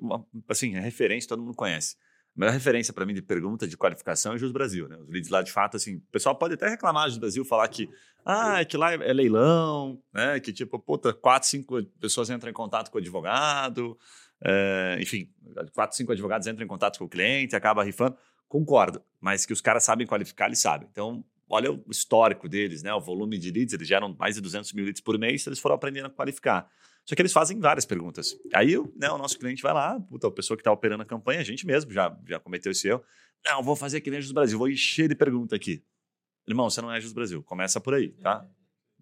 assim, 0.50 0.76
a 0.78 0.82
referência 0.82 1.28
todo 1.28 1.42
mundo 1.42 1.56
conhece. 1.56 1.96
A 2.36 2.40
melhor 2.40 2.54
referência 2.54 2.94
para 2.94 3.06
mim 3.06 3.16
de 3.16 3.22
pergunta 3.22 3.68
de 3.68 3.76
qualificação 3.76 4.34
é 4.34 4.38
Jus 4.38 4.52
Brasil, 4.52 4.88
né? 4.88 4.96
Os 4.98 5.10
leads 5.10 5.30
lá, 5.30 5.42
de 5.42 5.52
fato, 5.52 5.76
assim, 5.76 5.96
o 5.96 6.02
pessoal 6.12 6.36
pode 6.36 6.54
até 6.54 6.70
reclamar 6.70 7.10
do 7.10 7.20
Brasil, 7.20 7.44
falar 7.44 7.68
que, 7.68 7.90
ah, 8.24 8.62
é 8.62 8.66
que 8.66 8.78
lá 8.78 8.94
é 8.94 9.14
leilão, 9.14 10.00
né? 10.14 10.40
Que 10.40 10.54
tipo, 10.54 10.78
puta, 10.78 11.14
quatro, 11.14 11.50
cinco 11.50 11.84
pessoas 12.00 12.30
entram 12.30 12.52
em 12.52 12.54
contato 12.54 12.92
com 12.92 12.98
o 12.98 13.02
advogado, 13.02 13.98
é, 14.44 14.98
enfim, 15.02 15.34
quatro, 15.74 15.98
cinco 15.98 16.12
advogados 16.12 16.46
entram 16.48 16.64
em 16.64 16.68
contato 16.68 17.00
com 17.00 17.06
o 17.06 17.10
cliente, 17.10 17.56
acaba 17.56 17.84
rifando. 17.84 18.16
Concordo, 18.48 19.02
mas 19.20 19.46
que 19.46 19.52
os 19.52 19.60
caras 19.60 19.84
sabem 19.84 20.06
qualificar, 20.06 20.46
eles 20.46 20.60
sabem. 20.60 20.88
Então, 20.92 21.26
olha 21.50 21.72
o 21.72 21.84
histórico 21.90 22.48
deles, 22.50 22.84
né? 22.84 22.94
O 22.94 23.00
volume 23.00 23.38
de 23.38 23.52
leads, 23.52 23.74
eles 23.74 23.88
geram 23.88 24.16
mais 24.18 24.36
de 24.36 24.42
200 24.42 24.74
mil 24.74 24.86
leads 24.86 25.02
por 25.02 25.18
mês, 25.18 25.46
eles 25.48 25.60
foram 25.60 25.76
aprendendo 25.76 26.08
a 26.08 26.10
qualificar. 26.10 26.70
Só 27.06 27.16
que 27.16 27.22
eles 27.22 27.32
fazem 27.32 27.58
várias 27.60 27.86
perguntas. 27.86 28.38
Aí 28.54 28.76
né, 28.96 29.10
o 29.10 29.18
nosso 29.18 29.40
cliente 29.40 29.64
vai 29.64 29.74
lá, 29.74 30.00
puta, 30.00 30.28
a 30.28 30.32
pessoa 30.32 30.58
que 30.58 30.62
está 30.62 30.72
operando 30.72 31.04
a 31.04 31.06
campanha, 31.06 31.40
a 31.40 31.44
gente 31.44 31.66
mesmo 31.66 31.92
já, 31.92 32.16
já 32.28 32.40
cometeu 32.40 32.72
esse 32.72 32.90
erro. 32.90 33.02
Não, 33.46 33.64
vou 33.64 33.76
fazer 33.78 34.02
que 34.02 34.12
nem 34.12 34.22
Jus 34.22 34.34
Brasil, 34.34 34.58
vou 34.58 34.68
encher 34.68 35.08
de 35.08 35.16
pergunta 35.16 35.56
aqui. 35.56 35.82
Irmão, 36.46 36.70
você 36.70 36.82
não 36.82 36.92
é 36.92 37.00
Jus 37.00 37.14
Brasil, 37.14 37.42
começa 37.44 37.80
por 37.80 37.94
aí, 37.94 38.10
tá? 38.10 38.46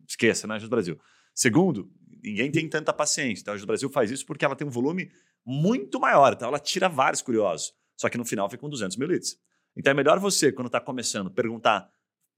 Esqueça, 0.08 0.46
não 0.46 0.56
é 0.56 0.60
Jus 0.60 0.70
Brasil. 0.70 1.00
Segundo, 1.34 1.92
ninguém 2.24 2.52
tem 2.52 2.70
tanta 2.70 2.94
paciência. 2.94 3.42
Então 3.42 3.54
a 3.56 3.58
Jus 3.58 3.66
Brasil 3.66 3.90
faz 3.90 4.12
isso 4.12 4.26
porque 4.26 4.46
ela 4.46 4.56
tem 4.56 4.68
um 4.68 4.72
volume 4.72 5.12
muito 5.44 6.00
maior, 6.00 6.34
então 6.34 6.48
ela 6.48 6.60
tira 6.60 6.88
vários 6.88 7.24
curiosos. 7.24 7.74
Só 7.98 8.08
que 8.08 8.18
no 8.18 8.26
final 8.26 8.48
fica 8.50 8.62
com 8.62 8.70
200 8.70 8.98
mil 8.98 9.08
leads. 9.08 9.38
Então 9.76 9.92
é 9.92 9.94
melhor 9.94 10.20
você, 10.20 10.52
quando 10.52 10.68
está 10.68 10.80
começando, 10.80 11.32
perguntar, 11.32 11.90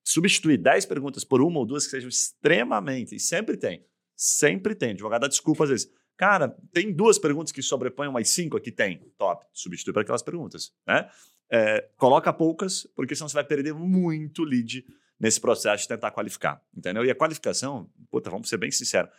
substituir 0.09 0.57
10 0.57 0.85
perguntas 0.85 1.23
por 1.23 1.41
uma 1.41 1.59
ou 1.59 1.65
duas 1.65 1.85
que 1.85 1.91
sejam 1.91 2.09
extremamente, 2.09 3.15
e 3.15 3.19
sempre 3.19 3.57
tem, 3.57 3.85
Sempre 4.17 4.73
tem. 4.73 4.91
Advogado 4.91 5.21
dá 5.21 5.27
desculpa 5.27 5.63
às 5.63 5.69
vezes. 5.69 5.91
Cara, 6.17 6.57
tem 6.73 6.91
duas 6.91 7.19
perguntas 7.19 7.51
que 7.51 7.61
sobrepõem 7.61 8.09
umas 8.09 8.27
cinco 8.29 8.57
aqui? 8.57 8.71
Tem. 8.71 8.99
Top. 9.15 9.45
Substitui 9.53 9.93
para 9.93 10.01
aquelas 10.01 10.23
perguntas. 10.23 10.73
Né? 10.87 11.07
É, 11.51 11.87
coloca 11.95 12.33
poucas, 12.33 12.87
porque 12.95 13.15
senão 13.15 13.29
você 13.29 13.35
vai 13.35 13.43
perder 13.43 13.75
muito 13.75 14.43
lead 14.43 14.83
nesse 15.19 15.39
processo 15.39 15.83
de 15.83 15.89
tentar 15.89 16.09
qualificar. 16.09 16.59
Entendeu? 16.75 17.05
E 17.05 17.11
a 17.11 17.15
qualificação, 17.15 17.87
puta, 18.09 18.31
vamos 18.31 18.49
ser 18.49 18.57
bem 18.57 18.71
sinceros, 18.71 19.11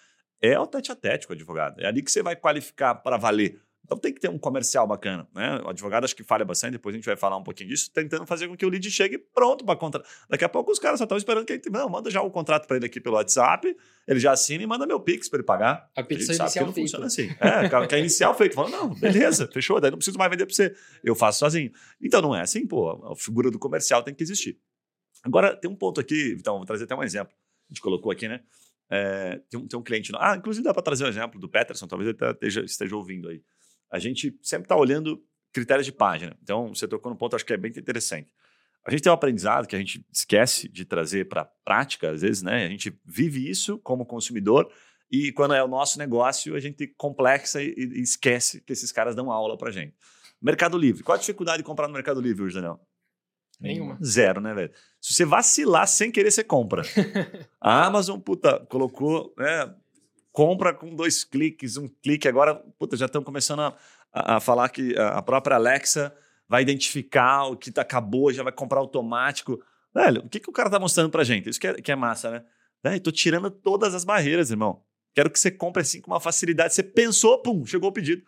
é 0.43 0.59
o 0.59 0.67
tete 0.67 0.91
a 0.91 0.97
tete 0.97 1.29
com 1.29 1.33
o 1.33 1.37
advogado. 1.37 1.81
É 1.81 1.87
ali 1.87 2.03
que 2.03 2.11
você 2.11 2.21
vai 2.21 2.35
qualificar 2.35 2.97
para 2.97 3.17
valer. 3.17 3.63
Então 3.85 3.97
tem 3.97 4.13
que 4.13 4.21
ter 4.21 4.29
um 4.29 4.39
comercial 4.39 4.87
bacana, 4.87 5.27
né? 5.35 5.63
O 5.65 5.71
advogado 5.71 6.05
acho 6.05 6.15
que 6.15 6.23
falha 6.23 6.45
bastante, 6.45 6.73
depois 6.73 6.95
a 6.95 6.99
gente 6.99 7.07
vai 7.07 7.17
falar 7.17 7.39
um 7.39 7.43
pouquinho 7.43 7.71
disso, 7.71 7.91
tentando 7.91 8.27
fazer 8.27 8.47
com 8.47 8.55
que 8.55 8.67
o 8.67 8.69
lead 8.69 8.91
chegue 8.91 9.17
pronto 9.17 9.65
para 9.65 9.77
contrato. 9.77 10.07
Daqui 10.29 10.45
a 10.45 10.49
pouco 10.49 10.71
os 10.71 10.79
caras 10.79 10.99
só 10.99 11.05
estão 11.05 11.17
esperando 11.17 11.47
que 11.47 11.55
ele 11.55 11.63
não, 11.71 11.89
manda 11.89 12.11
já 12.11 12.21
o 12.21 12.31
contrato 12.31 12.67
para 12.67 12.77
ele 12.77 12.85
aqui 12.85 13.01
pelo 13.01 13.17
WhatsApp, 13.17 13.75
ele 14.07 14.21
já 14.21 14.33
assina 14.33 14.63
e 14.63 14.67
manda 14.67 14.87
meu 14.87 15.01
Pix 15.01 15.29
para 15.31 15.39
ele 15.39 15.47
pagar. 15.47 15.91
A 15.97 16.03
petição 16.03 16.35
inicial 16.35 16.67
não 16.67 16.75
funciona 16.75 17.07
assim. 17.07 17.31
É, 17.41 17.87
que 17.89 17.95
é 17.95 17.99
inicial 17.99 18.35
feito. 18.35 18.55
Fala, 18.55 18.69
não, 18.69 18.91
beleza, 18.95 19.49
fechou, 19.53 19.81
daí 19.81 19.91
não 19.91 19.97
preciso 19.97 20.19
mais 20.19 20.31
vender 20.31 20.45
para 20.45 20.55
você. 20.55 20.75
Eu 21.03 21.15
faço 21.15 21.39
sozinho. 21.39 21.73
Então 21.99 22.21
não 22.21 22.37
é 22.37 22.43
assim, 22.43 22.67
pô, 22.67 22.91
a 23.11 23.17
figura 23.17 23.51
do 23.51 23.59
comercial 23.59 24.03
tem 24.03 24.15
que 24.15 24.23
existir. 24.23 24.59
Agora, 25.25 25.57
tem 25.57 25.71
um 25.71 25.75
ponto 25.75 25.99
aqui, 25.99 26.37
então, 26.39 26.59
vou 26.59 26.67
trazer 26.67 26.85
até 26.85 26.95
um 26.95 27.03
exemplo. 27.03 27.33
A 27.33 27.73
gente 27.73 27.81
colocou 27.81 28.13
aqui, 28.13 28.29
né? 28.29 28.41
É, 28.91 29.41
tem, 29.51 29.61
um, 29.61 29.67
tem 29.67 29.79
um 29.79 29.83
cliente. 29.83 30.13
Ah, 30.17 30.37
inclusive 30.37 30.65
dá 30.65 30.73
para 30.73 30.83
trazer 30.83 31.05
um 31.05 31.09
exemplo 31.09 31.41
do 31.41 31.49
Peterson, 31.49 31.87
talvez 31.87 32.09
ele 32.09 32.31
esteja, 32.33 32.65
esteja 32.65 32.97
ouvindo 32.97 33.29
aí 33.29 33.43
a 33.91 33.99
gente 33.99 34.39
sempre 34.43 34.67
está 34.67 34.77
olhando 34.77 35.23
critérios 35.53 35.87
de 35.87 35.93
página. 35.93 36.37
Então, 36.43 36.75
você 36.75 36.87
tocou 36.87 37.11
no 37.11 37.19
ponto, 37.19 37.37
acho 37.37 37.45
que 37.45 37.53
é 37.53 37.57
bem 37.57 37.71
interessante. 37.71 38.33
A 38.87 38.91
gente 38.91 39.03
tem 39.03 39.11
um 39.11 39.15
aprendizado 39.15 39.67
que 39.67 39.77
a 39.77 39.79
gente 39.79 40.05
esquece 40.13 40.69
de 40.69 40.85
trazer 40.85 41.29
para 41.29 41.43
a 41.43 41.45
prática, 41.45 42.11
às 42.11 42.23
vezes, 42.23 42.43
né? 42.43 42.65
A 42.65 42.69
gente 42.69 42.99
vive 43.05 43.49
isso 43.49 43.79
como 43.79 44.07
consumidor 44.07 44.71
e 45.11 45.33
quando 45.33 45.55
é 45.55 45.63
o 45.63 45.69
nosso 45.69 45.99
negócio, 45.99 46.55
a 46.55 46.61
gente 46.61 46.87
complexa 46.97 47.63
e, 47.63 47.75
e 47.77 48.01
esquece 48.01 48.61
que 48.61 48.73
esses 48.73 48.93
caras 48.93 49.15
dão 49.15 49.31
aula 49.31 49.57
para 49.57 49.71
gente. 49.71 49.95
Mercado 50.41 50.79
Livre. 50.79 51.03
Qual 51.03 51.17
a 51.17 51.19
dificuldade 51.19 51.59
de 51.59 51.65
comprar 51.65 51.89
no 51.89 51.95
Mercado 51.95 52.21
Livre 52.21 52.45
hoje, 52.45 52.55
Daniel? 52.55 52.81
Nenhuma. 53.59 53.99
Zero, 54.05 54.41
né, 54.41 54.55
velho? 54.55 54.73
Se 55.01 55.15
você 55.15 55.25
vacilar 55.25 55.89
sem 55.89 56.13
querer, 56.13 56.31
você 56.31 56.45
compra. 56.45 56.83
a 57.61 57.87
Amazon, 57.87 58.21
puta, 58.21 58.65
colocou 58.67 59.35
né, 59.37 59.75
compra 60.39 60.73
com 60.73 60.95
dois 60.95 61.25
cliques, 61.25 61.77
um 61.77 61.89
clique. 61.89 62.29
Agora, 62.29 62.55
puta, 62.55 62.97
já 62.97 63.07
estão 63.07 63.25
começando 63.25 63.59
a, 63.59 63.77
a, 64.13 64.39
falar 64.39 64.69
que 64.69 64.97
a 64.97 65.21
própria 65.21 65.57
Alexa 65.57 66.15
vai 66.49 66.63
identificar 66.63 67.47
o 67.47 67.57
que 67.57 67.73
tá, 67.73 67.83
acabou, 67.83 68.33
já 68.33 68.45
vai 68.45 68.53
comprar 68.53 68.79
automático. 68.79 69.61
Velho, 69.93 70.21
o 70.25 70.29
que, 70.29 70.39
que 70.39 70.49
o 70.49 70.53
cara 70.53 70.71
tá 70.71 70.79
mostrando 70.79 71.11
pra 71.11 71.25
gente? 71.25 71.49
Isso 71.49 71.59
que 71.59 71.67
é, 71.67 71.75
que 71.75 71.91
é 71.91 71.97
massa, 71.97 72.31
né? 72.31 72.45
Velho, 72.85 73.01
tô 73.01 73.11
tirando 73.11 73.51
todas 73.51 73.97
as 73.97 74.05
barreiras, 74.05 74.53
irmão. 74.53 74.81
Quero 75.13 75.29
que 75.29 75.41
você 75.41 75.51
compre 75.51 75.83
assim 75.83 76.01
com 76.01 76.13
uma 76.13 76.21
facilidade. 76.21 76.73
Você 76.73 76.85
pensou, 76.85 77.43
pum, 77.43 77.67
chegou 77.67 77.91
o 77.91 77.93
pedido. 77.93 78.23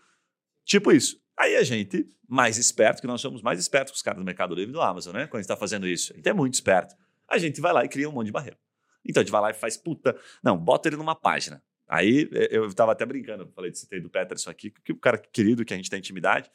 Tipo 0.65 0.91
isso. 0.91 1.17
Aí 1.39 1.55
a 1.55 1.63
gente, 1.63 2.09
mais 2.29 2.59
esperto, 2.59 3.01
que 3.01 3.07
nós 3.07 3.21
somos 3.21 3.41
mais 3.41 3.61
espertos 3.61 3.93
que 3.93 3.97
os 3.99 4.03
caras 4.03 4.19
do 4.19 4.25
Mercado 4.25 4.53
Livre 4.53 4.73
do 4.73 4.81
Amazon, 4.81 5.15
né? 5.15 5.29
Quando 5.29 5.37
a 5.37 5.43
gente 5.43 5.45
está 5.45 5.57
fazendo 5.57 5.87
isso. 5.87 6.13
A 6.13 6.17
gente 6.17 6.29
é 6.29 6.33
muito 6.33 6.55
esperto. 6.55 6.93
A 7.29 7.39
gente 7.39 7.61
vai 7.61 7.73
lá 7.73 7.85
e 7.85 7.89
cria 7.89 8.09
um 8.09 8.13
monte 8.13 8.27
de 8.27 8.33
barreira. 8.33 8.59
Então 9.07 9.21
a 9.21 9.25
gente 9.25 9.31
vai 9.31 9.41
lá 9.41 9.51
e 9.51 9.55
faz, 9.55 9.77
puta, 9.77 10.19
não, 10.43 10.59
bota 10.59 10.89
ele 10.89 10.97
numa 10.97 11.15
página. 11.15 11.63
Aí 11.93 12.31
eu 12.53 12.67
estava 12.67 12.93
até 12.93 13.05
brincando, 13.05 13.51
falei, 13.53 13.75
citei 13.75 14.01
do 14.01 14.09
Peterson 14.09 14.49
aqui, 14.49 14.71
que 14.71 14.93
o 14.93 14.97
cara 14.97 15.19
querido 15.19 15.65
que 15.65 15.75
a 15.75 15.77
gente 15.77 15.91
tem 15.91 15.99
intimidade, 15.99 16.49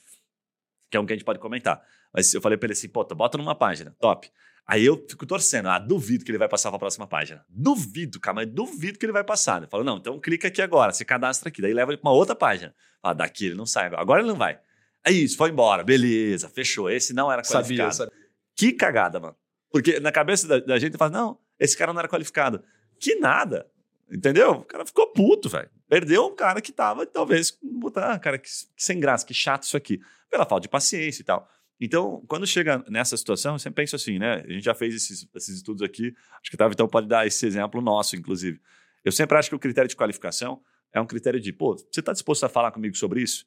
que 0.89 0.95
é 0.95 0.99
um 0.99 1.05
que 1.05 1.11
a 1.11 1.15
gente 1.17 1.25
pode 1.25 1.39
comentar. 1.39 1.83
Mas 2.13 2.33
eu 2.33 2.39
falei 2.39 2.57
para 2.57 2.67
ele 2.67 2.71
assim, 2.71 2.87
pô, 2.87 3.03
bota 3.03 3.37
numa 3.37 3.53
página, 3.53 3.93
top. 3.99 4.31
Aí 4.65 4.85
eu 4.85 4.95
fico 5.09 5.25
torcendo, 5.25 5.67
ah, 5.67 5.77
duvido 5.77 6.23
que 6.23 6.31
ele 6.31 6.37
vai 6.37 6.47
passar 6.47 6.69
para 6.69 6.77
a 6.77 6.79
próxima 6.79 7.05
página. 7.05 7.45
Duvido, 7.49 8.17
cara, 8.17 8.35
mas 8.35 8.47
duvido 8.47 8.97
que 8.97 9.05
ele 9.05 9.11
vai 9.11 9.25
passar. 9.25 9.61
Eu 9.61 9.67
falo, 9.67 9.83
não, 9.83 9.97
então 9.97 10.17
clica 10.21 10.47
aqui 10.47 10.61
agora, 10.61 10.93
se 10.93 11.03
cadastra 11.03 11.49
aqui, 11.49 11.61
daí 11.61 11.73
leva 11.73 11.91
ele 11.91 11.97
para 11.97 12.09
uma 12.09 12.15
outra 12.15 12.33
página. 12.33 12.73
Fala, 13.01 13.13
daqui 13.13 13.47
ele 13.47 13.55
não 13.55 13.65
sai, 13.65 13.93
agora 13.93 14.21
ele 14.21 14.29
não 14.29 14.37
vai. 14.37 14.57
É 15.05 15.11
isso, 15.11 15.35
foi 15.35 15.49
embora, 15.49 15.83
beleza, 15.83 16.47
fechou. 16.47 16.89
Esse 16.89 17.13
não 17.13 17.29
era 17.29 17.41
qualificado. 17.43 17.93
Sabia, 17.93 18.09
sabia. 18.09 18.29
Que 18.55 18.71
cagada, 18.71 19.19
mano. 19.19 19.35
Porque 19.69 19.99
na 19.99 20.13
cabeça 20.13 20.47
da, 20.47 20.59
da 20.59 20.79
gente 20.79 20.97
fala, 20.97 21.11
não, 21.11 21.37
esse 21.59 21.77
cara 21.77 21.91
não 21.91 21.99
era 21.99 22.07
qualificado. 22.07 22.63
Que 22.97 23.15
nada. 23.15 23.69
Entendeu? 24.11 24.51
O 24.51 24.65
cara 24.65 24.85
ficou 24.85 25.07
puto, 25.11 25.49
velho. 25.49 25.69
Perdeu 25.87 26.25
um 26.27 26.35
cara 26.35 26.61
que 26.61 26.71
tava, 26.71 27.05
talvez, 27.05 27.57
botar, 27.61 28.13
ah, 28.13 28.19
cara, 28.19 28.37
que, 28.37 28.47
que, 28.47 28.83
sem 28.83 28.99
graça, 28.99 29.25
que 29.25 29.33
chato 29.33 29.63
isso 29.63 29.75
aqui. 29.75 29.99
Pela 30.29 30.45
falta 30.45 30.63
de 30.63 30.69
paciência 30.69 31.21
e 31.21 31.25
tal. 31.25 31.47
Então, 31.79 32.23
quando 32.27 32.47
chega 32.47 32.83
nessa 32.87 33.17
situação, 33.17 33.55
eu 33.55 33.59
sempre 33.59 33.83
penso 33.83 33.95
assim, 33.95 34.17
né? 34.17 34.43
A 34.45 34.51
gente 34.51 34.63
já 34.63 34.73
fez 34.73 34.95
esses, 34.95 35.27
esses 35.35 35.57
estudos 35.57 35.81
aqui, 35.81 36.13
acho 36.41 36.49
que 36.49 36.61
o 36.61 36.71
então 36.71 36.87
pode 36.87 37.07
dar 37.07 37.27
esse 37.27 37.45
exemplo 37.45 37.81
nosso, 37.81 38.15
inclusive. 38.15 38.61
Eu 39.03 39.11
sempre 39.11 39.37
acho 39.37 39.49
que 39.49 39.55
o 39.55 39.59
critério 39.59 39.89
de 39.89 39.95
qualificação 39.95 40.61
é 40.93 41.01
um 41.01 41.05
critério 41.05 41.39
de, 41.39 41.51
pô, 41.51 41.75
você 41.75 41.99
está 41.99 42.13
disposto 42.13 42.45
a 42.45 42.49
falar 42.49 42.71
comigo 42.71 42.95
sobre 42.95 43.21
isso? 43.21 43.45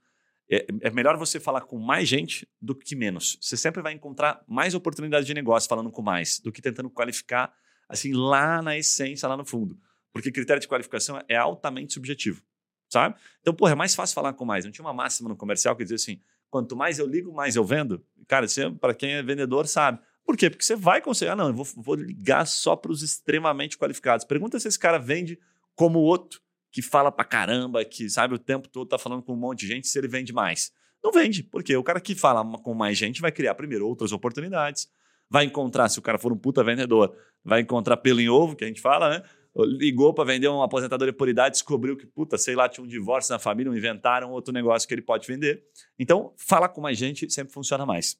É, 0.50 0.66
é, 0.82 0.90
melhor 0.90 1.16
você 1.16 1.40
falar 1.40 1.62
com 1.62 1.78
mais 1.78 2.08
gente 2.08 2.48
do 2.60 2.74
que 2.74 2.94
menos. 2.94 3.38
Você 3.40 3.56
sempre 3.56 3.82
vai 3.82 3.92
encontrar 3.92 4.42
mais 4.46 4.74
oportunidades 4.74 5.26
de 5.26 5.34
negócio 5.34 5.68
falando 5.68 5.90
com 5.90 6.02
mais 6.02 6.38
do 6.40 6.52
que 6.52 6.62
tentando 6.62 6.90
qualificar, 6.90 7.52
assim, 7.88 8.12
lá 8.12 8.62
na 8.62 8.76
essência, 8.76 9.28
lá 9.28 9.36
no 9.36 9.44
fundo. 9.44 9.78
Porque 10.18 10.32
critério 10.32 10.60
de 10.60 10.66
qualificação 10.66 11.22
é 11.28 11.36
altamente 11.36 11.94
subjetivo, 11.94 12.42
sabe? 12.88 13.14
Então, 13.40 13.54
porra, 13.54 13.72
é 13.72 13.74
mais 13.76 13.94
fácil 13.94 14.14
falar 14.14 14.32
com 14.32 14.44
mais. 14.44 14.64
Não 14.64 14.72
tinha 14.72 14.84
uma 14.84 14.92
máxima 14.92 15.28
no 15.28 15.36
comercial 15.36 15.76
que 15.76 15.84
dizia 15.84 15.94
assim: 15.94 16.20
quanto 16.50 16.74
mais 16.74 16.98
eu 16.98 17.06
ligo, 17.06 17.32
mais 17.32 17.54
eu 17.54 17.64
vendo. 17.64 18.04
Cara, 18.26 18.46
para 18.80 18.94
quem 18.94 19.12
é 19.12 19.22
vendedor 19.22 19.66
sabe. 19.68 20.00
Por 20.24 20.36
quê? 20.36 20.50
Porque 20.50 20.64
você 20.64 20.74
vai 20.74 21.00
conseguir. 21.00 21.30
Ah, 21.30 21.36
não, 21.36 21.48
eu 21.48 21.54
vou, 21.54 21.64
vou 21.76 21.94
ligar 21.94 22.46
só 22.46 22.74
para 22.74 22.90
os 22.90 23.02
extremamente 23.02 23.78
qualificados. 23.78 24.26
Pergunta 24.26 24.58
se 24.58 24.66
esse 24.66 24.78
cara 24.78 24.98
vende 24.98 25.38
como 25.76 26.00
o 26.00 26.02
outro, 26.02 26.40
que 26.72 26.82
fala 26.82 27.12
pra 27.12 27.24
caramba, 27.24 27.84
que 27.84 28.10
sabe 28.10 28.34
o 28.34 28.38
tempo 28.38 28.68
todo 28.68 28.88
tá 28.88 28.98
falando 28.98 29.22
com 29.22 29.32
um 29.32 29.36
monte 29.36 29.60
de 29.60 29.68
gente, 29.68 29.86
se 29.86 29.98
ele 29.98 30.08
vende 30.08 30.32
mais. 30.32 30.72
Não 31.02 31.12
vende, 31.12 31.44
porque 31.44 31.76
o 31.76 31.82
cara 31.82 32.00
que 32.00 32.14
fala 32.14 32.44
com 32.58 32.74
mais 32.74 32.98
gente 32.98 33.20
vai 33.20 33.30
criar 33.30 33.54
primeiro 33.54 33.86
outras 33.86 34.12
oportunidades, 34.12 34.90
vai 35.30 35.44
encontrar, 35.44 35.88
se 35.88 35.98
o 35.98 36.02
cara 36.02 36.18
for 36.18 36.32
um 36.32 36.36
puta 36.36 36.64
vendedor, 36.64 37.16
vai 37.44 37.60
encontrar 37.60 37.96
pelo 37.98 38.20
em 38.20 38.28
ovo, 38.28 38.56
que 38.56 38.64
a 38.64 38.66
gente 38.66 38.80
fala, 38.80 39.10
né? 39.10 39.22
Ligou 39.64 40.14
para 40.14 40.24
vender 40.24 40.48
uma 40.48 40.64
aposentadoria 40.64 41.12
por 41.12 41.28
idade, 41.28 41.54
descobriu 41.54 41.96
que, 41.96 42.06
puta, 42.06 42.38
sei 42.38 42.54
lá, 42.54 42.68
tinha 42.68 42.84
um 42.84 42.86
divórcio 42.86 43.32
na 43.32 43.38
família, 43.38 43.70
inventaram 43.70 44.30
outro 44.30 44.52
negócio 44.52 44.86
que 44.86 44.94
ele 44.94 45.02
pode 45.02 45.26
vender. 45.26 45.64
Então, 45.98 46.34
falar 46.36 46.68
com 46.68 46.80
mais 46.80 46.96
gente 46.96 47.30
sempre 47.30 47.52
funciona 47.52 47.84
mais. 47.84 48.12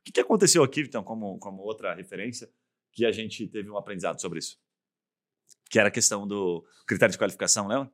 O 0.00 0.04
que, 0.04 0.12
que 0.12 0.20
aconteceu 0.20 0.62
aqui, 0.62 0.82
então, 0.82 1.02
como, 1.02 1.38
como 1.38 1.62
outra 1.62 1.94
referência, 1.94 2.48
que 2.92 3.04
a 3.04 3.12
gente 3.12 3.46
teve 3.48 3.68
um 3.70 3.76
aprendizado 3.76 4.20
sobre 4.20 4.38
isso? 4.38 4.58
Que 5.70 5.78
era 5.78 5.88
a 5.88 5.92
questão 5.92 6.26
do 6.26 6.64
critério 6.86 7.12
de 7.12 7.18
qualificação, 7.18 7.66
lembra? 7.66 7.90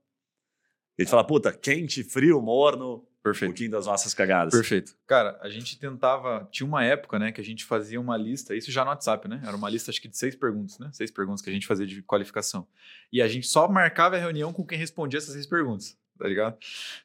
Ele 0.96 1.08
fala, 1.08 1.26
puta, 1.26 1.52
quente, 1.52 2.04
frio, 2.04 2.40
morno, 2.40 3.06
Perfeito. 3.24 3.48
um 3.48 3.52
pouquinho 3.54 3.70
das 3.70 3.86
nossas 3.86 4.12
cagadas. 4.12 4.52
Perfeito. 4.52 4.94
Cara, 5.06 5.38
a 5.40 5.48
gente 5.48 5.78
tentava. 5.78 6.46
Tinha 6.52 6.66
uma 6.66 6.84
época, 6.84 7.18
né, 7.18 7.32
que 7.32 7.40
a 7.40 7.44
gente 7.44 7.64
fazia 7.64 7.98
uma 7.98 8.18
lista, 8.18 8.54
isso 8.54 8.70
já 8.70 8.84
no 8.84 8.90
WhatsApp, 8.90 9.26
né? 9.26 9.40
Era 9.42 9.56
uma 9.56 9.70
lista, 9.70 9.90
acho 9.90 10.00
que 10.00 10.08
de 10.08 10.18
seis 10.18 10.36
perguntas, 10.36 10.78
né? 10.78 10.90
Seis 10.92 11.10
perguntas 11.10 11.40
que 11.40 11.48
a 11.48 11.52
gente 11.52 11.66
fazia 11.66 11.86
de 11.86 12.02
qualificação. 12.02 12.68
E 13.10 13.22
a 13.22 13.26
gente 13.26 13.46
só 13.46 13.66
marcava 13.66 14.16
a 14.16 14.18
reunião 14.18 14.52
com 14.52 14.62
quem 14.62 14.76
respondia 14.76 15.16
essas 15.16 15.32
seis 15.32 15.46
perguntas, 15.46 15.96
tá 16.18 16.28
ligado? 16.28 16.58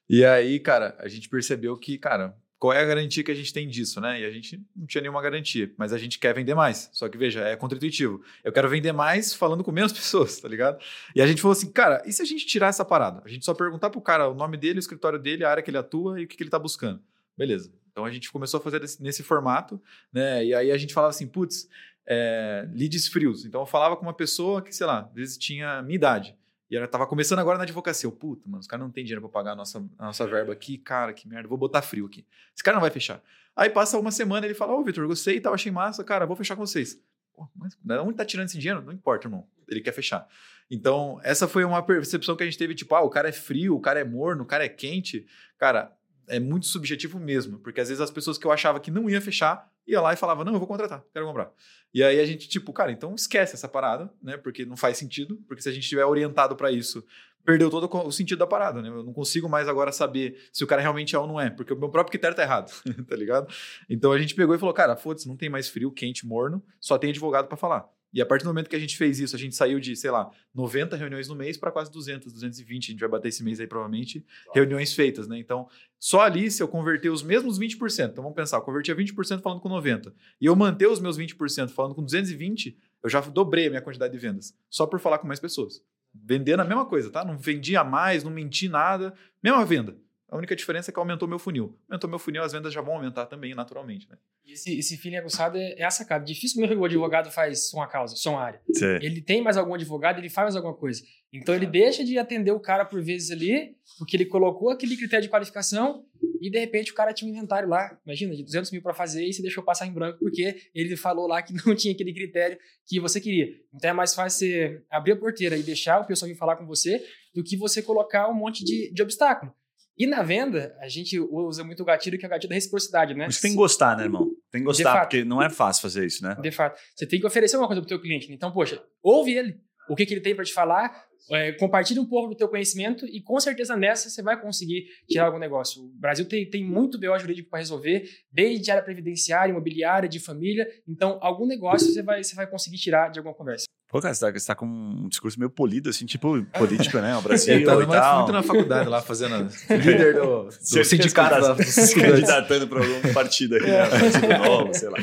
E 0.09 0.25
aí, 0.25 0.59
cara, 0.59 0.97
a 0.99 1.07
gente 1.07 1.29
percebeu 1.29 1.77
que, 1.77 1.97
cara, 1.97 2.35
qual 2.59 2.73
é 2.73 2.81
a 2.81 2.85
garantia 2.85 3.23
que 3.23 3.31
a 3.31 3.35
gente 3.35 3.53
tem 3.53 3.67
disso, 3.67 4.01
né? 4.01 4.19
E 4.19 4.25
a 4.25 4.31
gente 4.31 4.61
não 4.75 4.85
tinha 4.85 5.01
nenhuma 5.01 5.21
garantia, 5.21 5.71
mas 5.77 5.93
a 5.93 5.97
gente 5.97 6.19
quer 6.19 6.33
vender 6.35 6.53
mais. 6.53 6.89
Só 6.91 7.07
que, 7.07 7.17
veja, 7.17 7.39
é 7.41 7.55
contra-intuitivo. 7.55 8.21
Eu 8.43 8.51
quero 8.51 8.67
vender 8.67 8.91
mais 8.91 9.33
falando 9.33 9.63
com 9.63 9.71
menos 9.71 9.93
pessoas, 9.93 10.39
tá 10.39 10.47
ligado? 10.49 10.77
E 11.15 11.21
a 11.21 11.25
gente 11.25 11.41
falou 11.41 11.53
assim, 11.53 11.71
cara, 11.71 12.03
e 12.05 12.11
se 12.11 12.21
a 12.21 12.25
gente 12.25 12.45
tirar 12.45 12.67
essa 12.67 12.83
parada? 12.83 13.21
A 13.23 13.29
gente 13.29 13.45
só 13.45 13.53
perguntar 13.53 13.89
pro 13.89 14.01
cara 14.01 14.27
o 14.27 14.33
nome 14.33 14.57
dele, 14.57 14.77
o 14.77 14.81
escritório 14.81 15.17
dele, 15.17 15.45
a 15.45 15.49
área 15.49 15.63
que 15.63 15.71
ele 15.71 15.77
atua 15.77 16.19
e 16.19 16.25
o 16.25 16.27
que, 16.27 16.35
que 16.35 16.43
ele 16.43 16.49
tá 16.49 16.59
buscando. 16.59 17.01
Beleza. 17.37 17.71
Então 17.91 18.03
a 18.03 18.11
gente 18.11 18.29
começou 18.29 18.59
a 18.59 18.61
fazer 18.61 18.79
desse, 18.79 19.01
nesse 19.01 19.23
formato, 19.23 19.81
né? 20.11 20.43
E 20.45 20.53
aí 20.53 20.71
a 20.71 20.77
gente 20.77 20.93
falava 20.93 21.11
assim, 21.11 21.27
putz, 21.27 21.69
é, 22.05 22.67
leads 22.73 23.07
frios. 23.07 23.45
Então 23.45 23.61
eu 23.61 23.65
falava 23.65 23.95
com 23.95 24.03
uma 24.03 24.13
pessoa 24.13 24.61
que, 24.61 24.75
sei 24.75 24.85
lá, 24.85 25.01
às 25.01 25.13
vezes 25.13 25.37
tinha 25.37 25.81
minha 25.81 25.95
idade. 25.95 26.35
E 26.69 26.77
ela 26.77 26.87
tava 26.87 27.07
começando 27.07 27.39
agora 27.39 27.57
na 27.57 27.63
advocacia. 27.63 28.05
Eu, 28.07 28.11
puta, 28.11 28.47
mano, 28.47 28.59
os 28.59 28.67
caras 28.67 28.85
não 28.85 28.91
tem 28.91 29.03
dinheiro 29.03 29.21
para 29.21 29.29
pagar 29.29 29.51
a 29.53 29.55
nossa, 29.55 29.83
a 29.97 30.05
nossa 30.05 30.27
verba 30.27 30.53
aqui. 30.53 30.77
Cara, 30.77 31.13
que 31.13 31.27
merda, 31.27 31.47
vou 31.47 31.57
botar 31.57 31.81
frio 31.81 32.05
aqui. 32.05 32.25
Esse 32.53 32.63
cara 32.63 32.75
não 32.75 32.81
vai 32.81 32.91
fechar. 32.91 33.21
Aí 33.55 33.69
passa 33.69 33.97
uma 33.97 34.11
semana 34.11 34.45
ele 34.45 34.53
fala, 34.53 34.73
ô, 34.73 34.79
oh, 34.79 34.83
Vitor, 34.83 35.05
gostei 35.07 35.37
e 35.37 35.41
tal, 35.41 35.53
achei 35.53 35.71
massa. 35.71 36.03
Cara, 36.03 36.25
vou 36.25 36.35
fechar 36.35 36.55
com 36.55 36.65
vocês. 36.65 37.01
Pô, 37.33 37.47
mas 37.55 37.99
onde 38.01 38.13
tá 38.13 38.23
tirando 38.23 38.47
esse 38.47 38.57
dinheiro? 38.57 38.83
Não 38.83 38.93
importa, 38.93 39.27
irmão. 39.27 39.47
Ele 39.67 39.81
quer 39.81 39.91
fechar. 39.91 40.27
Então, 40.69 41.19
essa 41.23 41.47
foi 41.47 41.63
uma 41.63 41.81
percepção 41.81 42.35
que 42.35 42.43
a 42.43 42.45
gente 42.45 42.57
teve, 42.57 42.75
tipo, 42.75 42.93
ah, 42.93 43.01
o 43.01 43.09
cara 43.09 43.29
é 43.29 43.31
frio, 43.31 43.75
o 43.75 43.81
cara 43.81 43.99
é 43.99 44.03
morno, 44.03 44.43
o 44.43 44.45
cara 44.45 44.63
é 44.63 44.69
quente. 44.69 45.25
Cara, 45.57 45.91
é 46.27 46.39
muito 46.39 46.67
subjetivo 46.67 47.19
mesmo, 47.19 47.57
porque 47.59 47.81
às 47.81 47.89
vezes 47.89 47.99
as 47.99 48.11
pessoas 48.11 48.37
que 48.37 48.45
eu 48.45 48.51
achava 48.51 48.79
que 48.79 48.91
não 48.91 49.09
ia 49.09 49.19
fechar, 49.19 49.67
ia 49.89 50.01
lá 50.01 50.13
e 50.13 50.17
falava, 50.17 50.43
não, 50.43 50.53
eu 50.53 50.59
vou 50.59 50.67
contratar, 50.67 51.03
quero 51.11 51.25
comprar. 51.25 51.51
E 51.93 52.03
aí 52.03 52.19
a 52.19 52.25
gente, 52.25 52.47
tipo, 52.47 52.71
cara, 52.71 52.91
então 52.91 53.15
esquece 53.15 53.55
essa 53.55 53.67
parada, 53.67 54.11
né? 54.21 54.37
Porque 54.37 54.65
não 54.65 54.77
faz 54.77 54.97
sentido, 54.97 55.37
porque 55.47 55.61
se 55.61 55.69
a 55.69 55.71
gente 55.71 55.83
estiver 55.83 56.05
orientado 56.05 56.55
para 56.55 56.71
isso, 56.71 57.03
perdeu 57.43 57.69
todo 57.69 57.89
o 58.05 58.11
sentido 58.11 58.37
da 58.37 58.47
parada, 58.47 58.81
né? 58.81 58.89
Eu 58.89 59.03
não 59.03 59.13
consigo 59.13 59.49
mais 59.49 59.67
agora 59.67 59.91
saber 59.91 60.37
se 60.53 60.63
o 60.63 60.67
cara 60.67 60.81
realmente 60.81 61.15
é 61.15 61.19
ou 61.19 61.25
não 61.25 61.39
é, 61.39 61.49
porque 61.49 61.73
o 61.73 61.77
meu 61.77 61.89
próprio 61.89 62.11
critério 62.11 62.35
tá 62.35 62.43
errado, 62.43 62.71
tá 63.07 63.15
ligado? 63.15 63.51
Então 63.89 64.11
a 64.11 64.19
gente 64.19 64.35
pegou 64.35 64.53
e 64.53 64.59
falou, 64.59 64.73
cara, 64.73 64.95
foda-se, 64.95 65.27
não 65.27 65.35
tem 65.35 65.49
mais 65.49 65.67
frio, 65.67 65.91
quente, 65.91 66.27
morno, 66.27 66.63
só 66.79 66.97
tem 66.97 67.09
advogado 67.09 67.47
para 67.47 67.57
falar. 67.57 67.89
E 68.11 68.21
a 68.21 68.25
partir 68.25 68.43
do 68.43 68.47
momento 68.47 68.69
que 68.69 68.75
a 68.75 68.79
gente 68.79 68.97
fez 68.97 69.19
isso, 69.19 69.35
a 69.35 69.39
gente 69.39 69.55
saiu 69.55 69.79
de, 69.79 69.95
sei 69.95 70.09
lá, 70.09 70.31
90 70.53 70.95
reuniões 70.95 71.27
no 71.27 71.35
mês 71.35 71.57
para 71.57 71.71
quase 71.71 71.91
200, 71.91 72.33
220. 72.33 72.83
A 72.83 72.91
gente 72.91 72.99
vai 72.99 73.09
bater 73.09 73.27
esse 73.27 73.43
mês 73.43 73.59
aí, 73.59 73.67
provavelmente, 73.67 74.25
reuniões 74.53 74.93
feitas, 74.93 75.27
né? 75.27 75.37
Então, 75.37 75.67
só 75.99 76.21
ali, 76.21 76.49
se 76.49 76.63
eu 76.63 76.67
converter 76.67 77.09
os 77.09 77.21
mesmos 77.21 77.59
20%, 77.59 78.11
então 78.11 78.23
vamos 78.23 78.35
pensar, 78.35 78.57
eu 78.57 78.61
convertia 78.61 78.95
20% 78.95 79.41
falando 79.41 79.61
com 79.61 79.69
90, 79.69 80.13
e 80.41 80.45
eu 80.45 80.55
manter 80.55 80.87
os 80.87 80.99
meus 80.99 81.17
20% 81.17 81.69
falando 81.69 81.93
com 81.93 82.03
220, 82.03 82.77
eu 83.03 83.09
já 83.09 83.21
dobrei 83.21 83.67
a 83.67 83.69
minha 83.69 83.81
quantidade 83.81 84.11
de 84.11 84.19
vendas, 84.19 84.55
só 84.69 84.85
por 84.85 84.99
falar 84.99 85.19
com 85.19 85.27
mais 85.27 85.39
pessoas. 85.39 85.83
Vendendo 86.13 86.61
a 86.61 86.65
mesma 86.65 86.85
coisa, 86.85 87.11
tá? 87.11 87.23
Não 87.23 87.37
vendia 87.37 87.83
mais, 87.83 88.23
não 88.23 88.31
menti 88.31 88.67
nada, 88.67 89.13
mesma 89.43 89.63
venda. 89.63 89.95
A 90.29 90.37
única 90.37 90.55
diferença 90.55 90.91
é 90.91 90.93
que 90.93 90.99
aumentou 90.99 91.27
meu 91.27 91.39
funil. 91.39 91.75
Aumentou 91.89 92.09
meu 92.09 92.19
funil, 92.19 92.43
as 92.43 92.51
vendas 92.51 92.71
já 92.71 92.81
vão 92.81 92.95
aumentar 92.95 93.25
também, 93.25 93.55
naturalmente. 93.55 94.07
Né? 94.07 94.15
Esse, 94.45 94.77
esse 94.77 94.95
feeling 94.97 95.17
aguçado 95.17 95.57
é, 95.57 95.73
é 95.77 95.83
a 95.83 95.89
sacada. 95.89 96.23
Dificilmente 96.23 96.75
o 96.75 96.85
advogado 96.85 97.31
faz 97.31 97.73
uma 97.73 97.87
causa, 97.87 98.15
só 98.15 98.31
uma 98.31 98.41
área. 98.41 98.61
Sim. 98.73 98.99
Ele 99.01 99.21
tem 99.21 99.41
mais 99.41 99.57
algum 99.57 99.73
advogado, 99.73 100.19
ele 100.19 100.29
faz 100.29 100.45
mais 100.45 100.55
alguma 100.55 100.75
coisa. 100.75 101.03
Então 101.33 101.53
ele 101.55 101.65
deixa 101.65 102.03
de 102.03 102.17
atender 102.17 102.51
o 102.51 102.59
cara 102.59 102.85
por 102.85 103.01
vezes 103.03 103.31
ali, 103.31 103.75
porque 103.97 104.15
ele 104.15 104.25
colocou 104.25 104.69
aquele 104.69 104.95
critério 104.95 105.23
de 105.23 105.29
qualificação 105.29 106.05
e 106.41 106.49
de 106.49 106.59
repente 106.59 106.91
o 106.91 106.95
cara 106.95 107.13
tinha 107.13 107.29
um 107.29 107.35
inventário 107.35 107.67
lá, 107.67 107.99
imagina, 108.05 108.35
de 108.35 108.43
200 108.43 108.71
mil 108.71 108.81
para 108.81 108.93
fazer 108.93 109.25
e 109.25 109.33
você 109.33 109.41
deixou 109.41 109.63
passar 109.63 109.85
em 109.85 109.91
branco 109.91 110.19
porque 110.19 110.55
ele 110.73 110.95
falou 110.95 111.27
lá 111.27 111.41
que 111.41 111.53
não 111.65 111.75
tinha 111.75 111.93
aquele 111.93 112.13
critério 112.13 112.57
que 112.87 112.99
você 112.99 113.19
queria. 113.19 113.47
Então 113.73 113.89
é 113.89 113.93
mais 113.93 114.15
fácil 114.15 114.39
você 114.39 114.83
abrir 114.89 115.13
a 115.13 115.17
porteira 115.17 115.57
e 115.57 115.63
deixar 115.63 116.01
o 116.01 116.05
pessoal 116.05 116.29
vir 116.29 116.35
falar 116.35 116.55
com 116.55 116.65
você 116.65 117.03
do 117.33 117.43
que 117.43 117.55
você 117.57 117.81
colocar 117.81 118.27
um 118.29 118.33
monte 118.33 118.63
de, 118.63 118.91
de 118.91 119.01
obstáculo. 119.01 119.53
E 119.99 120.07
na 120.07 120.23
venda, 120.23 120.73
a 120.79 120.87
gente 120.87 121.19
usa 121.19 121.61
muito 121.61 121.83
o 121.83 121.85
gatilho, 121.85 122.17
que 122.17 122.25
é 122.25 122.27
o 122.27 122.29
gatilho 122.29 122.47
da 122.47 122.55
reciprocidade, 122.55 123.13
né? 123.13 123.29
Você 123.29 123.41
tem 123.41 123.51
que 123.51 123.57
gostar, 123.57 123.97
né, 123.97 124.03
irmão? 124.03 124.31
Tem 124.49 124.61
que 124.61 124.65
gostar, 124.65 125.01
porque 125.01 125.25
não 125.25 125.41
é 125.41 125.49
fácil 125.49 125.81
fazer 125.81 126.05
isso, 126.05 126.23
né? 126.23 126.37
De 126.41 126.51
fato. 126.51 126.79
Você 126.95 127.05
tem 127.05 127.19
que 127.19 127.27
oferecer 127.27 127.57
uma 127.57 127.67
coisa 127.67 127.81
pro 127.81 127.89
teu 127.89 127.99
cliente. 127.99 128.29
Né? 128.29 128.35
Então, 128.35 128.49
poxa, 128.49 128.81
ouve 129.03 129.33
ele. 129.33 129.59
O 129.89 129.95
que, 129.95 130.05
que 130.05 130.13
ele 130.13 130.21
tem 130.21 130.33
para 130.33 130.45
te 130.45 130.53
falar, 130.53 131.03
é, 131.31 131.51
compartilhe 131.53 131.99
um 131.99 132.05
pouco 132.05 132.29
do 132.29 132.35
teu 132.35 132.47
conhecimento 132.47 133.05
e 133.07 133.21
com 133.21 133.39
certeza 133.39 133.75
nessa 133.75 134.09
você 134.09 134.21
vai 134.21 134.39
conseguir 134.39 134.85
tirar 135.07 135.25
algum 135.25 135.39
negócio. 135.39 135.83
O 135.83 135.89
Brasil 135.99 136.25
tem, 136.27 136.47
tem 136.47 136.63
muito 136.63 136.99
BO 136.99 137.17
jurídico 137.17 137.49
para 137.49 137.59
resolver, 137.59 138.07
desde 138.31 138.69
área 138.71 138.83
previdenciária, 138.83 139.51
imobiliária, 139.51 140.07
de 140.07 140.19
família. 140.19 140.67
Então, 140.87 141.17
algum 141.21 141.45
negócio 141.45 141.91
você 141.91 142.03
vai, 142.03 142.23
você 142.23 142.35
vai 142.35 142.47
conseguir 142.47 142.77
tirar 142.77 143.09
de 143.09 143.19
alguma 143.19 143.35
conversa. 143.35 143.65
Pô, 143.89 143.99
cara, 143.99 144.13
você 144.13 144.23
tá, 144.23 144.39
você 144.39 144.45
tá, 144.45 144.55
com 144.55 144.67
um 144.67 145.09
discurso 145.09 145.39
meio 145.39 145.49
polido, 145.49 145.89
assim, 145.89 146.05
tipo 146.05 146.45
político, 146.45 146.99
né? 146.99 147.17
O 147.17 147.21
Brasil 147.23 147.55
Ele 147.55 147.65
tá 147.65 147.73
e 147.75 147.87
tal. 147.87 148.17
muito 148.17 148.31
na 148.31 148.43
faculdade 148.43 148.87
lá, 148.87 149.01
fazendo 149.01 149.49
líder 149.67 150.13
do, 150.13 150.43
do 150.43 150.51
sindicato. 150.85 151.63
Se 151.63 151.95
candidatando 151.95 152.67
para 152.67 152.85
algum 152.85 153.13
partido 153.13 153.55
aqui, 153.55 153.65
né? 153.65 153.89
Partido 153.89 154.47
novo, 154.47 154.73
sei 154.75 154.89
lá. 154.89 154.97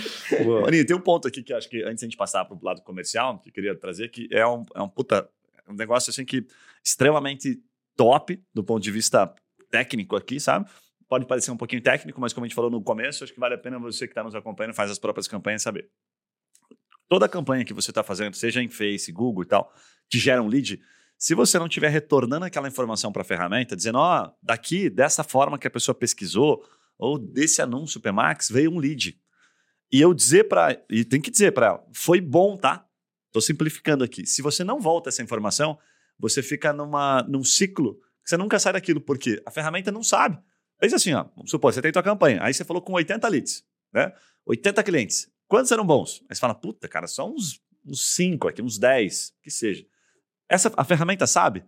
Maninho, 0.62 0.86
tem 0.86 0.94
um 0.94 1.00
ponto 1.00 1.26
aqui 1.26 1.42
que 1.42 1.52
acho 1.52 1.68
que 1.68 1.82
antes 1.82 1.98
de 1.98 2.04
a 2.04 2.08
gente 2.08 2.16
passar 2.16 2.44
para 2.44 2.56
o 2.56 2.60
lado 2.64 2.80
comercial, 2.82 3.40
que 3.40 3.48
eu 3.48 3.52
queria 3.52 3.74
trazer, 3.76 4.08
que 4.08 4.28
é 4.30 4.46
um, 4.46 4.64
é 4.72 4.80
um 4.80 4.88
puta, 4.88 5.28
um 5.68 5.74
negócio 5.74 6.10
assim 6.10 6.24
que 6.24 6.46
extremamente 6.84 7.60
top 7.96 8.40
do 8.54 8.62
ponto 8.62 8.80
de 8.84 8.92
vista 8.92 9.34
técnico 9.68 10.14
aqui, 10.14 10.38
sabe? 10.38 10.70
Pode 11.08 11.26
parecer 11.26 11.50
um 11.50 11.56
pouquinho 11.56 11.82
técnico, 11.82 12.20
mas 12.20 12.32
como 12.32 12.44
a 12.44 12.48
gente 12.48 12.54
falou 12.54 12.70
no 12.70 12.80
começo, 12.80 13.24
acho 13.24 13.34
que 13.34 13.40
vale 13.40 13.56
a 13.56 13.58
pena 13.58 13.80
você 13.80 14.06
que 14.06 14.12
está 14.12 14.22
nos 14.22 14.34
acompanhando, 14.36 14.74
faz 14.74 14.92
as 14.92 14.98
próprias 14.98 15.26
campanhas, 15.26 15.62
saber 15.62 15.88
toda 17.08 17.26
a 17.26 17.28
campanha 17.28 17.64
que 17.64 17.74
você 17.74 17.90
está 17.90 18.02
fazendo, 18.02 18.34
seja 18.34 18.62
em 18.62 18.68
Face, 18.68 19.10
Google 19.12 19.42
e 19.42 19.46
tal, 19.46 19.72
que 20.08 20.18
gera 20.18 20.42
um 20.42 20.48
lead, 20.48 20.80
se 21.18 21.34
você 21.34 21.58
não 21.58 21.66
estiver 21.66 21.88
retornando 21.88 22.44
aquela 22.44 22.68
informação 22.68 23.10
para 23.10 23.22
a 23.22 23.24
ferramenta, 23.24 23.74
dizendo, 23.74 23.98
ó, 23.98 24.24
oh, 24.24 24.32
daqui, 24.42 24.90
dessa 24.90 25.24
forma 25.24 25.58
que 25.58 25.66
a 25.66 25.70
pessoa 25.70 25.94
pesquisou, 25.94 26.62
ou 26.98 27.18
desse 27.18 27.62
anúncio 27.62 28.00
PMAX, 28.00 28.48
veio 28.50 28.70
um 28.70 28.78
lead. 28.78 29.18
E 29.90 30.00
eu 30.00 30.12
dizer 30.12 30.44
para 30.44 30.78
e 30.90 31.04
tem 31.04 31.20
que 31.20 31.30
dizer 31.30 31.52
para 31.52 31.66
ela, 31.66 31.86
foi 31.92 32.20
bom, 32.20 32.56
tá? 32.56 32.86
Estou 33.26 33.40
simplificando 33.40 34.02
aqui. 34.04 34.26
Se 34.26 34.42
você 34.42 34.64
não 34.64 34.80
volta 34.80 35.08
essa 35.08 35.22
informação, 35.22 35.78
você 36.18 36.42
fica 36.42 36.72
numa, 36.72 37.22
num 37.22 37.44
ciclo 37.44 37.94
que 38.24 38.30
você 38.30 38.36
nunca 38.36 38.58
sai 38.58 38.72
daquilo, 38.72 39.00
porque 39.00 39.40
a 39.46 39.50
ferramenta 39.50 39.92
não 39.92 40.02
sabe. 40.02 40.38
Pensa 40.78 40.96
assim, 40.96 41.12
ó, 41.12 41.24
vamos 41.34 41.50
supor, 41.50 41.72
você 41.72 41.80
tem 41.80 41.92
tua 41.92 42.02
campanha, 42.02 42.42
aí 42.42 42.52
você 42.52 42.64
falou 42.64 42.82
com 42.82 42.92
80 42.92 43.26
leads, 43.28 43.64
né? 43.92 44.12
80 44.44 44.82
clientes. 44.82 45.30
Quantos 45.48 45.70
eram 45.70 45.86
bons? 45.86 46.22
Aí 46.28 46.34
você 46.34 46.40
fala, 46.40 46.54
puta, 46.54 46.88
cara, 46.88 47.06
só 47.06 47.28
uns, 47.28 47.60
uns 47.86 48.14
5 48.14 48.48
aqui, 48.48 48.62
uns 48.62 48.78
10, 48.78 49.32
que 49.42 49.50
seja. 49.50 49.84
Essa, 50.48 50.72
a 50.76 50.84
ferramenta 50.84 51.26
sabe? 51.26 51.64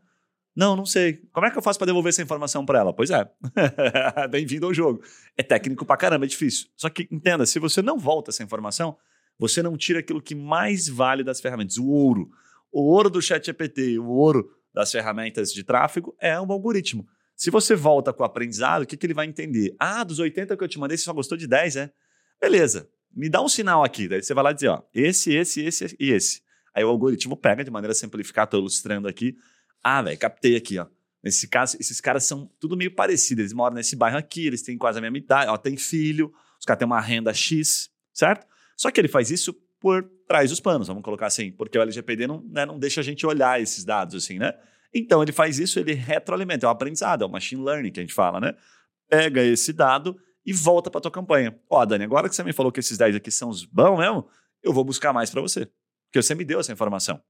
Não, 0.55 0.75
não 0.75 0.85
sei. 0.85 1.23
Como 1.33 1.47
é 1.47 1.51
que 1.51 1.59
eu 1.59 1.63
faço 1.63 1.79
para 1.79 1.87
devolver 1.87 2.11
essa 2.11 2.23
informação 2.23 2.67
para 2.67 2.81
ela? 2.81 2.93
Pois 2.93 3.11
é. 3.11 3.31
Bem-vindo 4.29 4.67
ao 4.67 4.75
jogo. 4.75 5.01
É 5.37 5.43
técnico 5.43 5.87
pra 5.87 5.97
caramba, 5.97 6.25
é 6.25 6.29
difícil. 6.29 6.69
Só 6.77 6.91
que 6.91 7.07
entenda, 7.13 7.47
se 7.47 7.61
você 7.61 7.81
não 7.81 7.99
volta 7.99 8.33
essa 8.33 8.43
informação, 8.43 8.97
você 9.39 9.63
não 9.63 9.77
tira 9.77 10.01
aquilo 10.01 10.21
que 10.21 10.35
mais 10.35 10.89
vale 10.89 11.23
das 11.23 11.41
ferramentas, 11.41 11.77
o 11.77 11.87
ouro. 11.87 12.29
O 12.73 12.83
ouro 12.93 13.09
do 13.09 13.23
chat 13.23 13.47
GPT, 13.47 14.01
o 14.01 14.09
ouro 14.09 14.51
das 14.75 14.91
ferramentas 14.91 15.53
de 15.53 15.63
tráfego 15.63 16.17
é 16.21 16.39
um 16.41 16.51
algoritmo. 16.51 17.07
Se 17.37 17.51
você 17.51 17.77
volta 17.77 18.13
com 18.13 18.25
o 18.25 18.27
aprendizado, 18.27 18.83
o 18.83 18.87
que, 18.87 18.97
que 18.97 19.07
ele 19.07 19.15
vai 19.15 19.27
entender? 19.27 19.77
Ah, 19.79 20.03
dos 20.03 20.19
80 20.19 20.57
que 20.57 20.65
eu 20.65 20.69
te 20.69 20.79
mandei, 20.81 20.97
você 20.97 21.05
só 21.05 21.13
gostou 21.13 21.39
de 21.39 21.47
10, 21.47 21.77
é? 21.77 21.93
Beleza 22.41 22.91
me 23.15 23.29
dá 23.29 23.43
um 23.43 23.49
sinal 23.49 23.85
aqui. 23.85 24.09
Daí 24.09 24.23
você 24.23 24.35
vai 24.35 24.45
lá 24.45 24.53
dizer, 24.53 24.69
ó, 24.69 24.83
esse, 24.95 25.35
esse, 25.35 25.65
esse 25.65 25.97
e 25.99 26.11
esse. 26.11 26.43
Aí 26.75 26.85
o 26.85 26.89
algoritmo 26.89 27.37
pega 27.37 27.65
de 27.65 27.71
maneira 27.71 27.95
simplificada, 27.95 28.47
estou 28.47 28.61
ilustrando 28.61 29.09
aqui. 29.09 29.37
Ah, 29.83 30.03
velho, 30.03 30.19
captei 30.19 30.57
aqui, 30.57 30.79
ó. 30.79 30.87
Nesse 31.23 31.49
caso, 31.49 31.77
esses 31.81 32.01
caras 32.01 32.25
são 32.25 32.51
tudo 32.61 32.77
meio 32.77 32.95
parecidos. 32.95 33.41
Eles 33.43 33.53
moram 33.53 33.75
nesse 33.75 33.97
bairro 33.97 34.19
aqui, 34.19 34.47
eles 34.47 34.63
têm 34.63 34.79
quase 34.79 34.99
a 34.99 35.03
mesma 35.03 35.19
idade, 35.19 35.51
ó, 35.51 35.57
tem 35.57 35.77
filho, 35.77 36.33
os 36.59 36.65
caras 36.65 36.79
têm 36.79 36.87
uma 36.87 37.01
renda 37.01 37.35
X, 37.35 37.91
certo? 38.13 38.47
Só 38.77 38.91
que 38.91 39.01
ele 39.01 39.09
faz 39.09 39.31
isso 39.31 39.53
por 39.81 40.09
trás 40.27 40.51
dos 40.51 40.61
panos, 40.61 40.89
vamos 40.89 41.03
colocar 41.03 41.27
assim, 41.27 41.51
porque 41.53 41.79
o 41.79 41.83
LGPD 41.83 42.27
não, 42.27 42.43
né, 42.49 42.67
não 42.67 42.79
deixa 42.79 43.01
a 43.01 43.05
gente 43.05 43.27
olhar 43.27 43.61
esses 43.61 43.85
dados 43.85 44.15
assim, 44.15 44.39
né? 44.39 44.53
Então 44.93 45.23
ele 45.23 45.33
faz 45.33 45.59
isso, 45.59 45.79
ele 45.79 45.93
retroalimenta, 45.93 46.67
é 46.67 46.69
um 46.69 46.73
aprendizado, 46.73 47.23
é 47.23 47.27
o 47.27 47.31
machine 47.31 47.63
learning 47.63 47.91
que 47.91 48.01
a 48.01 48.03
gente 48.03 48.15
fala, 48.15 48.41
né? 48.41 48.55
Pega 49.09 49.43
esse 49.43 49.73
dado 49.73 50.17
e 50.49 50.53
volta 50.55 50.91
para 50.91 51.03
tua 51.03 51.11
campanha. 51.11 51.55
Ó, 51.69 51.85
Dani, 51.85 52.05
agora 52.05 52.27
que 52.27 52.35
você 52.35 52.43
me 52.43 52.55
falou 52.55 52.73
que 52.73 52.81
esses 52.81 52.97
10 52.97 53.17
aqui 53.17 53.31
são 53.31 53.51
os 53.51 53.67
bons 53.67 53.99
mesmo, 53.99 54.27
eu 54.63 54.73
vou 54.73 54.83
buscar 54.83 55.13
mais 55.13 55.29
para 55.29 55.43
você. 55.43 55.71
Porque 56.07 56.23
você 56.23 56.35
me 56.35 56.43
deu 56.43 56.59
essa 56.59 56.73
informação. 56.73 57.21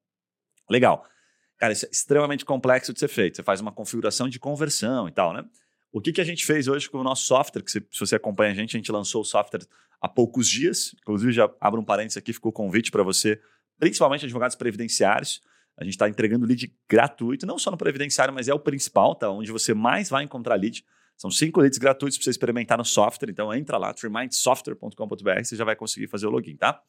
Legal. 0.70 1.04
Cara, 1.56 1.72
isso 1.72 1.84
é 1.84 1.88
extremamente 1.90 2.44
complexo 2.44 2.92
de 2.92 3.00
ser 3.00 3.08
feito. 3.08 3.34
Você 3.34 3.42
faz 3.42 3.60
uma 3.60 3.72
configuração 3.72 4.28
de 4.28 4.38
conversão 4.38 5.08
e 5.08 5.10
tal, 5.10 5.32
né? 5.32 5.44
O 5.90 6.00
que, 6.00 6.12
que 6.12 6.20
a 6.20 6.24
gente 6.24 6.46
fez 6.46 6.68
hoje 6.68 6.88
com 6.88 6.98
o 6.98 7.02
nosso 7.02 7.26
software, 7.26 7.62
que 7.62 7.72
se, 7.72 7.84
se 7.90 7.98
você 7.98 8.14
acompanha 8.14 8.52
a 8.52 8.54
gente, 8.54 8.76
a 8.76 8.78
gente 8.78 8.92
lançou 8.92 9.22
o 9.22 9.24
software 9.24 9.66
há 10.00 10.08
poucos 10.08 10.48
dias. 10.48 10.94
Inclusive, 11.02 11.32
já 11.32 11.50
abro 11.60 11.80
um 11.80 11.84
parênteses 11.84 12.18
aqui, 12.18 12.32
ficou 12.32 12.50
o 12.50 12.52
convite 12.52 12.92
para 12.92 13.02
você, 13.02 13.40
principalmente 13.80 14.26
advogados 14.26 14.54
previdenciários. 14.54 15.42
A 15.76 15.82
gente 15.82 15.94
está 15.94 16.08
entregando 16.08 16.46
lead 16.46 16.72
gratuito, 16.88 17.44
não 17.44 17.58
só 17.58 17.68
no 17.72 17.76
previdenciário, 17.76 18.32
mas 18.32 18.46
é 18.46 18.54
o 18.54 18.60
principal, 18.60 19.16
tá? 19.16 19.28
Onde 19.28 19.50
você 19.50 19.74
mais 19.74 20.08
vai 20.08 20.22
encontrar 20.22 20.54
lead. 20.54 20.84
São 21.18 21.30
cinco 21.30 21.60
leads 21.60 21.78
gratuitos 21.78 22.16
para 22.16 22.24
você 22.24 22.30
experimentar 22.30 22.78
no 22.78 22.84
software. 22.84 23.28
Então 23.30 23.52
entra 23.52 23.76
lá, 23.76 23.92
tremindsoftware.com.br, 23.92 25.44
você 25.44 25.56
já 25.56 25.64
vai 25.64 25.74
conseguir 25.74 26.06
fazer 26.06 26.26
o 26.26 26.30
login, 26.30 26.56
tá? 26.56 26.80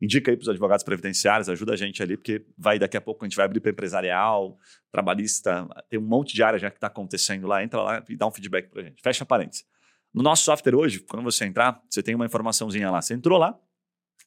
Indica 0.00 0.30
aí 0.30 0.36
para 0.36 0.42
os 0.42 0.48
advogados 0.48 0.84
previdenciários, 0.84 1.48
ajuda 1.48 1.72
a 1.72 1.76
gente 1.76 2.02
ali, 2.02 2.16
porque 2.16 2.44
vai 2.56 2.78
daqui 2.78 2.96
a 2.96 3.00
pouco 3.00 3.24
a 3.24 3.28
gente 3.28 3.36
vai 3.36 3.44
abrir 3.44 3.60
para 3.60 3.70
empresarial, 3.70 4.58
trabalhista, 4.90 5.66
tem 5.88 5.98
um 5.98 6.02
monte 6.02 6.34
de 6.34 6.42
área 6.42 6.58
já 6.58 6.70
que 6.70 6.76
está 6.76 6.86
acontecendo 6.86 7.46
lá. 7.46 7.62
Entra 7.64 7.82
lá 7.82 8.04
e 8.08 8.16
dá 8.16 8.26
um 8.26 8.30
feedback 8.30 8.68
para 8.68 8.82
a 8.82 8.84
gente. 8.84 9.02
Fecha 9.02 9.24
parênteses. 9.24 9.64
No 10.12 10.22
nosso 10.22 10.44
software 10.44 10.74
hoje, 10.74 11.00
quando 11.00 11.22
você 11.22 11.44
entrar, 11.46 11.82
você 11.88 12.02
tem 12.02 12.14
uma 12.14 12.26
informaçãozinha 12.26 12.90
lá. 12.90 13.00
Você 13.00 13.14
entrou 13.14 13.38
lá, 13.38 13.58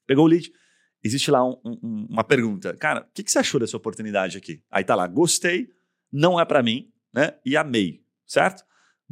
pegou 0.07 0.25
o 0.25 0.27
lead, 0.27 0.51
existe 1.03 1.29
lá 1.29 1.43
um, 1.43 1.59
um, 1.63 2.07
uma 2.09 2.23
pergunta. 2.23 2.75
Cara, 2.77 3.01
o 3.01 3.13
que, 3.13 3.23
que, 3.23 3.31
você 3.31 3.39
achou 3.39 3.59
dessa 3.59 3.77
oportunidade 3.77 4.37
aqui? 4.37 4.63
Aí 4.71 4.83
tá 4.83 4.95
lá, 4.95 5.05
gostei, 5.05 5.69
não 6.11 6.39
é 6.39 6.45
para 6.45 6.63
mim, 6.63 6.91
né? 7.13 7.35
E 7.45 7.57
amei, 7.57 8.03
certo? 8.25 8.63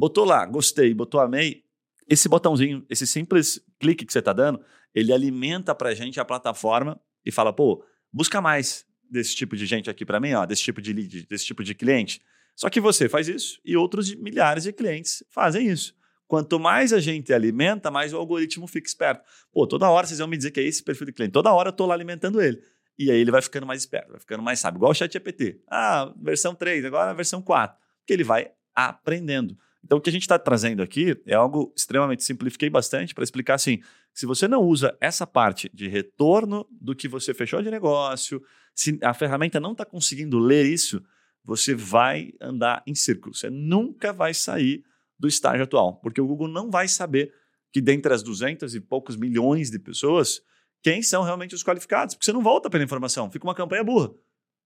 Botou 0.02 0.26
lá, 0.26 0.47
gostei, 0.47 0.95
botou 0.95 1.20
amei. 1.20 1.64
Esse 2.10 2.28
botãozinho, 2.28 2.84
esse 2.89 3.06
simples 3.06 3.64
clique 3.80 4.04
que 4.04 4.12
você 4.12 4.18
está 4.18 4.34
dando, 4.34 4.60
ele 4.95 5.14
alimenta 5.14 5.76
para 5.76 5.89
a 5.89 5.93
gente 5.93 6.20
a 6.20 6.26
plataforma 6.26 6.99
e 7.24 7.32
fala, 7.32 7.54
pô, 7.54 7.86
busca 8.12 8.41
mais 8.41 8.84
desse 9.08 9.36
tipo 9.36 9.56
de 9.56 9.68
gente 9.68 9.91
aqui 9.91 10.04
para 10.04 10.20
mim, 10.20 10.34
ó, 10.34 10.43
desse 10.43 10.64
tipo 10.64 10.82
de 10.82 10.91
lead, 10.91 11.28
desse 11.28 11.45
tipo 11.45 11.64
de 11.64 11.76
cliente. 11.76 12.20
Só 12.56 12.68
que 12.68 12.82
você 12.82 13.08
faz 13.08 13.28
isso 13.28 13.62
e 13.64 13.78
outros 13.78 14.12
milhares 14.16 14.64
de 14.64 14.74
clientes 14.74 15.24
fazem 15.30 15.68
isso. 15.68 15.93
Quanto 16.26 16.60
mais 16.60 16.91
a 16.93 16.99
gente 16.99 17.32
alimenta, 17.32 17.91
mais 17.91 18.12
o 18.12 18.18
algoritmo 18.18 18.66
fica 18.66 18.88
esperto. 18.88 19.24
Pô, 19.54 19.68
toda 19.68 19.88
hora 19.88 20.08
vocês 20.08 20.18
vão 20.18 20.28
me 20.28 20.36
dizer 20.36 20.49
que 20.49 20.60
é 20.60 20.64
esse 20.64 20.82
perfil 20.82 21.06
de 21.06 21.14
cliente. 21.14 21.34
Toda 21.34 21.54
hora 21.54 21.70
eu 21.70 21.74
estou 21.74 21.86
lá 21.86 21.93
alimentando 21.93 22.41
ele. 22.41 22.60
E 22.97 23.12
aí 23.12 23.20
ele 23.20 23.30
vai 23.30 23.43
ficando 23.43 23.68
mais 23.68 23.82
esperto, 23.82 24.10
vai 24.10 24.20
ficando 24.20 24.41
mais 24.41 24.60
sábio. 24.60 24.80
Igual 24.80 24.93
o 24.93 24.95
chat 24.95 25.14
GPT. 25.14 25.62
Ah, 25.70 26.12
versão 26.20 26.56
3, 26.56 26.86
agora 26.86 27.14
versão 27.14 27.39
4. 27.39 27.78
Porque 27.99 28.14
ele 28.14 28.24
vai 28.24 28.49
aprendendo. 28.74 29.56
Então, 29.84 29.98
o 29.98 30.02
que 30.02 30.10
a 30.10 30.14
gente 30.14 30.22
está 30.22 30.38
trazendo 30.38 30.82
aqui 30.82 31.20
é 31.26 31.34
algo 31.34 31.74
extremamente 31.76 32.24
simplifiquei 32.24 32.70
bastante 32.70 33.14
para 33.14 33.24
explicar 33.24 33.56
assim: 33.56 33.82
se 34.14 34.26
você 34.26 34.48
não 34.48 34.62
usa 34.62 34.96
essa 35.02 35.26
parte 35.26 35.70
de 35.74 35.88
retorno 35.88 36.68
do 36.70 36.96
que 36.96 37.08
você 37.08 37.34
fechou 37.34 37.62
de 37.62 37.72
negócio, 37.72 38.42
se 38.76 38.98
a 39.02 39.14
ferramenta 39.14 39.60
não 39.60 39.72
está 39.72 39.86
conseguindo 39.86 40.40
ler 40.40 40.66
isso, 40.66 41.04
você 41.44 41.74
vai 41.74 42.32
andar 42.40 42.84
em 42.86 42.94
círculo. 42.94 43.36
Você 43.36 43.50
nunca 43.50 44.14
vai 44.14 44.34
sair 44.34 44.84
do 45.18 45.28
estágio 45.28 45.64
atual, 45.64 45.98
porque 45.98 46.22
o 46.22 46.28
Google 46.28 46.48
não 46.48 46.70
vai 46.70 46.88
saber 46.88 47.34
que 47.72 47.82
dentre 47.82 48.14
as 48.14 48.24
200 48.24 48.76
e 48.76 48.82
poucos 48.82 49.16
milhões 49.16 49.70
de 49.70 49.80
pessoas, 49.80 50.42
quem 50.84 51.02
são 51.02 51.24
realmente 51.24 51.56
os 51.56 51.64
qualificados, 51.64 52.16
porque 52.16 52.26
você 52.26 52.34
não 52.34 52.42
volta 52.42 52.70
pela 52.70 52.84
informação, 52.84 53.32
fica 53.32 53.46
uma 53.46 53.56
campanha 53.56 53.84
burra. 53.84 54.12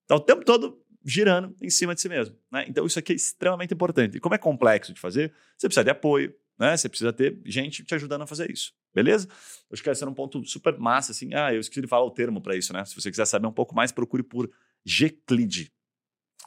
Está 0.02 0.16
o 0.16 0.20
tempo 0.20 0.44
todo 0.44 0.80
girando 1.06 1.54
em 1.62 1.70
cima 1.70 1.94
de 1.94 2.00
si 2.00 2.08
mesmo. 2.08 2.36
Né? 2.50 2.64
Então, 2.68 2.84
isso 2.84 2.98
aqui 2.98 3.12
é 3.12 3.16
extremamente 3.16 3.72
importante. 3.72 4.16
E 4.16 4.20
como 4.20 4.34
é 4.34 4.38
complexo 4.38 4.92
de 4.92 4.98
fazer, 5.00 5.32
você 5.56 5.68
precisa 5.68 5.84
de 5.84 5.90
apoio, 5.90 6.34
né? 6.58 6.76
Você 6.76 6.88
precisa 6.88 7.12
ter 7.12 7.40
gente 7.44 7.84
te 7.84 7.94
ajudando 7.94 8.22
a 8.22 8.26
fazer 8.26 8.50
isso. 8.50 8.74
Beleza? 8.92 9.28
Acho 9.72 9.82
que 9.82 9.88
esse 9.88 10.02
era 10.02 10.10
um 10.10 10.14
ponto 10.14 10.44
super 10.44 10.76
massa, 10.76 11.12
assim. 11.12 11.32
Ah, 11.32 11.54
eu 11.54 11.60
esqueci 11.60 11.80
de 11.80 11.86
falar 11.86 12.04
o 12.04 12.10
termo 12.10 12.40
para 12.40 12.56
isso, 12.56 12.72
né? 12.72 12.84
Se 12.84 12.94
você 12.94 13.08
quiser 13.08 13.24
saber 13.24 13.46
um 13.46 13.52
pouco 13.52 13.72
mais, 13.72 13.92
procure 13.92 14.24
por 14.24 14.50
Gclid. 14.84 15.72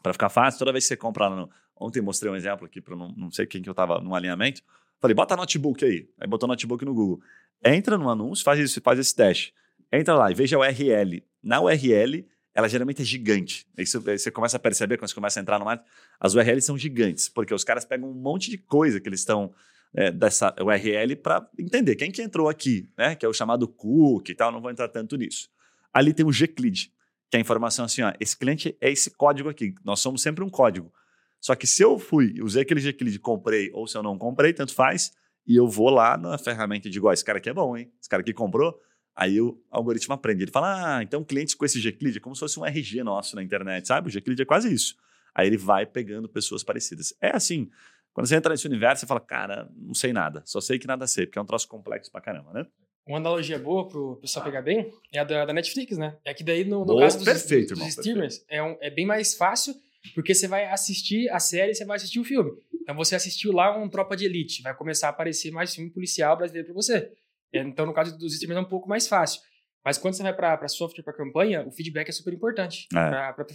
Para 0.04 0.12
ficar 0.12 0.30
fácil, 0.30 0.60
toda 0.60 0.74
vez 0.74 0.84
que 0.84 0.90
você 0.90 0.98
compra 0.98 1.30
no... 1.30 1.50
Ontem 1.80 2.02
mostrei 2.02 2.30
um 2.30 2.36
exemplo 2.36 2.66
aqui 2.66 2.82
para 2.82 2.98
não, 2.98 3.14
não 3.16 3.32
sei 3.32 3.46
quem 3.46 3.62
que 3.62 3.70
eu 3.70 3.72
estava 3.72 4.02
no 4.02 4.14
alinhamento. 4.14 4.62
Falei, 5.00 5.16
bota 5.16 5.38
notebook 5.38 5.86
aí. 5.86 6.10
Aí 6.20 6.28
botou 6.28 6.50
notebook 6.50 6.84
no 6.84 6.94
Google. 6.94 7.22
Entra 7.64 7.98
no 7.98 8.10
anúncio, 8.10 8.44
faz 8.44 8.60
isso, 8.60 8.82
faz 8.82 9.00
esse 9.00 9.16
teste. 9.16 9.54
Entra 9.90 10.16
lá 10.16 10.30
e 10.30 10.34
veja 10.34 10.58
a 10.58 10.60
URL. 10.60 11.24
Na 11.42 11.62
URL, 11.62 12.28
ela 12.60 12.68
geralmente 12.68 13.02
é 13.02 13.06
gigante. 13.06 13.66
Aí 13.78 13.86
você, 13.86 14.30
começa 14.30 14.58
a 14.58 14.60
perceber, 14.60 14.98
quando 14.98 15.10
você 15.10 15.16
começa 15.16 15.40
a 15.40 15.42
entrar 15.42 15.58
no 15.58 15.66
mar, 15.66 15.84
as 16.20 16.36
URLs 16.36 16.66
são 16.66 16.78
gigantes, 16.78 17.30
porque 17.30 17.54
os 17.54 17.64
caras 17.64 17.86
pegam 17.86 18.10
um 18.10 18.14
monte 18.14 18.50
de 18.50 18.58
coisa 18.58 19.00
que 19.00 19.08
eles 19.08 19.22
estão 19.22 19.54
é, 19.96 20.12
dessa 20.12 20.54
URL 20.62 21.16
para 21.16 21.48
entender 21.58 21.96
quem 21.96 22.12
que 22.12 22.22
entrou 22.22 22.50
aqui, 22.50 22.90
né? 22.98 23.16
Que 23.16 23.26
é 23.26 23.30
o 23.30 23.34
chamado 23.34 23.68
cookie 23.68 24.34
e 24.34 24.36
tal, 24.36 24.52
não 24.52 24.62
vou 24.62 24.70
entrar 24.70 24.90
tanto 24.90 25.16
nisso. 25.16 25.50
Ali 25.94 26.14
tem 26.14 26.26
o 26.26 26.32
Gclid, 26.32 26.92
que 27.30 27.38
é 27.38 27.40
a 27.40 27.42
informação 27.42 27.86
assim, 27.86 28.02
ó, 28.02 28.12
esse 28.20 28.38
cliente 28.38 28.78
é 28.82 28.92
esse 28.92 29.10
código 29.12 29.50
aqui. 29.50 29.74
Nós 29.84 30.00
somos 30.02 30.22
sempre 30.22 30.44
um 30.44 30.50
código. 30.50 30.92
Só 31.40 31.56
que 31.56 31.66
se 31.66 31.82
eu 31.82 31.98
fui, 31.98 32.36
usei 32.42 32.64
aquele 32.64 32.82
Gclid, 32.82 33.18
comprei, 33.20 33.72
ou 33.74 33.88
se 33.88 33.98
eu 33.98 34.04
não 34.04 34.18
comprei, 34.18 34.52
tanto 34.52 34.74
faz, 34.74 35.14
e 35.48 35.56
eu 35.56 35.68
vou 35.68 35.90
lá 35.90 36.18
na 36.18 36.38
ferramenta 36.38 36.90
e 36.90 36.92
digo, 36.92 37.08
ó, 37.08 37.14
esse 37.14 37.24
cara 37.24 37.38
aqui 37.38 37.50
é 37.50 37.54
bom, 37.54 37.78
hein? 37.78 37.90
Esse 38.00 38.10
cara 38.10 38.22
aqui 38.22 38.34
comprou, 38.34 38.78
Aí 39.22 39.42
o 39.42 39.62
algoritmo 39.70 40.14
aprende. 40.14 40.44
Ele 40.46 40.52
fala: 40.52 40.98
ah, 41.00 41.04
então 41.04 41.24
clientes 41.26 41.54
com 41.54 41.66
esse 41.66 41.78
Gclid 41.82 42.18
é 42.18 42.22
como 42.22 42.34
se 42.36 42.40
fosse 42.40 42.58
um 42.58 42.66
RG 42.66 43.04
nosso 43.04 43.36
na 43.36 43.44
internet, 43.44 43.86
sabe? 43.86 44.08
O 44.08 44.12
Gclid 44.12 44.42
é 44.42 44.46
quase 44.46 44.74
isso. 44.74 44.96
Aí 45.36 45.46
ele 45.46 45.58
vai 45.58 45.86
pegando 45.86 46.30
pessoas 46.30 46.64
parecidas. 46.64 47.14
É 47.22 47.36
assim. 47.36 47.70
Quando 48.14 48.28
você 48.28 48.36
entra 48.36 48.52
nesse 48.52 48.66
universo, 48.66 49.02
você 49.02 49.08
fala, 49.08 49.20
cara, 49.20 49.70
não 49.78 49.94
sei 49.94 50.12
nada, 50.12 50.42
só 50.46 50.60
sei 50.60 50.80
que 50.80 50.88
nada 50.88 51.06
sei, 51.06 51.26
porque 51.26 51.38
é 51.38 51.42
um 51.42 51.46
troço 51.46 51.68
complexo 51.68 52.12
pra 52.12 52.20
caramba, 52.22 52.52
né? 52.54 52.66
Uma 53.08 53.18
analogia 53.18 53.58
boa 53.60 53.88
pro 53.88 54.16
pessoal 54.18 54.44
pegar 54.46 54.62
bem 54.62 54.92
é 55.14 55.20
a 55.20 55.24
da, 55.24 55.46
da 55.46 55.54
Netflix, 55.54 55.98
né? 55.98 56.16
É 56.26 56.34
que 56.34 56.44
daí, 56.44 56.64
no, 56.64 56.86
no 56.86 56.98
caso 57.00 57.18
dos, 57.18 57.26
perfeito, 57.26 57.74
dos 57.76 57.88
streamers, 57.88 58.44
é, 58.50 58.64
um- 58.64 58.78
é 58.82 58.90
bem 58.90 59.06
mais 59.06 59.36
fácil, 59.36 59.76
porque 60.16 60.34
você 60.34 60.48
vai 60.48 60.66
assistir 60.66 61.30
a 61.30 61.40
série, 61.40 61.74
você 61.76 61.86
vai 61.86 61.98
assistir 61.98 62.20
o 62.20 62.24
filme. 62.24 62.52
Então 62.82 62.96
você 62.96 63.16
assistiu 63.16 63.52
lá 63.52 63.78
um 63.78 63.88
Tropa 63.90 64.16
de 64.18 64.26
Elite, 64.26 64.62
vai 64.64 64.76
começar 64.76 65.08
a 65.08 65.10
aparecer 65.12 65.52
mais 65.52 65.74
filme 65.74 65.90
policial 65.90 66.36
brasileiro 66.38 66.68
pra 66.68 66.76
você. 66.76 67.12
É, 67.54 67.62
Então, 67.62 67.86
no 67.86 67.94
caso 67.94 68.18
dos 68.18 68.34
streamers, 68.34 68.64
é 68.64 68.66
um 68.66 68.70
pouco 68.70 68.88
mais 68.88 69.08
fácil. 69.08 69.42
Mas 69.84 69.98
quando 69.98 70.14
você 70.14 70.24
vai 70.24 70.34
para 70.34 70.68
software, 70.68 71.04
para 71.04 71.14
campanha, 71.14 71.66
o 71.66 71.72
feedback 71.72 72.10
é 72.10 72.12
super 72.12 72.34
importante. 72.34 72.88
É. 72.94 73.10
Para 73.10 73.46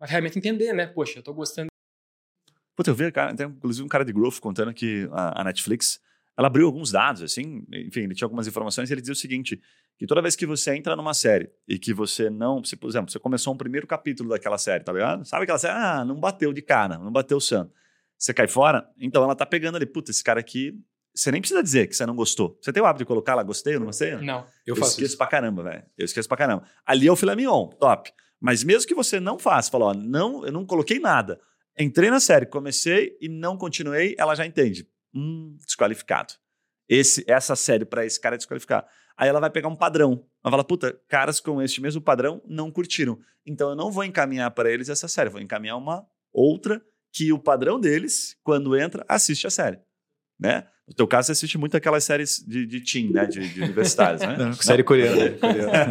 a 0.00 0.06
ferramenta 0.06 0.38
entender, 0.38 0.72
né? 0.72 0.86
Poxa, 0.86 1.20
eu 1.20 1.22
tô 1.22 1.32
gostando. 1.32 1.68
Puta, 2.76 2.90
eu 2.90 2.94
vi, 2.94 3.10
cara, 3.10 3.34
tem 3.34 3.46
inclusive 3.46 3.84
um 3.84 3.88
cara 3.88 4.04
de 4.04 4.12
growth 4.12 4.38
contando 4.40 4.72
que 4.72 5.08
a, 5.10 5.40
a 5.40 5.44
Netflix, 5.44 6.00
ela 6.36 6.46
abriu 6.46 6.66
alguns 6.66 6.92
dados, 6.92 7.22
assim, 7.22 7.64
enfim, 7.72 8.02
ele 8.02 8.14
tinha 8.14 8.26
algumas 8.26 8.46
informações 8.46 8.88
e 8.88 8.92
ele 8.94 9.00
dizia 9.00 9.12
o 9.12 9.16
seguinte, 9.16 9.60
que 9.98 10.06
toda 10.06 10.22
vez 10.22 10.36
que 10.36 10.46
você 10.46 10.76
entra 10.76 10.94
numa 10.94 11.12
série 11.12 11.50
e 11.66 11.76
que 11.76 11.92
você 11.92 12.30
não, 12.30 12.62
se, 12.62 12.76
por 12.76 12.88
exemplo, 12.88 13.10
você 13.10 13.18
começou 13.18 13.52
um 13.52 13.56
primeiro 13.56 13.84
capítulo 13.84 14.28
daquela 14.28 14.58
série, 14.58 14.84
tá 14.84 14.92
ligado? 14.92 15.24
Sabe 15.24 15.42
aquela 15.42 15.58
série, 15.58 15.74
ah, 15.74 16.04
não 16.04 16.20
bateu 16.20 16.52
de 16.52 16.62
cara, 16.62 16.98
não 16.98 17.10
bateu 17.10 17.38
o 17.38 17.40
santo. 17.40 17.72
Você 18.16 18.32
cai 18.32 18.46
fora, 18.46 18.88
então 19.00 19.24
ela 19.24 19.34
tá 19.34 19.44
pegando 19.44 19.74
ali, 19.74 19.86
puta, 19.86 20.12
esse 20.12 20.22
cara 20.22 20.38
aqui, 20.38 20.80
você 21.18 21.30
nem 21.32 21.40
precisa 21.40 21.62
dizer 21.62 21.86
que 21.88 21.96
você 21.96 22.06
não 22.06 22.14
gostou. 22.14 22.58
Você 22.60 22.72
tem 22.72 22.82
o 22.82 22.86
hábito 22.86 23.04
de 23.04 23.06
colocar 23.06 23.34
lá, 23.34 23.42
gostei 23.42 23.74
ou 23.74 23.80
não 23.80 23.86
gostei? 23.86 24.16
Não. 24.16 24.40
Eu 24.66 24.74
Eu, 24.74 24.76
faço 24.76 24.92
esqueço 24.92 25.08
isso. 25.10 25.18
pra 25.18 25.26
caramba, 25.26 25.62
velho. 25.62 25.84
Eu 25.96 26.04
esqueço 26.04 26.28
pra 26.28 26.36
caramba. 26.36 26.64
Ali 26.86 27.06
é 27.08 27.12
o 27.12 27.16
filé 27.16 27.34
mignon, 27.34 27.68
top. 27.68 28.12
Mas 28.40 28.62
mesmo 28.62 28.86
que 28.86 28.94
você 28.94 29.18
não 29.18 29.38
faça, 29.38 29.70
falou, 29.70 29.88
ó, 29.90 29.94
não, 29.94 30.46
eu 30.46 30.52
não 30.52 30.64
coloquei 30.64 30.98
nada. 30.98 31.40
Entrei 31.78 32.10
na 32.10 32.20
série, 32.20 32.46
comecei 32.46 33.16
e 33.20 33.28
não 33.28 33.56
continuei, 33.56 34.14
ela 34.18 34.34
já 34.34 34.46
entende. 34.46 34.88
Hum, 35.14 35.56
desqualificado. 35.64 36.34
Esse, 36.88 37.24
essa 37.26 37.54
série 37.56 37.84
pra 37.84 38.04
esse 38.06 38.20
cara 38.20 38.36
é 38.36 38.38
desqualificar. 38.38 38.86
Aí 39.16 39.28
ela 39.28 39.40
vai 39.40 39.50
pegar 39.50 39.68
um 39.68 39.76
padrão. 39.76 40.24
Ela 40.44 40.52
fala, 40.52 40.64
puta, 40.64 40.98
caras 41.08 41.40
com 41.40 41.60
este 41.60 41.80
mesmo 41.80 42.00
padrão 42.00 42.40
não 42.46 42.70
curtiram. 42.70 43.18
Então 43.44 43.70
eu 43.70 43.76
não 43.76 43.90
vou 43.90 44.04
encaminhar 44.04 44.50
para 44.52 44.70
eles 44.70 44.88
essa 44.88 45.08
série, 45.08 45.30
vou 45.30 45.40
encaminhar 45.40 45.76
uma 45.76 46.06
outra 46.32 46.80
que 47.12 47.32
o 47.32 47.38
padrão 47.38 47.80
deles, 47.80 48.36
quando 48.44 48.76
entra, 48.76 49.04
assiste 49.08 49.46
a 49.46 49.50
série. 49.50 49.78
Né? 50.38 50.66
No 50.88 50.94
teu 50.94 51.06
caso, 51.06 51.26
você 51.26 51.32
assiste 51.32 51.58
muito 51.58 51.76
aquelas 51.76 52.02
séries 52.04 52.42
de, 52.46 52.66
de 52.66 52.80
teen, 52.80 53.12
né? 53.12 53.26
De, 53.26 53.46
de 53.46 53.60
universitários, 53.62 54.22
né? 54.22 54.34
Não, 54.38 54.52
série 54.54 54.82
coreana. 54.82 55.30
coreana. 55.38 55.84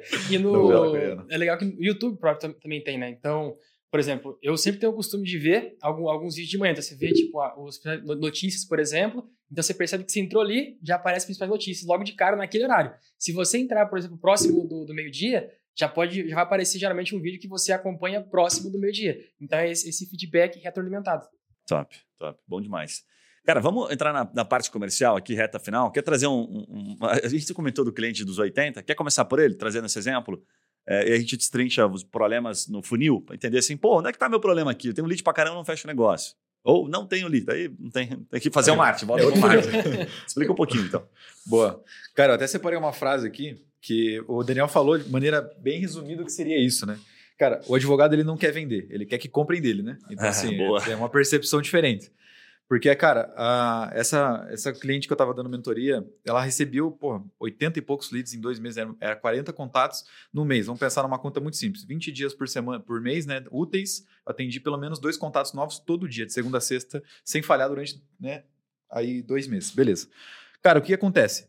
E 0.30 0.38
no. 0.38 0.52
Coreana. 0.52 1.26
É 1.30 1.36
legal 1.36 1.58
que 1.58 1.64
no 1.64 1.82
YouTube 1.82 2.18
próprio 2.18 2.48
tam- 2.52 2.58
também 2.60 2.82
tem, 2.82 2.96
né? 2.98 3.10
Então, 3.10 3.56
por 3.90 3.98
exemplo, 4.00 4.38
eu 4.42 4.56
sempre 4.56 4.80
tenho 4.80 4.92
o 4.92 4.94
costume 4.94 5.24
de 5.24 5.38
ver 5.38 5.76
algum- 5.82 6.08
alguns 6.08 6.34
vídeos 6.36 6.50
de 6.50 6.58
manhã. 6.58 6.72
Então, 6.72 6.82
você 6.82 6.94
vê, 6.94 7.12
tipo, 7.12 7.40
a- 7.40 7.54
os 7.60 7.80
no- 8.04 8.14
notícias, 8.16 8.64
por 8.64 8.78
exemplo. 8.78 9.28
Então, 9.50 9.62
você 9.62 9.74
percebe 9.74 10.04
que 10.04 10.12
você 10.12 10.20
entrou 10.20 10.42
ali, 10.42 10.78
já 10.82 10.96
aparece 10.96 11.18
as 11.18 11.24
principais 11.26 11.50
notícias 11.50 11.86
logo 11.86 12.04
de 12.04 12.12
cara 12.12 12.36
naquele 12.36 12.64
horário. 12.64 12.92
Se 13.18 13.32
você 13.32 13.58
entrar, 13.58 13.86
por 13.86 13.98
exemplo, 13.98 14.18
próximo 14.18 14.66
do, 14.66 14.84
do 14.84 14.94
meio-dia, 14.94 15.48
já 15.78 15.88
pode, 15.88 16.28
já 16.28 16.34
vai 16.36 16.44
aparecer 16.44 16.78
geralmente 16.78 17.14
um 17.14 17.20
vídeo 17.20 17.38
que 17.40 17.48
você 17.48 17.72
acompanha 17.72 18.20
próximo 18.22 18.70
do 18.70 18.78
meio-dia. 18.78 19.18
Então, 19.40 19.58
é 19.58 19.70
esse, 19.70 19.88
esse 19.88 20.08
feedback 20.08 20.58
retroalimentado. 20.60 21.26
Top, 21.66 21.96
top. 22.18 22.38
Bom 22.46 22.60
demais. 22.60 23.02
Cara, 23.46 23.60
vamos 23.60 23.90
entrar 23.92 24.12
na, 24.12 24.28
na 24.34 24.44
parte 24.44 24.70
comercial 24.70 25.16
aqui, 25.16 25.32
reta 25.32 25.60
final. 25.60 25.92
Quer 25.92 26.02
trazer 26.02 26.26
um, 26.26 26.40
um- 26.40 26.96
um- 27.00 27.06
A 27.06 27.28
gente 27.28 27.54
comentou 27.54 27.84
do 27.84 27.92
cliente 27.92 28.24
dos 28.24 28.38
80. 28.38 28.82
Quer 28.82 28.94
começar 28.96 29.24
por 29.24 29.38
ele, 29.38 29.54
trazendo 29.54 29.86
esse 29.86 29.96
exemplo? 29.98 30.42
É, 30.84 31.08
e 31.08 31.12
a 31.12 31.18
gente 31.18 31.36
destrincha 31.36 31.86
os 31.86 32.02
problemas 32.02 32.66
no 32.68 32.82
funil, 32.82 33.20
para 33.20 33.34
entender 33.36 33.58
assim, 33.58 33.76
pô, 33.76 33.98
onde 33.98 34.08
é 34.08 34.12
que 34.12 34.18
tá 34.18 34.28
meu 34.28 34.40
problema 34.40 34.70
aqui? 34.72 34.88
Eu 34.88 34.94
tenho 34.94 35.06
lead 35.06 35.22
pra 35.22 35.32
caramba, 35.32 35.56
não 35.56 35.64
fecho 35.64 35.86
o 35.86 35.88
negócio. 35.88 36.34
Ou 36.64 36.88
não 36.88 37.06
tenho 37.06 37.28
lead, 37.28 37.48
aí 37.50 37.72
não 37.78 37.90
tem, 37.90 38.08
tem 38.08 38.40
que 38.40 38.50
fazer 38.50 38.72
o 38.72 38.76
marketing, 38.76 39.06
volta 39.06 39.22
É 39.22 39.26
pro 39.30 39.34
outro 39.40 39.48
marketing. 39.48 40.10
Explica 40.26 40.52
um 40.52 40.56
pouquinho, 40.56 40.84
então. 40.84 41.06
Boa. 41.46 41.80
Cara, 42.16 42.32
eu 42.32 42.34
até 42.34 42.46
separei 42.48 42.76
uma 42.78 42.92
frase 42.92 43.26
aqui 43.26 43.56
que 43.80 44.20
o 44.26 44.42
Daniel 44.42 44.66
falou 44.66 44.98
de 44.98 45.08
maneira 45.08 45.40
bem 45.60 45.80
resumida 45.80 46.22
o 46.22 46.24
que 46.24 46.32
seria 46.32 46.58
isso, 46.58 46.84
né? 46.84 46.98
Cara, 47.38 47.60
o 47.68 47.74
advogado 47.76 48.14
ele 48.14 48.24
não 48.24 48.36
quer 48.36 48.50
vender, 48.50 48.88
ele 48.90 49.06
quer 49.06 49.18
que 49.18 49.28
comprem 49.28 49.60
dele, 49.60 49.82
né? 49.82 49.96
Então, 50.10 50.26
assim, 50.28 50.56
é 50.90 50.96
uma 50.96 51.08
percepção 51.08 51.60
diferente. 51.60 52.10
Porque, 52.68 52.92
cara, 52.96 53.32
a- 53.36 53.90
essa, 53.92 54.44
essa 54.50 54.72
cliente 54.72 55.06
que 55.06 55.12
eu 55.12 55.16
tava 55.16 55.32
dando 55.32 55.48
mentoria, 55.48 56.04
ela 56.24 56.42
recebeu, 56.42 56.90
pô, 56.90 57.24
80 57.38 57.78
e 57.78 57.82
poucos 57.82 58.10
leads 58.10 58.34
em 58.34 58.40
dois 58.40 58.58
meses, 58.58 58.76
era, 58.76 58.94
era 59.00 59.16
40 59.16 59.52
contatos 59.52 60.04
no 60.32 60.44
mês. 60.44 60.66
Vamos 60.66 60.80
pensar 60.80 61.02
numa 61.04 61.18
conta 61.18 61.38
muito 61.40 61.56
simples: 61.56 61.84
20 61.84 62.10
dias 62.10 62.34
por 62.34 62.48
semana, 62.48 62.80
por 62.80 63.00
mês, 63.00 63.24
né? 63.24 63.44
Úteis, 63.52 64.04
atendi 64.26 64.58
pelo 64.58 64.76
menos 64.76 64.98
dois 64.98 65.16
contatos 65.16 65.52
novos 65.52 65.78
todo 65.78 66.08
dia, 66.08 66.26
de 66.26 66.32
segunda 66.32 66.58
a 66.58 66.60
sexta, 66.60 67.02
sem 67.24 67.40
falhar 67.40 67.68
durante, 67.68 68.02
né? 68.18 68.42
Aí 68.90 69.22
dois 69.22 69.46
meses. 69.46 69.70
Beleza. 69.70 70.08
Cara, 70.60 70.80
o 70.80 70.82
que 70.82 70.92
acontece? 70.92 71.48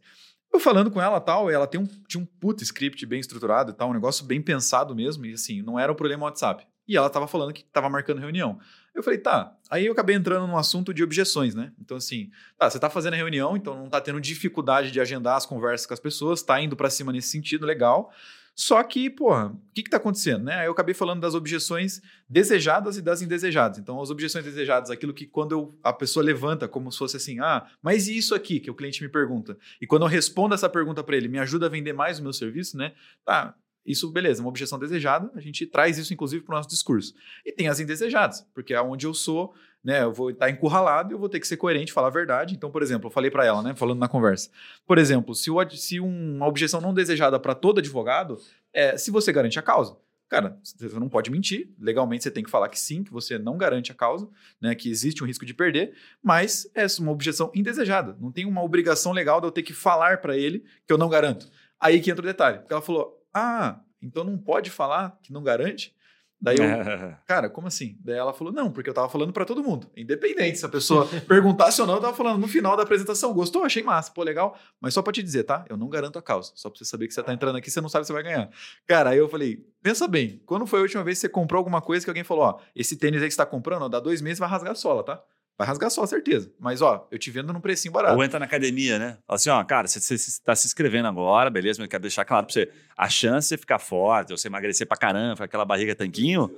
Eu 0.54 0.60
falando 0.60 0.90
com 0.92 1.02
ela 1.02 1.20
tal, 1.20 1.50
ela 1.50 1.68
tem 1.68 1.80
um, 1.82 1.88
tinha 2.08 2.22
um 2.22 2.26
puta 2.26 2.64
script 2.64 3.04
bem 3.06 3.20
estruturado 3.20 3.72
e 3.72 3.74
tal, 3.74 3.90
um 3.90 3.94
negócio 3.94 4.24
bem 4.26 4.42
pensado 4.42 4.96
mesmo, 4.96 5.26
e 5.26 5.34
assim, 5.34 5.62
não 5.62 5.80
era 5.80 5.92
um 5.92 5.96
problema 5.96 6.26
WhatsApp. 6.26 6.66
E 6.88 6.96
ela 6.96 7.10
tava 7.10 7.28
falando 7.28 7.52
que 7.52 7.66
tava 7.66 7.90
marcando 7.90 8.20
reunião. 8.20 8.58
Eu 8.98 9.04
falei, 9.04 9.20
tá. 9.20 9.56
Aí 9.70 9.86
eu 9.86 9.92
acabei 9.94 10.16
entrando 10.16 10.48
num 10.48 10.58
assunto 10.58 10.92
de 10.92 11.04
objeções, 11.04 11.54
né? 11.54 11.72
Então, 11.80 11.98
assim, 11.98 12.32
tá, 12.58 12.68
você 12.68 12.80
tá 12.80 12.90
fazendo 12.90 13.14
a 13.14 13.18
reunião, 13.18 13.56
então 13.56 13.78
não 13.78 13.90
tá 13.90 14.02
tendo 14.02 14.20
dificuldade 14.20 14.92
de 14.92 15.00
agendar 15.00 15.38
as 15.38 15.46
conversas 15.46 15.86
com 15.86 15.94
as 15.94 16.00
pessoas, 16.00 16.42
tá 16.42 16.60
indo 16.60 16.76
pra 16.76 16.90
cima 16.90 17.12
nesse 17.12 17.28
sentido, 17.28 17.64
legal. 17.64 18.12
Só 18.56 18.82
que, 18.82 19.08
porra, 19.08 19.50
o 19.50 19.60
que 19.72 19.84
que 19.84 19.90
tá 19.92 19.98
acontecendo, 19.98 20.46
né? 20.46 20.56
Aí 20.56 20.66
eu 20.66 20.72
acabei 20.72 20.96
falando 20.96 21.22
das 21.22 21.36
objeções 21.36 22.02
desejadas 22.28 22.98
e 22.98 23.04
das 23.04 23.22
indesejadas. 23.22 23.78
Então, 23.78 24.02
as 24.02 24.10
objeções 24.10 24.44
desejadas, 24.44 24.90
aquilo 24.90 25.14
que 25.14 25.28
quando 25.28 25.52
eu- 25.52 25.80
a 25.84 25.94
pessoa 25.94 26.26
levanta 26.26 26.68
como 26.68 26.92
se 26.92 26.98
fosse 26.98 27.18
assim, 27.18 27.40
ah, 27.40 27.68
mas 27.84 28.08
e 28.08 28.18
isso 28.18 28.34
aqui 28.34 28.60
que 28.60 28.72
o 28.72 28.74
cliente 28.74 29.04
me 29.04 29.10
pergunta? 29.10 29.60
E 29.80 29.86
quando 29.86 30.02
eu 30.02 30.08
respondo 30.08 30.56
essa 30.56 30.68
pergunta 30.68 31.04
para 31.04 31.16
ele, 31.16 31.28
me 31.28 31.38
ajuda 31.38 31.68
a 31.68 31.70
vender 31.70 31.94
mais 31.94 32.18
o 32.18 32.24
meu 32.24 32.34
serviço, 32.34 32.76
né? 32.76 32.94
Tá, 33.24 33.54
isso, 33.88 34.12
beleza, 34.12 34.42
uma 34.42 34.50
objeção 34.50 34.78
desejada, 34.78 35.32
a 35.34 35.40
gente 35.40 35.66
traz 35.66 35.98
isso 35.98 36.14
inclusive 36.14 36.44
para 36.44 36.54
o 36.54 36.58
nosso 36.58 36.70
discurso. 36.70 37.16
E 37.46 37.52
tem 37.52 37.68
as 37.68 37.80
indesejadas, 37.80 38.46
porque 38.54 38.74
é 38.74 38.82
onde 38.82 39.08
eu 39.08 39.14
sou 39.14 39.54
né? 39.84 40.04
Eu 40.04 40.12
vou 40.12 40.32
estar 40.32 40.50
encurralado 40.50 41.12
e 41.12 41.14
eu 41.14 41.20
vou 41.20 41.30
ter 41.30 41.40
que 41.40 41.48
ser 41.48 41.56
coerente, 41.56 41.94
falar 41.94 42.08
a 42.08 42.12
verdade. 42.12 42.54
Então, 42.54 42.70
por 42.70 42.84
exemplo, 42.84 43.08
eu 43.08 43.12
falei 43.12 43.32
para 43.32 43.46
ela, 43.46 43.62
né? 43.62 43.74
Falando 43.74 44.00
na 44.00 44.08
conversa. 44.10 44.50
Por 44.86 44.98
exemplo, 44.98 45.34
se, 45.34 45.50
o, 45.50 45.70
se 45.70 45.98
uma 46.00 46.46
objeção 46.46 46.82
não 46.82 46.94
desejada 46.94 47.40
para 47.40 47.56
todo 47.56 47.80
advogado, 47.80 48.38
é 48.74 48.98
se 48.98 49.10
você 49.10 49.32
garante 49.32 49.58
a 49.58 49.62
causa. 49.62 49.96
Cara, 50.28 50.60
você 50.62 51.00
não 51.00 51.08
pode 51.08 51.32
mentir. 51.32 51.70
Legalmente 51.80 52.24
você 52.24 52.32
tem 52.32 52.44
que 52.44 52.50
falar 52.50 52.68
que 52.68 52.78
sim, 52.78 53.02
que 53.02 53.14
você 53.14 53.40
não 53.40 53.58
garante 53.58 53.90
a 53.92 53.96
causa, 53.96 54.28
né? 54.60 54.76
Que 54.76 54.90
existe 54.90 55.24
um 55.24 55.28
risco 55.28 55.46
de 55.46 55.54
perder, 55.54 55.94
mas 56.22 56.70
é 56.76 56.86
uma 57.00 57.14
objeção 57.14 57.50
indesejada. 57.56 58.18
Não 58.20 58.30
tem 58.30 58.46
uma 58.46 58.62
obrigação 58.62 59.14
legal 59.14 59.40
de 59.40 59.48
eu 59.48 59.52
ter 59.52 59.64
que 59.64 59.74
falar 59.74 60.18
para 60.18 60.36
ele 60.36 60.66
que 60.86 60.92
eu 60.92 60.98
não 60.98 61.08
garanto. 61.08 61.50
Aí 61.80 62.02
que 62.02 62.12
entra 62.12 62.24
o 62.24 62.28
detalhe. 62.28 62.60
Ela 62.70 62.82
falou: 62.82 63.17
ah, 63.38 63.82
então 64.02 64.24
não 64.24 64.38
pode 64.38 64.70
falar 64.70 65.18
que 65.22 65.32
não 65.32 65.44
garante? 65.44 65.96
Daí 66.40 66.58
eu, 66.58 66.64
cara, 67.26 67.50
como 67.50 67.68
assim? 67.68 67.98
Daí 68.00 68.16
ela 68.16 68.32
falou, 68.32 68.54
não, 68.54 68.72
porque 68.72 68.90
eu 68.90 68.94
tava 68.94 69.10
falando 69.10 69.34
para 69.34 69.44
todo 69.44 69.64
mundo, 69.64 69.90
independente 69.98 70.60
se 70.60 70.66
a 70.66 70.70
pessoa 70.70 71.08
perguntasse 71.28 71.82
ou 71.82 71.88
não, 71.88 71.96
eu 71.96 72.02
tava 72.02 72.16
falando 72.16 72.40
no 72.40 72.48
final 72.48 72.78
da 72.78 72.84
apresentação, 72.84 73.34
gostou? 73.34 73.64
Achei 73.64 73.82
massa, 73.82 74.12
pô, 74.12 74.24
legal, 74.24 74.58
mas 74.80 74.94
só 74.94 75.02
pra 75.02 75.12
te 75.12 75.24
dizer, 75.24 75.44
tá? 75.44 75.66
Eu 75.68 75.78
não 75.78 75.90
garanto 75.90 76.20
a 76.20 76.22
causa, 76.22 76.52
só 76.56 76.70
pra 76.70 76.78
você 76.78 76.86
saber 76.86 77.08
que 77.08 77.14
você 77.14 77.24
tá 77.24 77.34
entrando 77.34 77.58
aqui, 77.58 77.72
você 77.72 77.82
não 77.82 77.90
sabe 77.90 78.06
se 78.06 78.14
vai 78.14 78.22
ganhar. 78.22 78.50
Cara, 78.86 79.12
aí 79.12 79.18
eu 79.18 79.28
falei, 79.28 79.66
pensa 79.82 80.08
bem, 80.08 80.42
quando 80.46 80.68
foi 80.68 80.80
a 80.80 80.84
última 80.84 81.04
vez 81.04 81.18
que 81.18 81.22
você 81.22 81.30
comprou 81.30 81.58
alguma 81.58 81.82
coisa 81.82 82.06
que 82.06 82.10
alguém 82.10 82.24
falou, 82.24 82.44
ó, 82.44 82.60
esse 82.76 82.96
tênis 82.98 83.22
aí 83.22 83.28
que 83.28 83.34
você 83.34 83.38
tá 83.38 83.46
comprando, 83.46 83.84
ó, 83.84 83.90
dá 83.90 84.00
dois 84.00 84.22
meses 84.22 84.40
vai 84.40 84.48
rasgar 84.48 84.74
a 84.74 84.76
sola, 84.76 85.04
tá? 85.04 85.24
Vai 85.58 85.68
rasgar 85.68 85.90
só, 85.90 86.06
certeza. 86.06 86.52
Mas, 86.60 86.82
ó, 86.84 87.08
eu 87.10 87.18
te 87.18 87.32
vendo 87.32 87.52
num 87.52 87.60
precinho 87.60 87.92
barato. 87.92 88.16
Ou 88.16 88.24
entra 88.24 88.38
na 88.38 88.46
academia, 88.46 89.00
né? 89.00 89.18
Fala 89.26 89.36
assim, 89.36 89.50
ó, 89.50 89.64
cara, 89.64 89.88
você 89.88 90.14
está 90.14 90.56
se 90.56 90.68
inscrevendo 90.68 91.08
agora, 91.08 91.50
beleza, 91.50 91.80
mas 91.80 91.86
eu 91.86 91.90
quero 91.90 92.04
deixar 92.04 92.26
claro 92.26 92.46
pra 92.46 92.54
você. 92.54 92.72
A 92.96 93.10
chance 93.10 93.46
de 93.46 93.50
você 93.50 93.58
ficar 93.58 93.80
forte, 93.80 94.32
ou 94.32 94.38
você 94.38 94.48
emagrecer 94.48 94.86
pra 94.86 94.96
caramba, 94.96 95.46
aquela 95.46 95.66
barriga 95.66 95.96
tanquinho, 95.96 96.56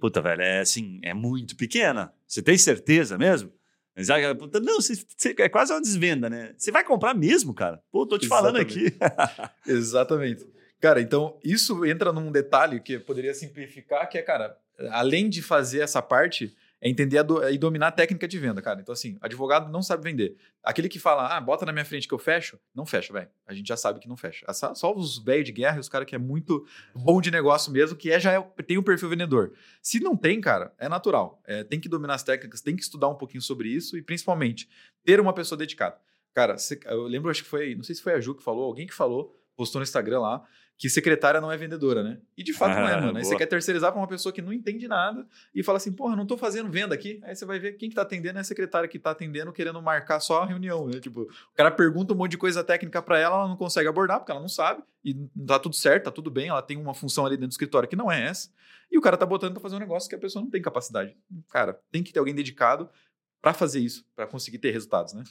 puta, 0.00 0.20
velho, 0.20 0.42
é 0.42 0.60
assim, 0.60 0.98
é 1.04 1.14
muito 1.14 1.54
pequena. 1.56 2.12
Você 2.26 2.42
tem 2.42 2.58
certeza 2.58 3.16
mesmo? 3.16 3.52
Não, 4.62 4.80
você, 4.80 4.94
você, 5.16 5.34
é 5.38 5.48
quase 5.48 5.72
uma 5.72 5.80
desvenda, 5.80 6.28
né? 6.28 6.54
Você 6.56 6.72
vai 6.72 6.82
comprar 6.82 7.14
mesmo, 7.14 7.54
cara? 7.54 7.80
Pô, 7.92 8.06
tô 8.06 8.18
te 8.18 8.24
Exatamente. 8.24 8.90
falando 8.90 9.06
aqui. 9.06 9.52
Exatamente. 9.70 10.46
Cara, 10.80 11.00
então 11.00 11.38
isso 11.44 11.84
entra 11.84 12.12
num 12.12 12.32
detalhe 12.32 12.80
que 12.80 12.98
poderia 12.98 13.34
simplificar, 13.34 14.08
que 14.08 14.18
é, 14.18 14.22
cara, 14.22 14.56
além 14.90 15.28
de 15.28 15.40
fazer 15.40 15.80
essa 15.80 16.02
parte, 16.02 16.56
é 16.82 16.88
entender 16.88 17.22
do, 17.22 17.48
e 17.48 17.56
dominar 17.56 17.86
a 17.86 17.92
técnica 17.92 18.26
de 18.26 18.36
venda, 18.40 18.60
cara. 18.60 18.80
Então, 18.80 18.92
assim, 18.92 19.16
advogado 19.20 19.70
não 19.70 19.80
sabe 19.80 20.02
vender. 20.02 20.36
Aquele 20.64 20.88
que 20.88 20.98
fala, 20.98 21.36
ah, 21.36 21.40
bota 21.40 21.64
na 21.64 21.72
minha 21.72 21.84
frente 21.84 22.08
que 22.08 22.12
eu 22.12 22.18
fecho, 22.18 22.58
não 22.74 22.84
fecha, 22.84 23.12
velho. 23.12 23.28
A 23.46 23.54
gente 23.54 23.68
já 23.68 23.76
sabe 23.76 24.00
que 24.00 24.08
não 24.08 24.16
fecha. 24.16 24.44
É 24.48 24.52
só 24.52 24.92
os 24.92 25.16
velhos 25.18 25.44
de 25.46 25.52
guerra 25.52 25.76
e 25.76 25.80
os 25.80 25.88
caras 25.88 26.08
que 26.08 26.16
é 26.16 26.18
muito 26.18 26.66
bom 26.92 27.20
de 27.20 27.30
negócio 27.30 27.70
mesmo, 27.70 27.96
que 27.96 28.10
é, 28.10 28.18
já 28.18 28.32
é, 28.32 28.40
tem 28.66 28.76
o 28.76 28.80
um 28.80 28.82
perfil 28.82 29.08
vendedor. 29.08 29.52
Se 29.80 30.00
não 30.00 30.16
tem, 30.16 30.40
cara, 30.40 30.74
é 30.76 30.88
natural. 30.88 31.40
É, 31.46 31.62
tem 31.62 31.78
que 31.78 31.88
dominar 31.88 32.14
as 32.14 32.24
técnicas, 32.24 32.60
tem 32.60 32.74
que 32.74 32.82
estudar 32.82 33.06
um 33.06 33.14
pouquinho 33.14 33.42
sobre 33.42 33.68
isso 33.68 33.96
e, 33.96 34.02
principalmente, 34.02 34.68
ter 35.04 35.20
uma 35.20 35.32
pessoa 35.32 35.56
dedicada. 35.56 35.96
Cara, 36.34 36.56
eu 36.86 37.04
lembro, 37.04 37.30
acho 37.30 37.44
que 37.44 37.48
foi, 37.48 37.76
não 37.76 37.84
sei 37.84 37.94
se 37.94 38.02
foi 38.02 38.14
a 38.14 38.20
Ju 38.20 38.34
que 38.34 38.42
falou, 38.42 38.64
alguém 38.64 38.88
que 38.88 38.94
falou, 38.94 39.38
postou 39.54 39.78
no 39.78 39.84
Instagram 39.84 40.18
lá, 40.18 40.44
que 40.82 40.90
secretária 40.90 41.40
não 41.40 41.52
é 41.52 41.56
vendedora, 41.56 42.02
né? 42.02 42.18
E 42.36 42.42
de 42.42 42.52
fato 42.52 42.72
ah, 42.72 42.80
não 42.80 42.88
é, 42.88 43.00
mano. 43.00 43.16
Aí 43.16 43.24
você 43.24 43.36
quer 43.36 43.46
terceirizar 43.46 43.92
para 43.92 44.00
uma 44.00 44.08
pessoa 44.08 44.32
que 44.32 44.42
não 44.42 44.52
entende 44.52 44.88
nada 44.88 45.24
e 45.54 45.62
fala 45.62 45.76
assim, 45.76 45.92
porra, 45.92 46.16
não 46.16 46.26
tô 46.26 46.36
fazendo 46.36 46.68
venda 46.68 46.92
aqui. 46.92 47.20
Aí 47.22 47.36
você 47.36 47.46
vai 47.46 47.60
ver 47.60 47.74
quem 47.74 47.88
que 47.88 47.94
tá 47.94 48.02
atendendo 48.02 48.38
é 48.38 48.40
a 48.40 48.44
secretária 48.44 48.88
que 48.88 48.98
tá 48.98 49.12
atendendo 49.12 49.52
querendo 49.52 49.80
marcar 49.80 50.18
só 50.18 50.42
a 50.42 50.44
reunião, 50.44 50.88
né? 50.88 50.98
Tipo, 50.98 51.20
o 51.20 51.54
cara 51.54 51.70
pergunta 51.70 52.12
um 52.12 52.16
monte 52.16 52.32
de 52.32 52.36
coisa 52.36 52.64
técnica 52.64 53.00
para 53.00 53.16
ela, 53.16 53.36
ela 53.36 53.46
não 53.46 53.56
consegue 53.56 53.88
abordar 53.88 54.18
porque 54.18 54.32
ela 54.32 54.40
não 54.40 54.48
sabe 54.48 54.82
e 55.04 55.14
tá 55.46 55.56
tudo 55.56 55.76
certo, 55.76 56.06
tá 56.06 56.10
tudo 56.10 56.32
bem, 56.32 56.48
ela 56.48 56.60
tem 56.60 56.76
uma 56.76 56.94
função 56.94 57.26
ali 57.26 57.36
dentro 57.36 57.50
do 57.50 57.52
escritório 57.52 57.88
que 57.88 57.94
não 57.94 58.10
é 58.10 58.20
essa. 58.26 58.50
E 58.90 58.98
o 58.98 59.00
cara 59.00 59.16
tá 59.16 59.24
botando 59.24 59.52
para 59.52 59.62
fazer 59.62 59.76
um 59.76 59.78
negócio 59.78 60.08
que 60.08 60.16
a 60.16 60.18
pessoa 60.18 60.42
não 60.42 60.50
tem 60.50 60.60
capacidade. 60.60 61.16
Cara, 61.48 61.80
tem 61.92 62.02
que 62.02 62.12
ter 62.12 62.18
alguém 62.18 62.34
dedicado 62.34 62.90
para 63.40 63.54
fazer 63.54 63.78
isso, 63.78 64.04
para 64.16 64.26
conseguir 64.26 64.58
ter 64.58 64.72
resultados, 64.72 65.12
né? 65.12 65.22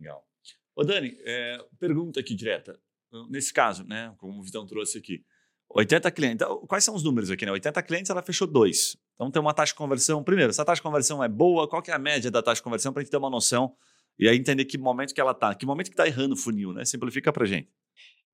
Legal. 0.00 0.26
Ô 0.74 0.82
Dani, 0.82 1.16
é, 1.20 1.64
pergunta 1.78 2.18
aqui 2.18 2.34
direta. 2.34 2.76
Nesse 3.28 3.52
caso, 3.52 3.84
né, 3.84 4.14
como 4.18 4.38
o 4.38 4.42
Vitão 4.42 4.66
trouxe 4.66 4.98
aqui, 4.98 5.24
80 5.70 6.10
clientes. 6.10 6.34
Então, 6.34 6.66
quais 6.66 6.84
são 6.84 6.94
os 6.94 7.02
números 7.02 7.30
aqui? 7.30 7.46
Né? 7.46 7.52
80 7.52 7.82
clientes, 7.82 8.10
ela 8.10 8.22
fechou 8.22 8.46
dois. 8.46 8.96
Então 9.14 9.30
tem 9.30 9.40
uma 9.40 9.54
taxa 9.54 9.72
de 9.72 9.76
conversão. 9.76 10.22
Primeiro, 10.22 10.50
essa 10.50 10.64
taxa 10.64 10.76
de 10.76 10.82
conversão 10.82 11.22
é 11.22 11.28
boa? 11.28 11.68
Qual 11.68 11.80
que 11.82 11.90
é 11.90 11.94
a 11.94 11.98
média 11.98 12.30
da 12.30 12.42
taxa 12.42 12.56
de 12.56 12.62
conversão 12.62 12.92
para 12.92 13.00
a 13.00 13.04
gente 13.04 13.10
ter 13.10 13.16
uma 13.16 13.30
noção 13.30 13.74
e 14.18 14.28
aí 14.28 14.36
entender 14.36 14.64
que 14.64 14.76
momento 14.76 15.14
que 15.14 15.20
ela 15.20 15.32
está, 15.32 15.54
que 15.54 15.64
momento 15.64 15.86
que 15.86 15.94
está 15.94 16.06
errando 16.06 16.34
o 16.34 16.36
funil, 16.36 16.72
né? 16.72 16.84
Simplifica 16.84 17.32
para 17.32 17.46
gente. 17.46 17.68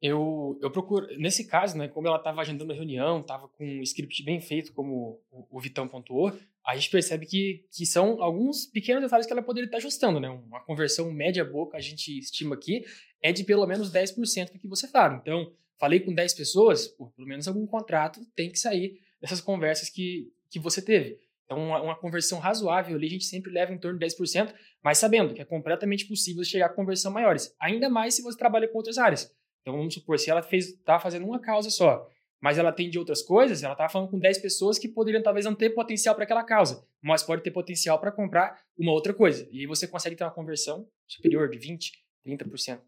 Eu, 0.01 0.59
eu 0.61 0.71
procuro, 0.71 1.07
nesse 1.19 1.47
caso, 1.47 1.77
né, 1.77 1.89
como 1.89 2.07
ela 2.07 2.19
estava 2.19 2.41
agendando 2.43 2.73
a 2.73 2.75
reunião, 2.77 3.21
estava 3.21 3.49
com 3.49 3.65
um 3.65 3.83
script 3.83 4.23
bem 4.23 4.41
feito, 4.41 4.73
como 4.75 5.23
o, 5.31 5.47
o 5.51 5.61
Vitão 5.61 5.89
pontuou, 5.89 6.33
a 6.67 6.75
gente 6.75 6.91
percebe 6.91 7.25
que, 7.25 7.65
que 7.73 7.87
são 7.87 8.21
alguns 8.23 8.67
pequenos 8.67 9.03
detalhes 9.03 9.27
que 9.27 9.33
ela 9.33 9.43
poderia 9.43 9.67
estar 9.67 9.79
ajustando, 9.79 10.21
né? 10.21 10.29
Uma 10.29 10.61
conversão 10.65 11.11
média 11.13 11.45
boa 11.45 11.71
que 11.71 11.77
a 11.77 11.81
gente 11.81 12.19
estima 12.19 12.57
aqui 12.57 12.85
é 13.23 13.33
de 13.33 13.45
pelo 13.45 13.67
menos 13.67 13.91
10% 13.91 14.53
do 14.53 14.59
que 14.59 14.69
você 14.69 14.89
fala. 14.89 15.17
Então, 15.23 15.53
falei 15.79 16.01
com 16.01 16.13
10 16.13 16.35
pessoas, 16.35 16.89
pô, 16.89 17.07
pelo 17.11 17.29
menos 17.29 17.47
algum 17.47 17.67
contrato 17.67 18.21
tem 18.35 18.51
que 18.51 18.59
sair 18.59 19.01
dessas 19.21 19.41
conversas 19.41 19.89
que, 19.89 20.33
que 20.51 20.59
você 20.59 20.83
teve. 20.83 21.19
Então, 21.45 21.59
uma, 21.59 21.81
uma, 21.81 21.97
conversão 21.97 22.41
razoável 22.41 22.97
ali, 22.97 23.07
a 23.07 23.11
gente 23.11 23.25
sempre 23.25 23.53
leva 23.53 23.73
em 23.73 23.79
torno 23.79 23.99
de 23.99 24.05
10%, 24.05 24.53
mas 24.83 24.99
sabendo 24.99 25.33
que 25.33 25.41
é 25.41 25.45
completamente 25.45 26.07
possível 26.07 26.43
chegar 26.43 26.67
a 26.67 26.75
conversão 26.75 27.13
maiores. 27.13 27.55
Ainda 27.61 27.89
mais 27.89 28.15
se 28.15 28.23
você 28.23 28.37
trabalha 28.37 28.67
com 28.67 28.79
outras 28.79 28.99
áreas. 28.99 29.33
Então, 29.67 29.77
vamos 29.77 29.95
supor, 29.95 30.17
se 30.17 30.31
ela 30.31 30.47
está 30.49 31.01
fazendo 31.01 31.27
uma 31.27 31.41
causa 31.41 31.71
só, 31.71 32.09
mas 32.41 32.57
ela 32.57 32.69
atende 32.69 33.01
outras 33.01 33.21
coisas, 33.21 33.64
ela 33.64 33.73
está 33.73 33.89
falando 33.89 34.09
com 34.09 34.17
10 34.17 34.39
pessoas 34.39 34.79
que 34.79 34.87
poderiam 34.87 35.21
talvez 35.21 35.45
não 35.45 35.57
ter 35.57 35.71
potencial 35.71 36.14
para 36.14 36.23
aquela 36.23 36.45
causa, 36.45 36.87
mas 37.03 37.25
pode 37.25 37.43
ter 37.43 37.51
potencial 37.51 37.99
para 37.99 38.12
comprar 38.12 38.62
uma 38.79 38.93
outra 38.93 39.12
coisa. 39.12 39.49
E 39.51 39.59
aí 39.59 39.67
você 39.67 39.89
consegue 39.89 40.14
ter 40.14 40.23
uma 40.23 40.31
conversão 40.31 40.89
superior 41.09 41.51
de 41.51 41.59
20%, 41.59 41.81
30%. 42.25 42.81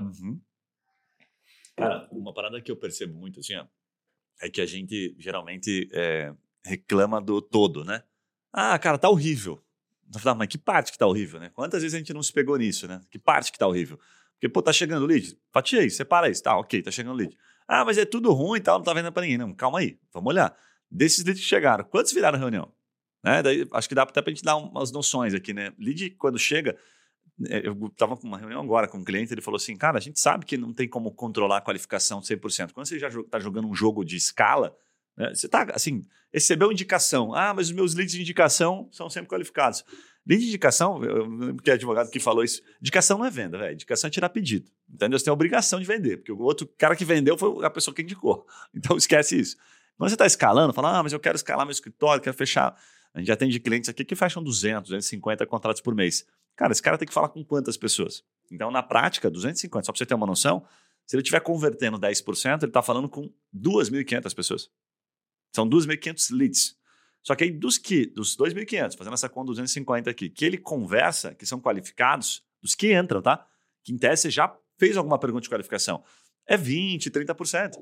Uhum. 0.00 0.40
Cara, 1.76 2.08
uma 2.10 2.32
parada 2.32 2.62
que 2.62 2.72
eu 2.72 2.78
percebo 2.78 3.12
muito 3.12 3.40
assim, 3.40 3.54
ó, 3.56 3.66
é 4.40 4.48
que 4.48 4.62
a 4.62 4.66
gente 4.66 5.14
geralmente 5.18 5.90
é, 5.92 6.32
reclama 6.64 7.20
do 7.20 7.42
todo, 7.42 7.84
né? 7.84 8.02
Ah, 8.50 8.78
cara, 8.78 8.96
tá 8.96 9.10
horrível. 9.10 9.62
Ah, 10.24 10.34
mas 10.34 10.48
que 10.48 10.56
parte 10.56 10.92
que 10.92 10.98
tá 10.98 11.06
horrível, 11.06 11.38
né? 11.38 11.50
Quantas 11.50 11.82
vezes 11.82 11.94
a 11.94 11.98
gente 11.98 12.14
não 12.14 12.22
se 12.22 12.32
pegou 12.32 12.56
nisso, 12.56 12.88
né? 12.88 13.02
Que 13.10 13.18
parte 13.18 13.52
que 13.52 13.58
tá 13.58 13.68
horrível? 13.68 14.00
Porque, 14.42 14.48
pô, 14.48 14.60
tá 14.60 14.72
chegando 14.72 15.06
lead. 15.06 15.38
Fatia 15.52 15.82
aí, 15.82 15.88
separa 15.88 16.28
isso. 16.28 16.42
Tá, 16.42 16.58
ok, 16.58 16.82
tá 16.82 16.90
chegando 16.90 17.14
lead. 17.14 17.38
Ah, 17.68 17.84
mas 17.84 17.96
é 17.96 18.04
tudo 18.04 18.32
ruim 18.32 18.58
e 18.58 18.60
tal, 18.60 18.78
não 18.78 18.84
tá 18.84 18.92
vendo 18.92 19.12
pra 19.12 19.22
ninguém. 19.22 19.38
Não, 19.38 19.54
calma 19.54 19.78
aí, 19.78 20.00
vamos 20.12 20.30
olhar. 20.30 20.52
Desses 20.90 21.24
leads 21.24 21.40
que 21.40 21.48
chegaram, 21.48 21.84
quantos 21.84 22.12
viraram 22.12 22.36
reunião? 22.36 22.72
Né? 23.22 23.40
Daí, 23.40 23.68
acho 23.72 23.88
que 23.88 23.94
dá 23.94 24.02
até 24.02 24.20
pra 24.20 24.32
gente 24.32 24.42
dar 24.42 24.56
umas 24.56 24.90
noções 24.90 25.32
aqui, 25.32 25.54
né? 25.54 25.72
Lead, 25.78 26.10
quando 26.16 26.40
chega, 26.40 26.76
é, 27.48 27.68
eu 27.68 27.86
estava 27.86 28.16
com 28.16 28.26
uma 28.26 28.36
reunião 28.36 28.60
agora 28.60 28.88
com 28.88 28.98
um 28.98 29.04
cliente, 29.04 29.32
ele 29.32 29.40
falou 29.40 29.58
assim, 29.58 29.76
cara, 29.76 29.98
a 29.98 30.00
gente 30.00 30.18
sabe 30.18 30.44
que 30.44 30.56
não 30.56 30.72
tem 30.72 30.88
como 30.88 31.12
controlar 31.12 31.58
a 31.58 31.60
qualificação 31.60 32.20
100%. 32.20 32.72
Quando 32.72 32.86
você 32.86 32.98
já 32.98 33.06
está 33.06 33.38
jogando 33.38 33.68
um 33.68 33.74
jogo 33.74 34.04
de 34.04 34.16
escala, 34.16 34.76
né, 35.16 35.32
você 35.32 35.46
está, 35.46 35.62
assim, 35.72 36.02
recebeu 36.32 36.72
indicação. 36.72 37.32
Ah, 37.32 37.54
mas 37.54 37.68
os 37.68 37.72
meus 37.72 37.94
leads 37.94 38.12
de 38.12 38.20
indicação 38.20 38.88
são 38.90 39.08
sempre 39.08 39.28
qualificados. 39.28 39.84
Lead 40.24 40.40
de 40.40 40.48
indicação, 40.48 41.02
eu 41.02 41.26
lembro 41.26 41.62
que 41.62 41.70
é 41.70 41.74
advogado 41.74 42.08
que 42.08 42.20
falou 42.20 42.44
isso, 42.44 42.62
indicação 42.80 43.18
não 43.18 43.24
é 43.24 43.30
venda, 43.30 43.58
velho. 43.58 43.74
Indicação 43.74 44.08
é 44.08 44.10
tirar 44.10 44.28
pedido. 44.28 44.70
Entendeu? 44.88 45.18
Você 45.18 45.24
tem 45.24 45.30
a 45.30 45.34
obrigação 45.34 45.80
de 45.80 45.86
vender, 45.86 46.18
porque 46.18 46.30
o 46.30 46.38
outro 46.40 46.66
cara 46.78 46.94
que 46.94 47.04
vendeu 47.04 47.36
foi 47.36 47.64
a 47.64 47.70
pessoa 47.70 47.94
que 47.94 48.02
indicou. 48.02 48.46
Então 48.74 48.96
esquece 48.96 49.38
isso. 49.38 49.56
Quando 49.96 50.10
você 50.10 50.14
está 50.14 50.26
escalando, 50.26 50.72
fala, 50.72 50.98
ah, 50.98 51.02
mas 51.02 51.12
eu 51.12 51.20
quero 51.20 51.36
escalar 51.36 51.66
meu 51.66 51.72
escritório, 51.72 52.22
quero 52.22 52.36
fechar. 52.36 52.76
A 53.12 53.18
gente 53.18 53.28
já 53.28 53.36
tem 53.36 53.48
de 53.48 53.60
clientes 53.60 53.90
aqui 53.90 54.04
que 54.04 54.14
fecham 54.14 54.42
200, 54.42 54.90
250 54.90 55.46
contratos 55.46 55.82
por 55.82 55.94
mês. 55.94 56.24
Cara, 56.56 56.72
esse 56.72 56.82
cara 56.82 56.96
tem 56.96 57.06
que 57.06 57.14
falar 57.14 57.28
com 57.28 57.44
quantas 57.44 57.76
pessoas? 57.76 58.24
Então, 58.50 58.70
na 58.70 58.82
prática, 58.82 59.30
250, 59.30 59.84
só 59.84 59.92
para 59.92 59.98
você 59.98 60.06
ter 60.06 60.14
uma 60.14 60.26
noção, 60.26 60.64
se 61.06 61.16
ele 61.16 61.22
estiver 61.22 61.40
convertendo 61.40 61.98
10%, 61.98 62.62
ele 62.62 62.70
está 62.70 62.82
falando 62.82 63.08
com 63.08 63.30
2.500 63.54 64.34
pessoas. 64.34 64.70
São 65.54 65.68
2.500 65.68 66.36
leads. 66.36 66.76
Só 67.22 67.34
que 67.34 67.44
aí 67.44 67.50
dos 67.50 67.78
que, 67.78 68.06
dos 68.06 68.36
2.500, 68.36 68.96
fazendo 68.96 69.14
essa 69.14 69.28
conta 69.28 69.46
250 69.46 70.10
aqui, 70.10 70.28
que 70.28 70.44
ele 70.44 70.58
conversa, 70.58 71.34
que 71.34 71.46
são 71.46 71.60
qualificados, 71.60 72.42
dos 72.60 72.74
que 72.74 72.92
entram, 72.94 73.22
tá? 73.22 73.46
Que 73.82 73.92
em 73.92 73.98
tese 73.98 74.30
já 74.30 74.54
fez 74.78 74.96
alguma 74.96 75.18
pergunta 75.18 75.42
de 75.42 75.48
qualificação, 75.48 76.02
é 76.46 76.56
20, 76.56 77.10
30%. 77.10 77.76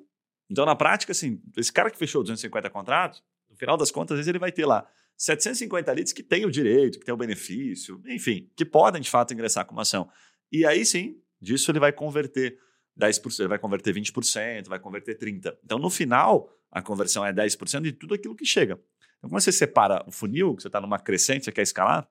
Então, 0.50 0.66
na 0.66 0.74
prática, 0.74 1.12
assim, 1.12 1.40
esse 1.56 1.72
cara 1.72 1.90
que 1.90 1.96
fechou 1.96 2.22
250 2.22 2.68
contratos, 2.70 3.22
no 3.48 3.56
final 3.56 3.76
das 3.76 3.90
contas, 3.90 4.14
às 4.14 4.18
vezes 4.18 4.28
ele 4.28 4.38
vai 4.38 4.52
ter 4.52 4.66
lá 4.66 4.86
750 5.16 5.92
leads 5.92 6.12
que 6.12 6.22
têm 6.22 6.44
o 6.44 6.50
direito, 6.50 6.98
que 6.98 7.04
têm 7.04 7.14
o 7.14 7.16
benefício, 7.16 8.02
enfim, 8.06 8.50
que 8.56 8.64
podem 8.64 9.00
de 9.00 9.08
fato 9.08 9.32
ingressar 9.32 9.64
com 9.64 9.72
uma 9.72 9.82
ação. 9.82 10.10
E 10.50 10.66
aí 10.66 10.84
sim, 10.84 11.20
disso 11.40 11.70
ele 11.70 11.78
vai 11.78 11.92
converter 11.92 12.58
10%, 12.98 13.40
ele 13.40 13.48
vai 13.48 13.58
converter 13.58 13.94
20%, 13.94 14.68
vai 14.68 14.78
converter 14.78 15.18
30%. 15.18 15.56
Então, 15.64 15.78
no 15.78 15.88
final, 15.88 16.50
a 16.70 16.82
conversão 16.82 17.24
é 17.24 17.32
10% 17.32 17.82
de 17.82 17.92
tudo 17.92 18.14
aquilo 18.14 18.34
que 18.34 18.44
chega. 18.44 18.78
Então, 19.20 19.28
quando 19.28 19.42
você 19.42 19.52
separa 19.52 20.02
o 20.06 20.10
funil, 20.10 20.56
que 20.56 20.62
você 20.62 20.68
está 20.68 20.80
numa 20.80 20.98
crescente, 20.98 21.44
você 21.44 21.52
quer 21.52 21.62
escalar, 21.62 22.08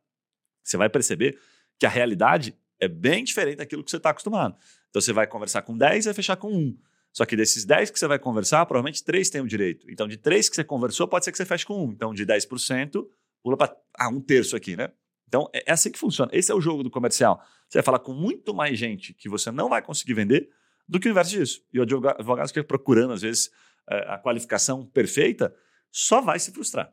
você 0.64 0.78
vai 0.78 0.88
perceber 0.90 1.40
que 1.78 1.86
a 1.86 1.90
realidade 1.90 2.56
é 2.80 2.88
bem 2.88 3.24
diferente 3.24 3.58
daquilo 3.58 3.84
que 3.84 3.90
você 3.90 3.98
está 3.98 4.12
acostumado. 4.12 4.56
Então, 4.90 5.02
você 5.02 5.12
vai 5.12 5.26
conversar 5.26 5.64
com 5.64 5.78
10 5.78 6.06
e 6.06 6.08
vai 6.08 6.14
fechar 6.14 6.38
com 6.38 6.52
1. 6.54 6.78
Só 7.12 7.26
que 7.26 7.36
desses 7.36 7.66
10 7.66 7.90
que 7.90 8.00
você 8.00 8.08
vai 8.08 8.20
conversar, 8.20 8.66
provavelmente 8.68 9.04
3 9.04 9.30
têm 9.30 9.42
o 9.42 9.48
direito. 9.48 9.90
Então, 9.90 10.08
de 10.08 10.18
3 10.18 10.48
que 10.48 10.56
você 10.56 10.64
conversou, 10.64 11.08
pode 11.08 11.26
ser 11.26 11.32
que 11.32 11.38
você 11.38 11.46
feche 11.46 11.66
com 11.66 11.86
1. 11.88 11.92
Então, 11.94 12.14
de 12.14 12.26
10%, 12.26 13.04
pula 13.42 13.58
para 13.58 13.76
ah, 13.98 14.10
um 14.10 14.22
terço 14.22 14.56
aqui, 14.56 14.76
né? 14.76 14.92
Então, 15.28 15.50
é, 15.54 15.64
é 15.68 15.72
assim 15.72 15.92
que 15.92 15.98
funciona. 15.98 16.30
Esse 16.34 16.52
é 16.52 16.56
o 16.56 16.62
jogo 16.62 16.84
do 16.84 16.90
comercial. 16.90 17.44
Você 17.68 17.80
vai 17.80 17.84
falar 17.84 18.00
com 18.00 18.14
muito 18.14 18.54
mais 18.54 18.78
gente 18.78 19.14
que 19.14 19.28
você 19.28 19.52
não 19.52 19.70
vai 19.70 19.82
conseguir 19.82 20.14
vender 20.14 20.50
do 20.88 21.00
que 21.00 21.08
o 21.08 21.12
inverso 21.12 21.32
disso. 21.32 21.64
E 21.74 21.80
o 21.80 21.84
advogado 21.84 22.48
que 22.48 22.54
fica 22.54 22.64
procurando, 22.64 23.14
às 23.14 23.22
vezes, 23.22 23.52
é, 23.90 24.14
a 24.14 24.18
qualificação 24.18 24.86
perfeita, 24.86 25.54
só 25.92 26.22
vai 26.22 26.40
se 26.40 26.52
frustrar. 26.52 26.92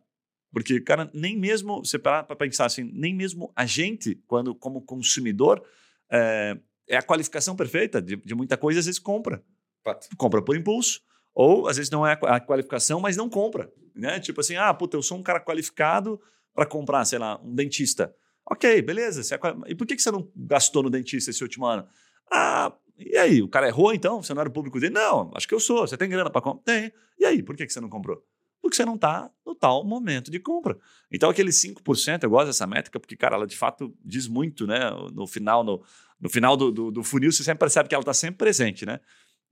Porque, 0.53 0.81
cara, 0.81 1.11
nem 1.13 1.37
mesmo, 1.37 1.85
você 1.85 1.99
parar 1.99 2.23
para 2.25 2.37
pensar 2.37 2.67
assim, 2.67 2.91
nem 2.95 3.15
mesmo 3.15 3.53
a 3.55 3.67
gente, 3.67 4.15
quando 4.27 4.55
como 4.55 4.81
consumidor, 4.81 5.63
é, 6.11 6.57
é 6.89 6.97
a 6.97 7.03
qualificação 7.03 7.55
perfeita 7.55 8.01
de, 8.01 8.17
de, 8.17 8.35
muita 8.35 8.57
coisa, 8.57 8.81
às 8.81 8.87
vezes 8.87 8.99
compra. 8.99 9.43
Fato. 9.85 10.09
Compra 10.17 10.43
por 10.43 10.57
impulso. 10.57 11.01
Ou, 11.35 11.69
às 11.69 11.77
vezes, 11.77 11.91
não 11.91 12.07
é 12.07 12.19
a 12.23 12.41
qualificação, 12.41 13.01
mas 13.01 13.17
não 13.17 13.29
compra. 13.29 13.71
Né? 13.95 14.19
Tipo 14.21 14.41
assim, 14.41 14.57
ah, 14.57 14.73
puta, 14.73 14.97
eu 14.97 15.03
sou 15.03 15.19
um 15.19 15.23
cara 15.23 15.41
qualificado 15.41 16.21
para 16.55 16.65
comprar, 16.65 17.05
sei 17.05 17.19
lá, 17.19 17.39
um 17.43 17.55
dentista. 17.55 18.15
Ok, 18.49 18.81
beleza. 18.81 19.23
É, 19.35 19.39
e 19.71 19.75
por 19.75 19.87
que 19.87 19.99
você 19.99 20.11
não 20.11 20.31
gastou 20.35 20.83
no 20.83 20.91
dentista 20.91 21.31
esse 21.31 21.43
último 21.43 21.67
ano? 21.67 21.87
Ah, 22.33 22.73
e 22.97 23.17
aí? 23.17 23.43
O 23.43 23.49
cara 23.49 23.69
errou 23.69 23.93
então? 23.93 24.23
Você 24.23 24.33
não 24.33 24.41
era 24.41 24.49
o 24.49 24.53
público 24.53 24.81
dele? 24.81 24.95
Não, 24.95 25.31
acho 25.35 25.47
que 25.47 25.55
eu 25.55 25.61
sou. 25.61 25.87
Você 25.87 25.97
tem 25.97 26.09
grana 26.09 26.31
para 26.31 26.41
comprar? 26.41 26.63
Tem. 26.63 26.93
E 27.19 27.25
aí, 27.25 27.43
por 27.43 27.57
que 27.57 27.69
você 27.69 27.81
não 27.81 27.91
comprou? 27.91 28.23
Porque 28.67 28.77
você 28.77 28.85
não 28.85 28.97
está 28.97 29.31
no 29.47 29.55
tal 29.55 29.85
momento 29.85 30.29
de 30.29 30.41
compra. 30.41 30.77
Então, 31.09 31.31
aquele 31.31 31.51
5%, 31.51 32.25
eu 32.25 32.31
gosto 32.31 32.49
dessa 32.49 32.67
métrica, 32.67 32.99
porque, 32.99 33.17
cara, 33.17 33.37
ela 33.37 33.47
de 33.47 33.57
fato 33.57 33.97
diz 34.05 34.27
muito, 34.27 34.67
né? 34.67 34.91
No 35.13 35.25
final, 35.25 35.63
no, 35.63 35.85
no 36.21 36.29
final 36.29 36.57
do, 36.57 36.73
do, 36.73 36.91
do 36.91 37.05
funil, 37.05 37.31
você 37.31 37.45
sempre 37.45 37.61
percebe 37.61 37.89
que 37.89 37.95
ela 37.95 38.03
está 38.03 38.13
sempre 38.13 38.39
presente, 38.39 38.85
né? 38.85 38.99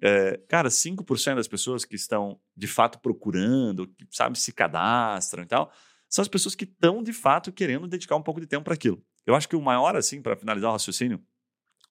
É, 0.02 0.40
cara, 0.48 0.68
5% 0.68 1.36
das 1.36 1.46
pessoas 1.46 1.84
que 1.84 1.94
estão 1.94 2.40
de 2.56 2.66
fato 2.66 2.98
procurando, 2.98 3.86
que 3.86 4.04
sabe, 4.10 4.36
se 4.36 4.52
cadastram 4.52 5.44
e 5.44 5.46
tal, 5.46 5.72
são 6.08 6.20
as 6.20 6.28
pessoas 6.28 6.56
que 6.56 6.64
estão 6.64 7.00
de 7.00 7.12
fato 7.12 7.52
querendo 7.52 7.86
dedicar 7.86 8.16
um 8.16 8.22
pouco 8.22 8.40
de 8.40 8.48
tempo 8.48 8.64
para 8.64 8.74
aquilo. 8.74 9.00
Eu 9.24 9.36
acho 9.36 9.48
que 9.48 9.54
o 9.54 9.62
maior, 9.62 9.94
assim, 9.94 10.20
para 10.20 10.34
finalizar 10.34 10.70
o 10.70 10.72
raciocínio, 10.72 11.22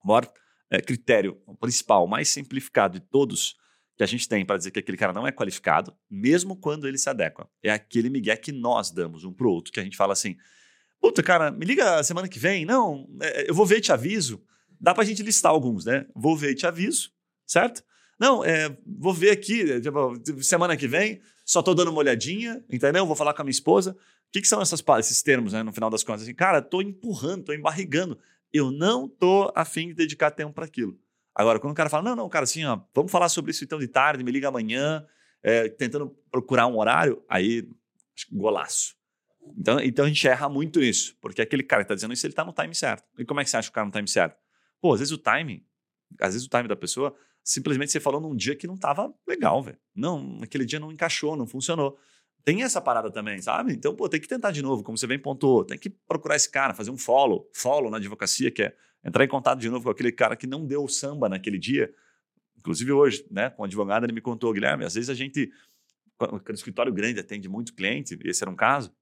o 0.03 0.07
maior 0.09 0.29
é, 0.69 0.81
critério 0.81 1.41
o 1.47 1.55
principal, 1.55 2.05
mais 2.05 2.27
simplificado 2.27 2.99
de 2.99 3.05
todos 3.05 3.55
que 3.95 4.03
a 4.03 4.07
gente 4.07 4.27
tem 4.27 4.45
para 4.45 4.57
dizer 4.57 4.71
que 4.71 4.79
aquele 4.79 4.97
cara 4.97 5.13
não 5.13 5.27
é 5.27 5.31
qualificado, 5.31 5.95
mesmo 6.09 6.55
quando 6.55 6.87
ele 6.87 6.97
se 6.97 7.09
adequa, 7.09 7.47
é 7.61 7.71
aquele 7.71 8.09
migué 8.09 8.35
que 8.35 8.51
nós 8.51 8.91
damos 8.91 9.23
um 9.23 9.31
pro 9.31 9.51
outro, 9.51 9.71
que 9.71 9.79
a 9.79 9.83
gente 9.83 9.97
fala 9.97 10.13
assim, 10.13 10.35
puta, 10.99 11.21
cara, 11.21 11.51
me 11.51 11.65
liga 11.65 12.03
semana 12.03 12.27
que 12.27 12.39
vem, 12.39 12.65
não, 12.65 13.07
é, 13.21 13.49
eu 13.49 13.53
vou 13.53 13.65
ver 13.65 13.77
e 13.77 13.81
te 13.81 13.91
aviso. 13.91 14.41
Dá 14.79 14.93
para 14.93 15.03
a 15.03 15.05
gente 15.05 15.21
listar 15.21 15.51
alguns, 15.51 15.85
né? 15.85 16.05
Vou 16.15 16.35
ver 16.35 16.51
e 16.51 16.55
te 16.55 16.65
aviso, 16.65 17.11
certo? 17.45 17.83
Não, 18.19 18.43
é, 18.43 18.75
vou 18.85 19.13
ver 19.13 19.31
aqui, 19.31 19.79
tipo, 19.81 20.43
semana 20.43 20.75
que 20.75 20.87
vem, 20.87 21.21
só 21.45 21.61
tô 21.61 21.73
dando 21.73 21.91
uma 21.91 21.99
olhadinha, 21.99 22.63
entendeu? 22.69 23.05
Vou 23.05 23.15
falar 23.15 23.33
com 23.33 23.41
a 23.41 23.45
minha 23.45 23.51
esposa. 23.51 23.91
O 23.91 24.31
que, 24.31 24.41
que 24.41 24.47
são 24.47 24.61
essas, 24.61 24.83
esses 24.99 25.21
termos, 25.21 25.53
né, 25.53 25.61
no 25.61 25.73
final 25.73 25.89
das 25.89 26.03
contas? 26.03 26.23
Assim, 26.23 26.33
cara, 26.33 26.61
tô 26.61 26.81
empurrando, 26.81 27.43
tô 27.43 27.53
embarrigando. 27.53 28.17
Eu 28.51 28.71
não 28.71 29.07
tô 29.07 29.51
afim 29.55 29.89
de 29.89 29.93
dedicar 29.93 30.31
tempo 30.31 30.53
para 30.53 30.65
aquilo. 30.65 30.97
Agora, 31.35 31.59
quando 31.59 31.71
o 31.71 31.75
cara 31.75 31.89
fala, 31.89 32.03
não, 32.03 32.15
não, 32.15 32.29
cara, 32.29 32.43
assim, 32.43 32.63
ó, 32.65 32.79
vamos 32.93 33.11
falar 33.11 33.29
sobre 33.29 33.51
isso 33.51 33.63
então 33.63 33.79
de 33.79 33.87
tarde, 33.87 34.23
me 34.23 34.31
liga 34.31 34.47
amanhã, 34.47 35.05
é, 35.41 35.67
tentando 35.69 36.09
procurar 36.31 36.67
um 36.67 36.77
horário, 36.77 37.23
aí, 37.27 37.67
golaço. 38.31 38.95
Então, 39.57 39.79
então 39.79 40.05
a 40.05 40.07
gente 40.07 40.27
erra 40.27 40.47
muito 40.47 40.79
nisso, 40.79 41.17
porque 41.19 41.41
aquele 41.41 41.63
cara 41.63 41.83
que 41.83 41.85
está 41.85 41.95
dizendo 41.95 42.13
isso, 42.13 42.25
ele 42.25 42.31
está 42.31 42.45
no 42.45 42.53
time 42.53 42.73
certo. 42.73 43.03
E 43.17 43.25
como 43.25 43.39
é 43.39 43.43
que 43.43 43.49
você 43.49 43.57
acha 43.57 43.69
o 43.69 43.73
cara 43.73 43.85
no 43.85 43.91
time 43.91 44.07
certo? 44.07 44.37
Pô, 44.79 44.93
às 44.93 44.99
vezes 44.99 45.11
o 45.11 45.17
timing, 45.17 45.65
às 46.19 46.33
vezes 46.33 46.45
o 46.45 46.49
time 46.49 46.67
da 46.67 46.75
pessoa, 46.75 47.15
simplesmente 47.43 47.91
você 47.91 47.99
falou 47.99 48.21
num 48.21 48.35
dia 48.35 48.55
que 48.55 48.67
não 48.67 48.75
estava 48.75 49.13
legal, 49.27 49.61
velho. 49.61 49.77
Não, 49.95 50.39
aquele 50.41 50.65
dia 50.65 50.79
não 50.79 50.91
encaixou, 50.91 51.35
não 51.35 51.47
funcionou. 51.47 51.97
Tem 52.45 52.63
essa 52.63 52.81
parada 52.81 53.09
também, 53.09 53.41
sabe? 53.41 53.73
Então, 53.73 53.95
pô, 53.95 54.07
tem 54.07 54.19
que 54.19 54.27
tentar 54.27 54.51
de 54.51 54.61
novo, 54.61 54.83
como 54.83 54.97
você 54.97 55.07
bem 55.07 55.19
pontuou. 55.19 55.63
Tem 55.63 55.77
que 55.77 55.89
procurar 55.89 56.35
esse 56.35 56.49
cara, 56.49 56.73
fazer 56.73 56.91
um 56.91 56.97
follow, 56.97 57.49
follow 57.53 57.89
na 57.89 57.97
advocacia, 57.97 58.51
que 58.51 58.63
é 58.63 58.75
entrar 59.03 59.23
em 59.23 59.27
contato 59.27 59.59
de 59.59 59.69
novo 59.69 59.85
com 59.85 59.89
aquele 59.89 60.11
cara 60.11 60.35
que 60.35 60.47
não 60.47 60.65
deu 60.65 60.87
samba 60.87 61.27
naquele 61.27 61.59
dia. 61.59 61.93
Inclusive 62.57 62.91
hoje, 62.91 63.25
né, 63.29 63.49
com 63.49 63.61
o 63.61 63.65
advogado, 63.65 64.05
ele 64.05 64.13
me 64.13 64.21
contou, 64.21 64.53
Guilherme, 64.53 64.85
às 64.85 64.93
vezes 64.93 65.09
a 65.09 65.13
gente, 65.13 65.51
quando 66.17 66.41
o 66.47 66.53
escritório 66.53 66.93
grande 66.93 67.19
atende 67.19 67.49
muito 67.49 67.73
cliente, 67.73 68.17
esse 68.23 68.43
era 68.43 68.49
um 68.49 68.55
caso, 68.55 68.93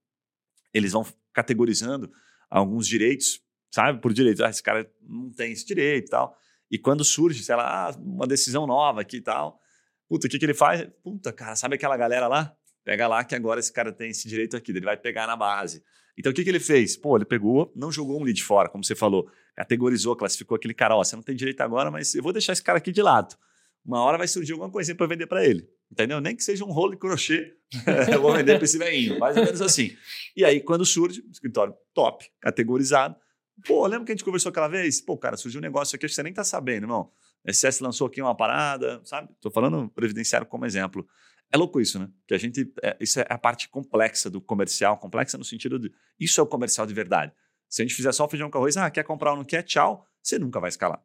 eles 0.74 0.91
vão 0.91 1.06
categorizando 1.34 2.12
alguns 2.49 2.88
direitos, 2.88 3.41
sabe, 3.70 4.02
por 4.02 4.14
direitos. 4.14 4.41
Ah, 4.41 4.49
esse 4.49 4.64
cara 4.64 4.89
não 5.02 5.30
tem 5.30 5.52
esse 5.52 5.66
direito 5.66 6.08
e 6.08 6.10
tal. 6.10 6.38
E 6.70 6.78
quando 6.78 7.04
surge, 7.04 7.43
sei 7.43 7.56
lá, 7.56 7.89
ah, 7.89 7.97
uma 7.99 8.26
decisão 8.26 8.66
nova 8.66 9.02
aqui 9.02 9.18
e 9.18 9.22
tal, 9.22 9.60
puta, 10.08 10.28
o 10.28 10.30
que, 10.30 10.39
que 10.39 10.45
ele 10.45 10.54
faz? 10.54 10.89
Puta, 11.04 11.32
cara, 11.32 11.56
sabe 11.56 11.76
aquela 11.76 11.97
galera 11.97 12.28
lá? 12.28 12.56
Pega 12.84 13.08
lá 13.08 13.24
que 13.24 13.36
agora 13.36 13.60
esse 13.60 13.72
cara 13.72 13.92
tem 13.92 14.10
esse 14.10 14.28
direito 14.28 14.58
aqui, 14.58 14.72
ele 14.72 14.82
vai 14.82 14.98
pegar 14.98 15.28
na 15.28 15.36
base. 15.36 15.84
Então 16.18 16.32
o 16.32 16.36
que, 16.36 16.44
que 16.44 16.50
ele 16.50 16.60
fez? 16.60 16.98
Pô, 16.98 17.16
ele 17.16 17.26
pegou, 17.26 17.72
não 17.76 17.92
jogou 17.92 18.20
um 18.20 18.24
lead 18.24 18.44
fora, 18.44 18.70
como 18.70 18.84
você 18.84 18.96
falou, 18.96 19.30
categorizou, 19.56 20.16
classificou 20.16 20.56
aquele 20.56 20.74
cara, 20.74 20.96
ó, 20.96 21.04
você 21.04 21.16
não 21.16 21.24
tem 21.24 21.36
direito 21.36 21.62
agora, 21.62 21.92
mas 21.92 22.16
eu 22.16 22.24
vou 22.24 22.34
deixar 22.34 22.54
esse 22.54 22.64
cara 22.64 22.78
aqui 22.78 22.92
de 22.92 23.02
lado. 23.02 23.36
Uma 23.86 24.02
hora 24.02 24.18
vai 24.18 24.28
surgir 24.28 24.52
alguma 24.52 24.70
coisinha 24.70 24.96
para 24.96 25.08
vender 25.08 25.28
para 25.28 25.46
ele. 25.46 25.68
Entendeu? 25.92 26.22
Nem 26.22 26.36
que 26.36 26.44
seja 26.44 26.64
um 26.64 26.72
rolo 26.72 26.92
de 26.92 26.98
crochê, 26.98 27.54
eu 28.14 28.22
vou 28.22 28.32
vender 28.34 28.56
para 28.56 28.64
esse 28.64 28.78
velhinho, 28.78 29.20
mais 29.20 29.36
ou 29.36 29.44
menos 29.44 29.62
assim. 29.62 29.96
E 30.36 30.46
aí, 30.46 30.62
quando 30.62 30.86
surge, 30.86 31.22
escritório 31.30 31.74
top, 31.94 32.26
categorizado. 32.40 33.16
Pô, 33.68 33.86
lembra 33.86 34.06
que 34.06 34.12
a 34.12 34.16
gente 34.16 34.24
conversou 34.24 34.50
aquela 34.50 34.70
vez? 34.70 35.02
Pô, 35.02 35.18
cara, 35.18 35.36
surgiu 35.36 35.60
um 35.60 35.62
negócio 35.62 35.96
aqui, 35.96 36.08
que 36.08 36.14
você 36.14 36.24
nem 36.24 36.34
tá 36.34 36.44
sabendo, 36.44 36.84
irmão. 36.84 37.12
SS 37.46 37.84
lançou 37.84 38.08
aqui 38.08 38.22
uma 38.22 38.36
parada, 38.36 39.02
sabe? 39.04 39.30
Tô 39.42 39.52
falando 39.52 39.90
previdenciário 39.90 40.48
como 40.48 40.66
exemplo. 40.66 41.06
É 41.54 41.58
louco 41.58 41.82
isso, 41.82 41.99
né? 41.99 42.10
Que 42.28 42.34
a 42.34 42.38
gente. 42.38 42.72
É, 42.82 42.97
isso 42.99 43.20
é 43.20 43.26
a 43.30 43.38
parte 43.38 43.68
complexa 43.68 44.30
do 44.30 44.39
comercial, 44.39 44.97
complexa 44.97 45.38
no 45.38 45.43
sentido 45.43 45.78
de. 45.78 45.91
Isso 46.20 46.39
é 46.39 46.43
o 46.43 46.47
comercial 46.47 46.88
de 46.88 46.93
verdade. 46.93 47.34
Se 47.70 47.82
a 47.82 47.86
gente 47.86 47.95
fizer 47.95 48.12
só 48.12 48.28
feijão 48.28 48.49
com 48.49 48.58
arroz, 48.58 48.78
ah, 48.78 48.89
quer 48.89 49.04
comprar 49.04 49.32
ou 49.32 49.38
não 49.38 49.45
quer, 49.45 49.64
tchau, 49.64 50.06
você 50.22 50.38
nunca 50.39 50.60
vai 50.60 50.70
escalar. 50.70 51.04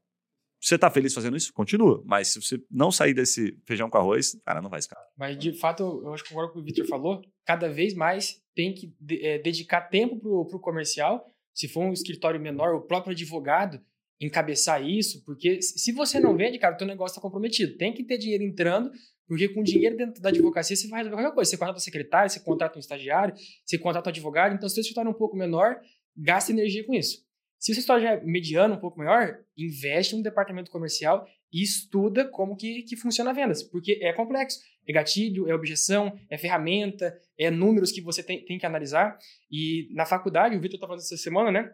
Você 0.61 0.75
está 0.75 0.91
feliz 0.91 1.15
fazendo 1.15 1.37
isso, 1.37 1.53
continua. 1.53 2.03
Mas 2.05 2.29
se 2.29 2.43
você 2.43 2.61
não 2.71 2.91
sair 2.91 3.15
desse 3.15 3.59
feijão 3.65 3.91
com 3.91 3.99
arroz, 3.99 4.41
cara, 4.45 4.61
não 4.63 4.71
vai 4.71 4.81
escalar. 4.81 5.07
Mas 5.17 5.39
de 5.39 5.53
fato, 5.53 5.83
eu 5.83 6.13
acho 6.13 6.25
que 6.25 6.31
concordo 6.31 6.53
com 6.53 6.59
o 6.61 6.63
Victor 6.63 6.87
falou, 6.87 7.23
cada 7.45 7.69
vez 7.69 7.95
mais 7.95 8.43
tem 8.55 8.75
que 8.75 8.93
é, 9.21 9.39
dedicar 9.39 9.83
tempo 9.83 10.19
para 10.47 10.57
o 10.57 10.61
comercial. 10.61 11.27
Se 11.55 11.69
for 11.69 11.85
um 11.85 11.93
escritório 11.93 12.41
menor, 12.41 12.75
o 12.75 12.83
próprio 12.83 13.13
advogado 13.13 13.81
encabeçar 14.21 14.83
isso, 14.83 15.23
porque 15.25 15.61
se 15.61 15.93
você 15.93 16.19
não 16.19 16.37
vende, 16.37 16.59
cara, 16.59 16.75
o 16.75 16.79
teu 16.79 16.87
negócio 16.87 17.13
está 17.13 17.21
comprometido. 17.21 17.77
Tem 17.77 17.93
que 17.93 18.03
ter 18.03 18.19
dinheiro 18.19 18.43
entrando 18.43 18.91
porque 19.27 19.49
com 19.49 19.63
dinheiro 19.63 19.97
dentro 19.97 20.23
da 20.23 20.29
advocacia 20.29 20.77
você 20.77 20.89
vai 20.89 21.01
resolver 21.01 21.23
qualquer 21.23 21.35
coisa. 21.35 21.51
Você 21.51 21.57
contrata 21.57 21.79
um 21.79 21.81
secretário, 21.81 22.31
você 22.31 22.41
contrata 22.41 22.77
um 22.77 22.81
estagiário, 22.81 23.35
você 23.65 23.79
contrata 23.79 24.09
um 24.09 24.13
advogado. 24.13 24.55
Então, 24.55 24.69
se 24.69 24.73
o 24.73 24.77
seu 24.77 24.81
escritório 24.83 25.09
é 25.09 25.13
um 25.13 25.19
pouco 25.19 25.37
menor, 25.37 25.81
gasta 26.17 26.53
energia 26.53 26.85
com 26.87 26.95
isso. 26.95 27.25
Se 27.59 27.73
o 27.73 27.75
seu 27.75 27.81
escritório 27.81 28.03
já 28.03 28.13
é 28.13 28.25
mediano, 28.25 28.75
um 28.75 28.81
pouco 28.81 28.99
maior, 28.99 29.39
investe 29.57 30.15
no 30.15 30.23
departamento 30.23 30.71
comercial 30.71 31.27
e 31.53 31.63
estuda 31.63 32.29
como 32.29 32.57
que, 32.57 32.83
que 32.83 32.97
funciona 32.97 33.31
a 33.31 33.33
vendas. 33.33 33.63
Porque 33.63 33.99
é 34.03 34.13
complexo. 34.13 34.61
É 34.89 34.93
gatilho, 34.93 35.49
é 35.49 35.55
objeção, 35.55 36.17
é 36.31 36.39
ferramenta, 36.39 37.19
é 37.37 37.51
números 37.51 37.91
que 37.91 38.01
você 38.01 38.23
tem, 38.23 38.45
tem 38.45 38.59
que 38.59 38.67
analisar. 38.67 39.19
E 39.51 39.89
na 39.93 40.07
faculdade, 40.07 40.57
o 40.57 40.61
Vitor 40.61 40.77
está 40.77 40.87
falando 40.87 41.01
essa 41.01 41.17
semana, 41.17 41.51
né? 41.51 41.73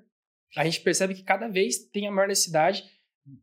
A 0.56 0.64
gente 0.64 0.80
percebe 0.80 1.14
que 1.14 1.22
cada 1.22 1.48
vez 1.48 1.78
tem 1.90 2.06
a 2.06 2.10
maior 2.10 2.28
necessidade 2.28 2.84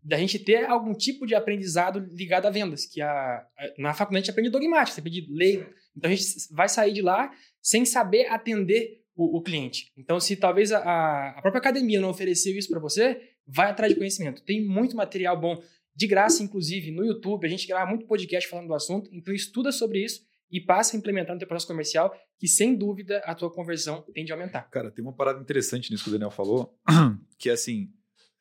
da 0.04 0.18
gente 0.18 0.38
ter 0.38 0.66
algum 0.66 0.94
tipo 0.94 1.26
de 1.26 1.34
aprendizado 1.34 2.00
ligado 2.12 2.46
a 2.46 2.50
vendas, 2.50 2.86
que 2.86 3.02
a, 3.02 3.10
a, 3.10 3.48
na 3.78 3.94
faculdade 3.94 4.24
a 4.24 4.26
gente 4.26 4.32
aprende 4.32 4.50
dogmático, 4.50 4.96
você 4.96 5.00
aprende 5.00 5.28
lei, 5.30 5.66
então 5.96 6.12
a 6.12 6.14
gente 6.14 6.26
vai 6.52 6.68
sair 6.68 6.94
de 6.94 7.02
lá 7.02 7.32
sem 7.62 7.86
saber 7.86 8.28
atender 8.28 9.02
o, 9.16 9.38
o 9.38 9.42
cliente. 9.42 9.92
Então, 9.98 10.20
se 10.20 10.36
talvez 10.36 10.72
a, 10.72 11.30
a 11.30 11.42
própria 11.42 11.60
academia 11.60 12.00
não 12.00 12.10
ofereceu 12.10 12.58
isso 12.58 12.70
para 12.70 12.80
você, 12.80 13.22
vai 13.46 13.70
atrás 13.70 13.92
de 13.92 13.98
conhecimento. 13.98 14.44
Tem 14.44 14.66
muito 14.66 14.96
material 14.96 15.40
bom, 15.40 15.62
de 15.96 16.08
graça, 16.08 16.42
inclusive, 16.42 16.92
no 16.92 17.06
YouTube, 17.06 17.46
a 17.46 17.50
gente 17.50 17.68
grava 17.68 17.90
muito 17.90 18.06
podcast 18.06 18.50
falando 18.50 18.68
do 18.68 18.74
assunto, 18.74 19.10
então 19.14 19.34
estuda 19.34 19.72
sobre 19.72 20.04
isso 20.04 20.22
e 20.52 20.60
passa 20.60 20.96
a 20.96 20.98
implementar 20.98 21.36
no 21.36 21.40
teu 21.40 21.48
processo 21.48 21.68
comercial, 21.68 22.14
que 22.40 22.48
sem 22.48 22.76
dúvida 22.76 23.20
a 23.26 23.36
tua 23.36 23.52
conversão 23.52 24.04
tende 24.14 24.32
a 24.32 24.36
aumentar. 24.36 24.64
Cara, 24.70 24.90
tem 24.90 25.04
uma 25.04 25.14
parada 25.14 25.42
interessante 25.42 25.92
nisso 25.92 26.06
que 26.06 26.10
o 26.10 26.14
Daniel 26.14 26.32
falou, 26.32 26.74
que 27.38 27.50
é 27.50 27.54
assim, 27.54 27.92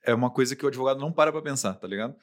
é 0.04 0.14
uma 0.14 0.30
coisa 0.30 0.56
que 0.56 0.64
o 0.64 0.68
advogado 0.68 1.00
não 1.00 1.12
para 1.12 1.32
para 1.32 1.42
pensar, 1.42 1.74
tá 1.74 1.86
ligado? 1.86 2.14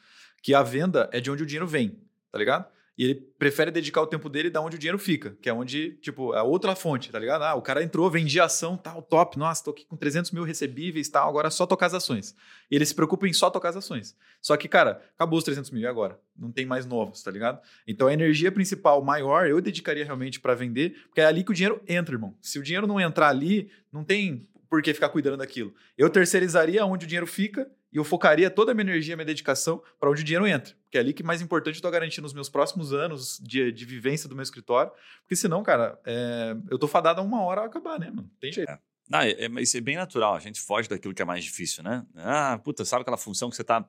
Que 0.42 0.54
a 0.54 0.64
venda 0.64 1.10
é 1.12 1.20
de 1.20 1.30
onde 1.32 1.44
o 1.44 1.46
dinheiro 1.46 1.68
vem, 1.68 2.00
tá 2.32 2.38
ligado? 2.38 2.68
E 2.98 3.04
ele 3.04 3.16
prefere 3.16 3.72
dedicar 3.72 4.02
o 4.02 4.08
tempo 4.08 4.30
dele 4.30 4.50
da 4.50 4.62
onde 4.62 4.78
o 4.78 4.80
dinheiro 4.80 4.98
fica, 4.98 5.38
que 5.42 5.50
é 5.50 5.54
onde, 5.54 5.98
tipo, 6.02 6.34
é 6.34 6.42
outra 6.42 6.76
fonte, 6.78 7.12
tá 7.12 7.20
ligado? 7.20 7.44
Ah, 7.44 7.54
o 7.54 7.62
cara 7.62 7.84
entrou, 7.84 8.10
vendia 8.10 8.46
ação, 8.46 8.78
tal, 8.78 9.02
top, 9.02 9.38
nossa, 9.38 9.66
tô 9.66 9.72
aqui 9.72 9.86
com 9.86 9.98
300 9.98 10.32
mil 10.32 10.44
recebíveis, 10.44 11.10
tal, 11.10 11.28
agora 11.28 11.50
só 11.50 11.66
tocar 11.66 11.88
as 11.88 11.94
ações. 11.94 12.34
E 12.72 12.76
ele 12.76 12.86
se 12.86 12.96
preocupa 12.96 13.28
em 13.28 13.34
só 13.34 13.50
tocar 13.50 13.70
as 13.70 13.76
ações. 13.76 14.16
Só 14.42 14.56
que, 14.56 14.70
cara, 14.70 15.02
acabou 15.14 15.38
os 15.38 15.44
300 15.44 15.72
mil 15.72 15.82
e 15.82 15.88
agora? 15.88 16.18
Não 16.38 16.54
tem 16.54 16.66
mais 16.66 16.86
novos, 16.86 17.22
tá 17.22 17.30
ligado? 17.30 17.60
Então 17.86 18.08
a 18.08 18.14
energia 18.14 18.50
principal 18.50 19.04
maior 19.04 19.46
eu 19.46 19.60
dedicaria 19.60 20.06
realmente 20.06 20.40
para 20.40 20.56
vender, 20.56 20.96
porque 21.08 21.20
é 21.20 21.26
ali 21.26 21.44
que 21.44 21.52
o 21.52 21.54
dinheiro 21.54 21.82
entra, 21.86 22.16
irmão. 22.16 22.34
Se 22.42 22.58
o 22.58 22.64
dinheiro 22.64 22.88
não 22.88 23.00
entrar 23.00 23.28
ali, 23.28 23.70
não 23.92 24.06
tem 24.06 24.48
por 24.76 24.82
que 24.82 24.94
ficar 24.94 25.08
cuidando 25.08 25.38
daquilo. 25.38 25.74
Eu 25.98 26.10
terceirizaria 26.10 26.86
onde 26.86 27.06
o 27.06 27.08
dinheiro 27.08 27.26
fica 27.26 27.72
e 27.94 27.96
eu 27.96 28.04
focaria 28.04 28.50
toda 28.50 28.74
a 28.74 28.76
minha 28.76 28.84
energia, 28.84 29.16
minha 29.16 29.26
dedicação 29.26 29.82
para 29.98 30.10
onde 30.12 30.22
o 30.22 30.26
dinheiro 30.26 30.46
entra. 30.46 30.76
Porque 30.84 30.98
é 30.98 31.00
ali 31.00 31.14
que 31.14 31.24
mais 31.24 31.42
importante 31.42 31.76
eu 31.76 31.78
estou 31.78 31.90
garantindo 31.90 32.28
os 32.28 32.34
meus 32.34 32.50
próximos 32.50 32.92
anos 32.92 33.40
de, 33.42 33.72
de 33.72 33.86
vivência 33.86 34.28
do 34.28 34.36
meu 34.36 34.44
escritório. 34.44 34.92
Porque 35.22 35.38
senão, 35.38 35.64
cara, 35.64 35.98
é, 36.06 36.58
eu 36.70 36.78
tô 36.78 36.90
fadado 36.90 37.22
a 37.22 37.24
uma 37.24 37.42
hora 37.42 37.64
acabar, 37.64 37.98
né, 37.98 38.10
mano? 38.10 38.30
Tem 38.38 38.52
jeito. 38.52 38.70
É. 38.70 38.78
Não, 39.10 39.20
é, 39.20 39.32
é, 39.32 39.48
isso 39.62 39.78
é 39.78 39.82
bem 39.82 39.96
natural, 39.96 40.36
a 40.36 40.40
gente 40.40 40.60
foge 40.60 40.90
daquilo 40.90 41.14
que 41.14 41.22
é 41.22 41.26
mais 41.26 41.46
difícil, 41.46 41.82
né? 41.82 42.06
Ah, 42.18 42.60
puta, 42.62 42.84
sabe 42.84 43.04
aquela 43.04 43.18
função 43.18 43.50
que 43.50 43.56
você 43.56 43.62
está 43.62 43.88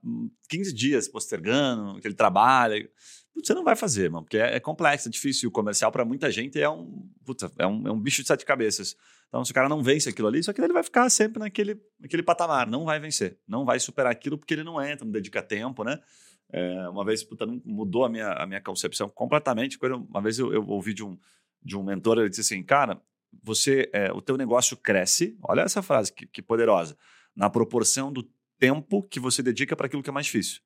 15 0.49 0.72
dias 0.72 1.09
postergando, 1.09 1.97
aquele 1.99 2.14
trabalho. 2.14 2.89
Você 3.34 3.55
não 3.55 3.64
vai 3.64 3.74
fazer, 3.74 4.09
mano, 4.09 4.22
porque 4.24 4.39
é, 4.39 4.55
é 4.55 4.61
complexo, 4.61 5.09
é 5.09 5.11
difícil. 5.11 5.49
O 5.49 5.53
comercial, 5.53 5.91
para 5.91 6.05
muita 6.05 6.30
gente, 6.30 6.61
é 6.61 6.70
um, 6.70 7.11
puta, 7.24 7.51
é, 7.59 7.66
um, 7.66 7.89
é 7.89 7.91
um 7.91 8.01
bicho 8.01 8.22
de 8.22 8.28
sete 8.28 8.45
cabeças. 8.45 8.97
Então, 9.29 9.45
se 9.45 9.51
o 9.51 9.55
cara 9.55 9.68
não 9.68 9.83
vence 9.83 10.09
aquilo 10.09 10.29
ali, 10.29 10.43
só 10.43 10.53
que 10.53 10.61
ele 10.61 10.72
vai 10.72 10.83
ficar 10.83 11.11
sempre 11.11 11.41
naquele, 11.41 11.81
naquele 11.99 12.22
patamar, 12.22 12.66
não 12.66 12.85
vai 12.85 12.99
vencer, 12.99 13.39
não 13.47 13.64
vai 13.64 13.79
superar 13.81 14.12
aquilo 14.12 14.39
porque 14.39 14.55
ele 14.55 14.62
não 14.62 14.81
entra, 14.83 15.05
não 15.05 15.12
dedica 15.12 15.43
tempo, 15.43 15.85
né? 15.85 15.99
É, 16.53 16.89
uma 16.89 17.05
vez, 17.05 17.24
puta, 17.24 17.45
mudou 17.64 18.05
a 18.05 18.09
minha, 18.09 18.33
a 18.33 18.47
minha 18.47 18.61
concepção 18.61 19.09
completamente. 19.09 19.79
Uma 20.09 20.22
vez 20.22 20.39
eu, 20.39 20.53
eu 20.53 20.66
ouvi 20.66 20.95
de 20.95 21.05
um, 21.05 21.18
de 21.62 21.77
um 21.77 21.83
mentor, 21.83 22.18
ele 22.18 22.29
disse 22.29 22.43
assim, 22.43 22.62
cara, 22.62 23.01
você, 23.43 23.91
é, 23.93 24.12
o 24.12 24.22
teu 24.22 24.37
negócio 24.37 24.77
cresce, 24.77 25.37
olha 25.43 25.62
essa 25.62 25.83
frase 25.83 26.12
que, 26.12 26.27
que 26.27 26.41
poderosa, 26.41 26.97
na 27.35 27.51
proporção 27.51 28.12
do 28.12 28.22
tempo 28.59 29.03
que 29.03 29.20
você 29.20 29.43
dedica 29.43 29.77
para 29.77 29.87
aquilo 29.87 30.03
que 30.03 30.11
é 30.11 30.12
mais 30.12 30.27
difícil. 30.27 30.61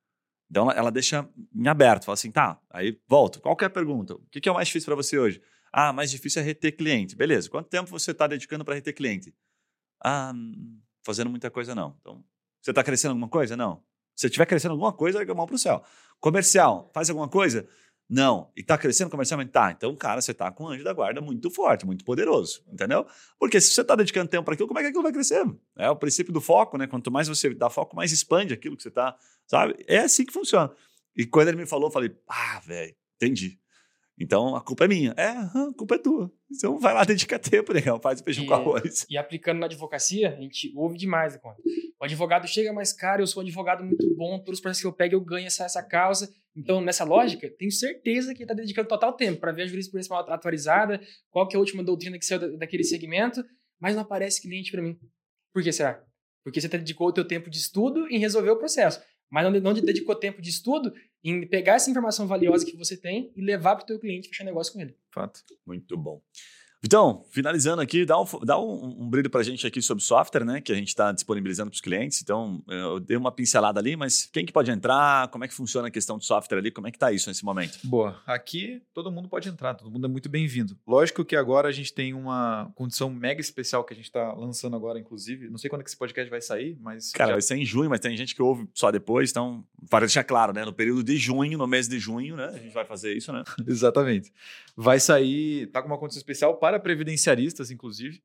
Então 0.50 0.64
ela, 0.64 0.78
ela 0.78 0.90
deixa 0.90 1.28
em 1.54 1.68
aberto, 1.68 2.04
fala 2.04 2.14
assim, 2.14 2.30
tá, 2.30 2.61
aí 2.70 2.98
volto. 3.08 3.40
Qual 3.40 3.56
é 3.61 3.64
a 3.64 3.70
pergunta? 3.70 4.14
O 4.14 4.26
que, 4.30 4.40
que 4.40 4.48
é 4.48 4.52
o 4.52 4.54
mais 4.54 4.68
difícil 4.68 4.86
para 4.86 4.96
você 4.96 5.18
hoje? 5.18 5.40
Ah, 5.72 5.92
mais 5.92 6.10
difícil 6.10 6.42
é 6.42 6.44
reter 6.44 6.76
cliente. 6.76 7.14
Beleza, 7.16 7.48
quanto 7.48 7.68
tempo 7.68 7.88
você 7.88 8.10
está 8.10 8.26
dedicando 8.26 8.64
para 8.64 8.74
reter 8.74 8.92
cliente? 8.92 9.34
Ah, 10.02 10.32
fazendo 11.04 11.30
muita 11.30 11.50
coisa 11.50 11.74
não. 11.74 11.96
Então, 12.00 12.24
você 12.60 12.70
está 12.70 12.82
crescendo 12.82 13.12
alguma 13.12 13.28
coisa? 13.28 13.56
Não. 13.56 13.82
Se 14.16 14.26
estiver 14.26 14.46
crescendo 14.46 14.72
alguma 14.72 14.92
coisa, 14.92 15.22
é 15.22 15.34
mão 15.34 15.46
para 15.46 15.54
o 15.54 15.58
céu. 15.58 15.82
Comercial, 16.18 16.90
faz 16.92 17.08
alguma 17.08 17.28
coisa? 17.28 17.66
Não. 18.08 18.50
E 18.56 18.60
está 18.60 18.76
crescendo 18.76 19.08
comercialmente? 19.08 19.52
Tá. 19.52 19.70
Então, 19.70 19.94
cara, 19.94 20.20
você 20.20 20.32
está 20.32 20.50
com 20.50 20.64
um 20.64 20.68
anjo 20.68 20.82
da 20.82 20.92
guarda 20.92 21.20
muito 21.20 21.48
forte, 21.48 21.86
muito 21.86 22.04
poderoso, 22.04 22.62
entendeu? 22.70 23.06
Porque 23.38 23.60
se 23.60 23.72
você 23.72 23.80
está 23.80 23.94
dedicando 23.94 24.28
tempo 24.28 24.44
para 24.44 24.54
aquilo, 24.54 24.66
como 24.66 24.80
é 24.80 24.82
que 24.82 24.88
aquilo 24.88 25.02
vai 25.02 25.12
crescer? 25.12 25.42
É 25.78 25.88
o 25.88 25.96
princípio 25.96 26.32
do 26.32 26.40
foco, 26.40 26.76
né? 26.76 26.88
Quanto 26.88 27.10
mais 27.10 27.28
você 27.28 27.54
dá 27.54 27.70
foco, 27.70 27.94
mais 27.94 28.10
expande 28.10 28.52
aquilo 28.52 28.76
que 28.76 28.82
você 28.82 28.88
está, 28.88 29.16
sabe? 29.46 29.76
É 29.86 29.98
assim 30.00 30.24
que 30.26 30.32
funciona. 30.32 30.70
E 31.16 31.24
quando 31.24 31.48
ele 31.48 31.58
me 31.58 31.66
falou, 31.66 31.88
eu 31.88 31.92
falei, 31.92 32.14
ah, 32.28 32.60
velho, 32.66 32.94
entendi. 33.14 33.60
Então 34.20 34.54
a 34.54 34.60
culpa 34.60 34.84
é 34.84 34.88
minha. 34.88 35.14
É, 35.16 35.28
a 35.28 35.72
culpa 35.74 35.94
é 35.94 35.98
tua. 35.98 36.30
Então 36.50 36.78
vai 36.78 36.92
lá, 36.92 37.04
dedica 37.04 37.38
tempo, 37.38 37.72
negão, 37.72 37.98
faz 37.98 38.20
o 38.20 38.24
feijão 38.24 38.44
e, 38.44 38.46
com 38.46 38.52
arroz. 38.52 39.06
E 39.08 39.16
aplicando 39.16 39.58
na 39.58 39.66
advocacia, 39.66 40.36
a 40.36 40.40
gente 40.40 40.70
ouve 40.76 40.98
demais 40.98 41.34
a 41.34 41.38
conta. 41.38 41.62
O 41.98 42.04
advogado 42.04 42.46
chega 42.46 42.70
mais 42.72 42.92
caro, 42.92 43.22
eu 43.22 43.26
sou 43.26 43.42
um 43.42 43.46
advogado 43.46 43.82
muito 43.82 44.14
bom, 44.14 44.38
todos 44.38 44.58
os 44.58 44.60
processos 44.60 44.82
que 44.82 44.86
eu 44.86 44.92
pego 44.92 45.14
eu 45.14 45.20
ganho 45.20 45.46
essa, 45.46 45.64
essa 45.64 45.82
causa. 45.82 46.30
Então, 46.54 46.80
nessa 46.80 47.04
lógica, 47.04 47.48
tenho 47.58 47.70
certeza 47.70 48.34
que 48.34 48.42
está 48.42 48.52
dedicando 48.52 48.88
total 48.88 49.14
tempo 49.14 49.40
para 49.40 49.52
ver 49.52 49.62
a 49.62 49.66
jurisprudência 49.66 50.14
atualizada, 50.16 51.00
qual 51.30 51.48
que 51.48 51.56
é 51.56 51.58
a 51.58 51.60
última 51.60 51.82
doutrina 51.82 52.18
que 52.18 52.24
saiu 52.24 52.58
daquele 52.58 52.84
segmento, 52.84 53.42
mas 53.80 53.94
não 53.94 54.02
aparece 54.02 54.42
cliente 54.42 54.70
para 54.70 54.82
mim. 54.82 54.98
Por 55.52 55.62
que 55.62 55.72
será? 55.72 56.02
Porque 56.44 56.60
você 56.60 56.68
dedicou 56.68 57.08
o 57.08 57.12
teu 57.12 57.24
tempo 57.24 57.48
de 57.48 57.58
estudo 57.58 58.06
em 58.08 58.18
resolver 58.18 58.50
o 58.50 58.58
processo 58.58 59.00
mas 59.30 59.44
não, 59.44 59.60
não 59.60 59.74
dedicou 59.74 60.14
tempo 60.14 60.42
de 60.42 60.50
estudo 60.50 60.92
em 61.22 61.46
pegar 61.46 61.74
essa 61.74 61.90
informação 61.90 62.26
valiosa 62.26 62.66
que 62.66 62.76
você 62.76 62.96
tem 62.96 63.32
e 63.36 63.40
levar 63.40 63.76
para 63.76 63.84
o 63.84 63.86
teu 63.86 63.98
cliente 63.98 64.26
e 64.26 64.30
fechar 64.30 64.44
negócio 64.44 64.72
com 64.72 64.80
ele. 64.80 64.96
Fato. 65.10 65.40
Muito 65.66 65.96
bom. 65.96 66.22
Então, 66.82 67.22
finalizando 67.30 67.82
aqui, 67.82 68.06
dá 68.06 68.18
um, 68.18 68.24
dá 68.42 68.58
um, 68.58 69.02
um 69.02 69.10
brilho 69.10 69.28
para 69.28 69.40
a 69.40 69.44
gente 69.44 69.66
aqui 69.66 69.82
sobre 69.82 70.02
software, 70.02 70.44
né? 70.44 70.60
Que 70.62 70.72
a 70.72 70.74
gente 70.74 70.88
está 70.88 71.12
disponibilizando 71.12 71.70
para 71.70 71.74
os 71.74 71.80
clientes. 71.80 72.22
Então, 72.22 72.62
eu 72.66 72.98
dei 72.98 73.16
uma 73.16 73.30
pincelada 73.30 73.78
ali, 73.78 73.96
mas 73.96 74.28
quem 74.32 74.46
que 74.46 74.52
pode 74.52 74.70
entrar? 74.70 75.28
Como 75.28 75.44
é 75.44 75.48
que 75.48 75.52
funciona 75.52 75.88
a 75.88 75.90
questão 75.90 76.16
do 76.16 76.24
software 76.24 76.58
ali? 76.58 76.70
Como 76.70 76.86
é 76.86 76.90
que 76.90 76.96
está 76.96 77.12
isso 77.12 77.28
nesse 77.28 77.44
momento? 77.44 77.78
Boa. 77.84 78.20
Aqui 78.26 78.82
todo 78.94 79.10
mundo 79.10 79.28
pode 79.28 79.48
entrar, 79.48 79.74
todo 79.74 79.90
mundo 79.90 80.06
é 80.06 80.08
muito 80.08 80.28
bem-vindo. 80.28 80.76
Lógico 80.86 81.22
que 81.22 81.36
agora 81.36 81.68
a 81.68 81.72
gente 81.72 81.92
tem 81.92 82.14
uma 82.14 82.72
condição 82.74 83.10
mega 83.10 83.40
especial 83.40 83.84
que 83.84 83.92
a 83.92 83.96
gente 83.96 84.06
está 84.06 84.32
lançando 84.32 84.74
agora, 84.74 84.98
inclusive. 84.98 85.50
Não 85.50 85.58
sei 85.58 85.68
quando 85.68 85.82
é 85.82 85.84
que 85.84 85.90
esse 85.90 85.98
podcast 85.98 86.30
vai 86.30 86.40
sair, 86.40 86.78
mas. 86.80 87.12
Cara, 87.12 87.28
já... 87.28 87.34
vai 87.34 87.42
ser 87.42 87.56
em 87.56 87.64
junho, 87.64 87.90
mas 87.90 88.00
tem 88.00 88.16
gente 88.16 88.34
que 88.34 88.40
ouve 88.40 88.66
só 88.72 88.90
depois, 88.90 89.30
então, 89.30 89.62
para 89.90 90.06
deixar 90.06 90.24
claro, 90.24 90.54
né? 90.54 90.64
No 90.64 90.72
período 90.72 91.04
de 91.04 91.16
junho, 91.18 91.58
no 91.58 91.66
mês 91.66 91.88
de 91.88 91.98
junho, 91.98 92.36
né? 92.36 92.46
A 92.46 92.58
gente 92.58 92.72
vai 92.72 92.86
fazer 92.86 93.14
isso, 93.14 93.32
né? 93.32 93.44
Exatamente. 93.68 94.32
Vai 94.76 94.98
sair, 94.98 95.66
tá 95.66 95.82
com 95.82 95.88
uma 95.88 95.98
condição 95.98 96.18
especial 96.18 96.56
para 96.56 96.69
previdenciaristas 96.78 97.70
inclusive, 97.70 98.22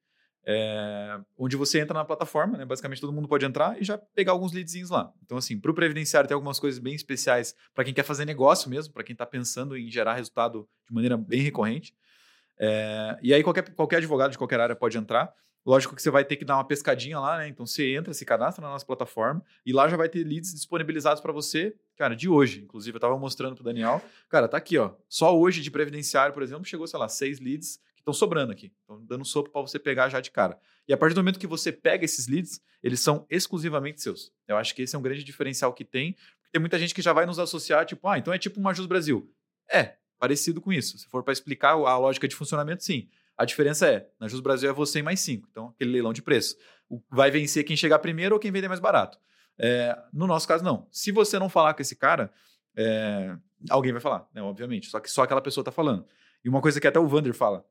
é, 0.48 1.20
onde 1.38 1.56
você 1.56 1.80
entra 1.80 1.94
na 1.94 2.06
plataforma, 2.06 2.58
né? 2.58 2.66
Basicamente 2.66 3.02
todo 3.02 3.12
mundo 3.12 3.28
pode 3.28 3.46
entrar 3.46 3.82
e 3.82 3.84
já 3.84 3.98
pegar 3.98 4.32
alguns 4.32 4.54
leadzinhos 4.54 4.92
lá. 4.92 5.12
Então, 5.24 5.38
assim, 5.38 5.60
para 5.60 5.72
o 5.72 5.74
previdenciário 5.74 6.28
tem 6.28 6.36
algumas 6.36 6.60
coisas 6.60 6.80
bem 6.80 6.94
especiais 6.94 7.56
para 7.74 7.84
quem 7.84 7.94
quer 7.94 8.04
fazer 8.04 8.26
negócio 8.26 8.70
mesmo, 8.70 8.94
para 8.94 9.04
quem 9.04 9.14
está 9.14 9.26
pensando 9.26 9.76
em 9.76 9.90
gerar 9.90 10.14
resultado 10.14 10.70
de 10.88 10.94
maneira 10.94 11.18
bem 11.18 11.42
recorrente. 11.42 11.96
É, 12.60 13.18
e 13.24 13.34
aí 13.34 13.44
qualquer, 13.44 13.74
qualquer 13.74 13.98
advogado 13.98 14.32
de 14.32 14.38
qualquer 14.38 14.60
área 14.60 14.76
pode 14.76 14.98
entrar. 14.98 15.34
Lógico 15.66 15.96
que 15.96 16.02
você 16.02 16.12
vai 16.12 16.24
ter 16.24 16.36
que 16.36 16.46
dar 16.46 16.58
uma 16.58 16.64
pescadinha 16.64 17.20
lá, 17.20 17.40
né? 17.40 17.48
Então 17.48 17.66
você 17.66 17.96
entra, 17.96 18.14
se 18.14 18.24
cadastra 18.24 18.64
na 18.64 18.72
nossa 18.72 18.86
plataforma 18.86 19.44
e 19.66 19.74
lá 19.74 19.90
já 19.90 19.98
vai 19.98 20.08
ter 20.08 20.24
leads 20.24 20.54
disponibilizados 20.54 21.22
para 21.22 21.34
você, 21.34 21.76
cara, 21.98 22.16
de 22.16 22.30
hoje. 22.30 22.62
Inclusive, 22.62 22.94
eu 22.96 23.00
estava 23.00 23.18
mostrando 23.18 23.56
para 23.56 23.64
o 23.64 23.66
Daniel. 23.66 24.00
Cara, 24.30 24.48
tá 24.48 24.58
aqui, 24.58 24.78
ó. 24.78 24.92
Só 25.10 25.36
hoje 25.36 25.64
de 25.64 25.72
previdenciário, 25.72 26.36
por 26.36 26.44
exemplo, 26.44 26.66
chegou, 26.66 26.86
sei 26.86 27.00
lá, 27.00 27.10
seis 27.10 27.40
leads 27.40 27.80
estão 28.06 28.14
sobrando 28.14 28.52
aqui. 28.52 28.72
Estão 28.82 29.04
dando 29.04 29.26
sopa 29.26 29.50
para 29.50 29.62
você 29.62 29.80
pegar 29.80 30.08
já 30.10 30.22
de 30.22 30.30
cara. 30.30 30.58
E 30.88 30.94
a 30.94 30.98
partir 30.98 31.16
do 31.16 31.22
momento 31.22 31.40
que 31.40 31.48
você 31.48 31.72
pega 31.72 32.06
esses 32.06 32.28
leads, 32.28 32.62
eles 32.84 33.00
são 33.00 33.26
exclusivamente 33.30 34.02
seus. 34.02 34.32
Eu 34.48 34.56
acho 34.58 34.76
que 34.76 34.84
esse 34.84 34.96
é 34.96 35.00
um 35.00 35.02
grande 35.02 35.24
diferencial 35.24 35.74
que 35.74 35.84
tem. 35.84 36.14
Porque 36.14 36.52
tem 36.52 36.62
muita 36.62 36.78
gente 36.78 36.94
que 36.94 37.02
já 37.02 37.12
vai 37.12 37.26
nos 37.26 37.40
associar, 37.40 37.86
tipo, 37.86 38.08
ah, 38.08 38.18
então 38.18 38.32
é 38.32 38.38
tipo 38.38 38.60
uma 38.60 38.74
Jus 38.74 38.86
Brasil. 38.86 39.30
É, 39.72 39.96
parecido 40.20 40.62
com 40.62 40.72
isso. 40.72 40.98
Se 41.00 41.08
for 41.08 41.24
para 41.24 41.34
explicar 41.34 41.72
a 41.72 41.98
lógica 41.98 42.28
de 42.28 42.36
funcionamento, 42.36 42.84
sim. 42.84 43.10
A 43.36 43.44
diferença 43.44 43.88
é, 43.90 44.08
na 44.20 44.28
Jus 44.28 44.40
Brasil 44.40 44.70
é 44.70 44.74
você 44.74 45.02
mais 45.02 45.20
cinco. 45.20 45.48
Então, 45.50 45.70
aquele 45.70 45.92
leilão 45.92 46.14
de 46.14 46.22
preço. 46.22 46.56
Vai 47.10 47.32
vencer 47.32 47.64
quem 47.64 47.76
chegar 47.76 48.00
primeiro 48.00 48.36
ou 48.36 48.40
quem 48.40 48.52
vender 48.52 48.68
mais 48.68 48.80
barato. 48.80 49.18
É, 49.58 49.98
no 50.14 50.28
nosso 50.28 50.48
caso, 50.48 50.64
não. 50.64 50.88
Se 50.92 51.12
você 51.12 51.40
não 51.40 51.50
falar 51.50 51.74
com 51.74 51.82
esse 51.82 51.96
cara, 51.96 52.32
é, 52.78 53.36
alguém 53.70 53.92
vai 53.92 54.02
falar, 54.02 54.28
né? 54.34 54.42
Obviamente. 54.42 54.88
Só 54.88 55.00
que 55.00 55.10
só 55.10 55.24
aquela 55.24 55.42
pessoa 55.42 55.64
está 55.64 55.72
falando. 55.72 56.06
E 56.44 56.50
uma 56.50 56.62
coisa 56.62 56.80
que 56.80 56.88
até 56.88 57.00
o 57.00 57.08
Vander 57.08 57.34
fala. 57.34 57.66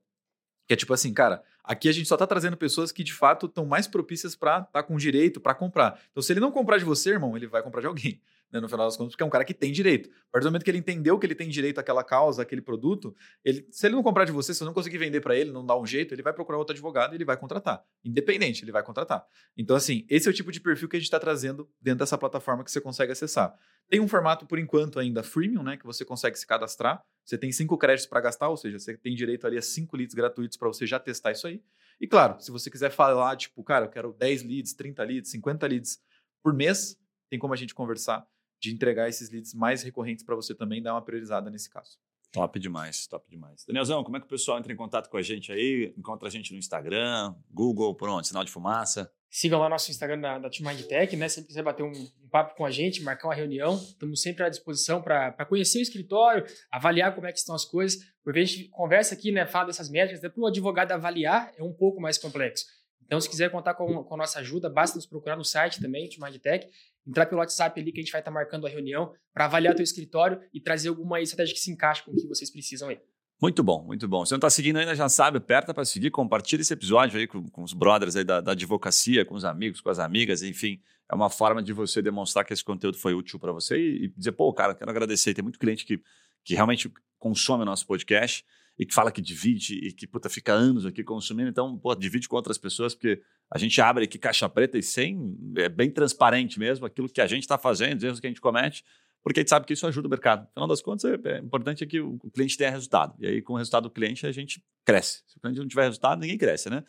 Que 0.67 0.75
é 0.75 0.77
tipo 0.77 0.93
assim, 0.95 1.13
cara, 1.13 1.43
aqui 1.63 1.89
a 1.89 1.93
gente 1.93 2.09
só 2.09 2.17
tá 2.17 2.27
trazendo 2.27 2.57
pessoas 2.57 2.93
que 2.93 3.05
de 3.05 3.13
fato 3.13 3.47
estão 3.47 3.67
mais 3.67 3.87
propícias 3.87 4.35
para 4.35 4.59
estar 4.59 4.71
tá 4.73 4.83
com 4.83 4.97
direito, 4.97 5.41
para 5.41 5.55
comprar. 5.55 6.01
Então, 6.11 6.23
se 6.23 6.33
ele 6.33 6.41
não 6.41 6.51
comprar 6.51 6.79
de 6.79 6.85
você, 6.85 7.11
irmão, 7.11 7.37
ele 7.37 7.47
vai 7.47 7.63
comprar 7.63 7.81
de 7.81 7.87
alguém 7.87 8.21
né, 8.55 8.61
no 8.61 8.69
final 8.69 8.87
das 8.87 8.97
contas, 8.97 9.13
porque 9.13 9.23
é 9.25 9.27
um 9.27 9.31
cara 9.31 9.45
que 9.45 9.53
tem 9.53 9.73
direito. 9.73 10.09
A 10.09 10.33
partir 10.33 10.45
do 10.45 10.51
momento 10.51 10.65
que 10.65 10.71
ele 10.71 10.79
entendeu 10.79 11.19
que 11.19 11.27
ele 11.27 11.35
tem 11.35 11.49
direito 11.49 11.81
àquela 11.81 12.05
causa, 12.05 12.43
àquele 12.43 12.63
produto, 12.63 13.13
ele, 13.45 13.67
se 13.69 13.85
ele 13.85 13.97
não 13.97 14.03
comprar 14.03 14.25
de 14.25 14.31
você, 14.31 14.55
se 14.55 14.61
você 14.61 14.65
não 14.65 14.73
conseguir 14.73 14.97
vender 14.97 15.21
para 15.21 15.35
ele, 15.35 15.51
não 15.51 15.67
dar 15.67 15.77
um 15.77 15.85
jeito, 15.85 16.15
ele 16.15 16.23
vai 16.23 16.33
procurar 16.33 16.59
outro 16.59 16.73
advogado 16.73 17.13
e 17.13 17.17
ele 17.17 17.25
vai 17.25 17.37
contratar. 17.37 17.85
Independente, 18.05 18.65
ele 18.65 18.71
vai 18.71 18.85
contratar. 18.85 19.27
Então, 19.57 19.75
assim, 19.75 20.07
esse 20.09 20.29
é 20.29 20.31
o 20.31 20.35
tipo 20.35 20.53
de 20.53 20.61
perfil 20.61 20.89
que 20.89 20.95
a 20.95 21.01
gente 21.01 21.07
está 21.07 21.19
trazendo 21.19 21.69
dentro 21.81 21.99
dessa 21.99 22.17
plataforma 22.17 22.63
que 22.63 22.71
você 22.71 22.81
consegue 22.81 23.11
acessar. 23.11 23.59
Tem 23.91 23.99
um 23.99 24.07
formato, 24.07 24.47
por 24.47 24.61
enquanto, 24.61 25.01
ainda 25.01 25.25
freemium, 25.25 25.65
né, 25.65 25.77
que 25.77 25.85
você 25.85 26.05
consegue 26.05 26.39
se 26.39 26.47
cadastrar. 26.47 27.03
Você 27.25 27.37
tem 27.37 27.51
cinco 27.51 27.77
créditos 27.77 28.07
para 28.07 28.21
gastar, 28.21 28.51
ou 28.51 28.57
seja, 28.57 28.79
você 28.79 28.97
tem 28.97 29.17
direito 29.17 29.49
ali 29.49 29.59
a 29.59 29.63
cinco 29.63 29.97
leads 29.97 30.15
gratuitos 30.15 30.57
para 30.57 30.69
você 30.69 30.87
já 30.87 31.01
testar 31.01 31.33
isso 31.33 31.49
aí. 31.49 31.61
E 32.01 32.07
claro, 32.07 32.41
se 32.41 32.53
você 32.53 32.71
quiser 32.71 32.91
falar, 32.91 33.37
tipo, 33.37 33.65
cara, 33.65 33.87
eu 33.87 33.91
quero 33.91 34.13
10 34.13 34.45
leads, 34.45 34.75
30 34.75 35.03
leads, 35.03 35.31
50 35.33 35.67
leads 35.67 35.99
por 36.41 36.55
mês, 36.55 36.97
tem 37.29 37.39
como 37.39 37.53
a 37.53 37.57
gente 37.57 37.75
conversar 37.75 38.25
de 38.65 38.75
entregar 38.75 39.09
esses 39.09 39.31
leads 39.31 39.55
mais 39.55 39.83
recorrentes 39.83 40.25
para 40.25 40.35
você 40.35 40.55
também 40.55 40.83
dar 40.83 40.95
uma 40.95 41.03
priorizada 41.03 41.51
nesse 41.51 41.71
caso. 41.71 41.99
Top 42.33 42.59
demais, 42.59 43.07
top 43.07 43.31
demais. 43.31 43.65
Danielzão, 43.65 44.03
como 44.03 44.17
é 44.17 44.21
que 44.21 44.27
o 44.27 44.29
pessoal 44.29 44.59
entra 44.59 44.73
em 44.73 44.77
contato 44.77 45.09
com 45.09 45.17
a 45.17 45.23
gente 45.23 45.53
aí? 45.53 45.95
Encontra 45.97 46.27
a 46.27 46.31
gente 46.31 46.53
no 46.53 46.59
Instagram, 46.59 47.33
Google, 47.49 47.95
por 47.95 48.09
onde? 48.09 48.27
Sinal 48.27 48.45
de 48.45 48.51
fumaça? 48.51 49.09
Sigam 49.31 49.61
lá 49.61 49.69
nosso 49.69 49.91
Instagram 49.91 50.21
da, 50.21 50.39
da 50.39 50.51
Team 50.51 50.77
Tech, 50.89 51.17
né? 51.17 51.29
Se 51.29 51.45
quiser 51.45 51.63
bater 51.63 51.85
um, 51.85 51.93
um, 51.93 52.29
papo 52.29 52.57
com 52.57 52.65
a 52.65 52.71
gente, 52.71 53.03
marcar 53.03 53.29
uma 53.29 53.35
reunião, 53.35 53.77
estamos 53.77 54.21
sempre 54.21 54.45
à 54.45 54.49
disposição 54.49 55.01
para 55.01 55.45
conhecer 55.45 55.79
o 55.79 55.83
escritório, 55.83 56.45
avaliar 56.71 57.15
como 57.15 57.27
é 57.27 57.33
que 57.33 57.39
estão 57.39 57.55
as 57.55 57.65
coisas. 57.65 58.01
Porque 58.25 58.41
a 58.41 58.45
gente 58.45 58.69
conversa 58.69 59.15
aqui, 59.15 59.31
né? 59.31 59.47
Fala 59.47 59.67
dessas 59.67 59.89
métricas, 59.89 60.19
até 60.19 60.29
para 60.29 60.43
o 60.43 60.47
advogado 60.47 60.91
avaliar 60.91 61.53
é 61.57 61.63
um 61.63 61.73
pouco 61.73 62.01
mais 62.01 62.19
complexo. 62.19 62.65
Então, 63.07 63.21
se 63.21 63.29
quiser 63.29 63.51
contar 63.51 63.75
com, 63.75 64.03
com 64.03 64.15
a 64.15 64.19
nossa 64.19 64.41
ajuda, 64.41 64.69
basta 64.69 64.97
nos 64.97 65.07
procurar 65.07 65.37
no 65.37 65.45
site 65.45 65.81
também, 65.81 66.09
Team 66.09 66.31
Tech 66.41 66.69
entrar 67.07 67.27
pelo 67.27 67.41
WhatsApp 67.41 67.79
ali 67.79 67.93
que 67.93 68.01
a 68.01 68.03
gente 68.03 68.13
vai 68.13 68.21
estar 68.21 68.31
tá 68.31 68.35
marcando 68.35 68.67
a 68.67 68.71
reunião 68.71 69.13
para 69.33 69.45
avaliar 69.45 69.73
o 69.73 69.77
teu 69.77 69.85
escritório 69.85 70.41
e 70.53 70.61
trazer 70.61 70.89
alguma 70.89 71.21
estratégia 71.21 71.55
que 71.55 71.61
se 71.61 71.71
encaixe 71.71 72.03
com 72.03 72.13
o 72.13 72.17
que 72.17 72.27
vocês 72.27 72.51
precisam 72.51 72.89
aí. 72.89 72.99
Muito 73.43 73.63
bom, 73.63 73.85
muito 73.85 74.09
bom. 74.09 74.25
Se 74.25 74.33
não 74.33 74.39
está 74.39 74.49
seguindo 74.49 74.79
ainda, 74.79 74.95
já 74.95 75.09
sabe, 75.09 75.39
aperta 75.39 75.75
para 75.75 75.85
seguir, 75.85 76.11
compartilha 76.11 76.63
esse 76.63 76.73
episódio 76.73 77.19
aí 77.19 77.27
com, 77.27 77.47
com 77.49 77.63
os 77.63 77.73
brothers 77.73 78.17
aí 78.17 78.25
da, 78.25 78.41
da, 78.41 78.53
advocacia, 78.53 79.25
com 79.25 79.35
os 79.35 79.45
amigos, 79.45 79.81
com 79.81 79.91
as 79.91 79.99
amigas, 79.99 80.43
enfim. 80.43 80.81
É 81.11 81.15
uma 81.15 81.29
forma 81.29 81.63
de 81.63 81.73
você 81.73 82.01
demonstrar 82.01 82.45
que 82.45 82.55
esse 82.55 82.65
conteúdo 82.65 82.97
foi 82.97 83.13
útil 83.13 83.39
para 83.39 83.53
você 83.53 83.77
e, 83.77 84.05
e, 84.05 84.09
dizer, 84.17 84.33
pô, 84.33 84.51
cara, 84.53 84.75
quero 84.75 84.91
agradecer. 84.91 85.35
Tem 85.35 85.43
muito 85.43 85.59
cliente 85.59 85.85
que, 85.85 86.01
que 86.43 86.55
realmente 86.55 86.91
consome 87.19 87.65
o 87.65 87.67
nosso 87.67 87.87
podcast 87.87 88.45
e 88.79 88.85
que 88.85 88.95
fala 88.95 89.13
que 89.13 89.23
divide 89.23 89.75
e 89.75 89.93
que 89.93 90.07
puta, 90.07 90.29
fica 90.29 90.53
anos 90.53 90.85
aqui 90.85 91.05
consumindo. 91.05 91.49
Então, 91.49 91.79
pô, 91.79 91.95
divide 91.95 92.29
com 92.29 92.37
outras 92.37 92.59
pessoas, 92.59 92.95
porque 92.95 93.23
a 93.51 93.59
gente 93.59 93.81
abre 93.81 94.05
aqui 94.05 94.19
caixa 94.19 94.49
preta 94.49 94.79
e 94.79 94.83
sem, 94.83 95.37
é 95.57 95.69
bem 95.69 95.91
transparente 95.91 96.59
mesmo 96.59 96.85
aquilo 96.87 97.09
que 97.09 97.21
a 97.21 97.27
gente 97.27 97.43
está 97.43 97.57
fazendo, 97.57 97.99
os 97.99 98.05
erros 98.05 98.21
que 98.21 98.27
a 98.27 98.31
gente 98.31 98.41
comete, 98.41 98.85
porque 99.23 99.41
a 99.41 99.43
gente 99.43 99.51
sabe 99.51 99.65
que 99.65 99.73
isso 99.73 99.87
ajuda 99.87 100.07
o 100.07 100.11
mercado. 100.11 100.43
No 100.43 100.53
final 100.53 100.69
das 100.69 100.83
contas, 100.83 101.05
é, 101.05 101.29
é 101.29 101.39
importante 101.39 101.83
é 101.83 101.87
que 101.87 102.01
o 102.01 102.19
cliente 102.33 102.59
tenha 102.59 102.71
resultado. 102.71 103.15
E 103.19 103.27
aí, 103.27 103.43
com 103.43 103.55
o 103.55 103.57
resultado 103.57 103.85
do 103.85 103.91
cliente, 103.91 104.27
a 104.27 104.33
gente 104.33 104.63
cresce. 104.85 105.23
Se 105.27 105.39
o 105.39 105.41
cliente 105.41 105.61
não 105.61 105.69
tiver 105.69 105.85
resultado, 105.85 106.21
ninguém 106.21 106.37
cresce, 106.37 106.69
né? 106.69 106.85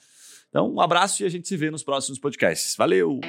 Então, 0.50 0.74
um 0.74 0.82
abraço 0.82 1.24
e 1.24 1.26
a 1.26 1.30
gente 1.30 1.48
se 1.48 1.56
vê 1.56 1.72
nos 1.72 1.84
próximos 1.84 2.20
podcasts. 2.20 2.76
Valeu! 2.76 3.20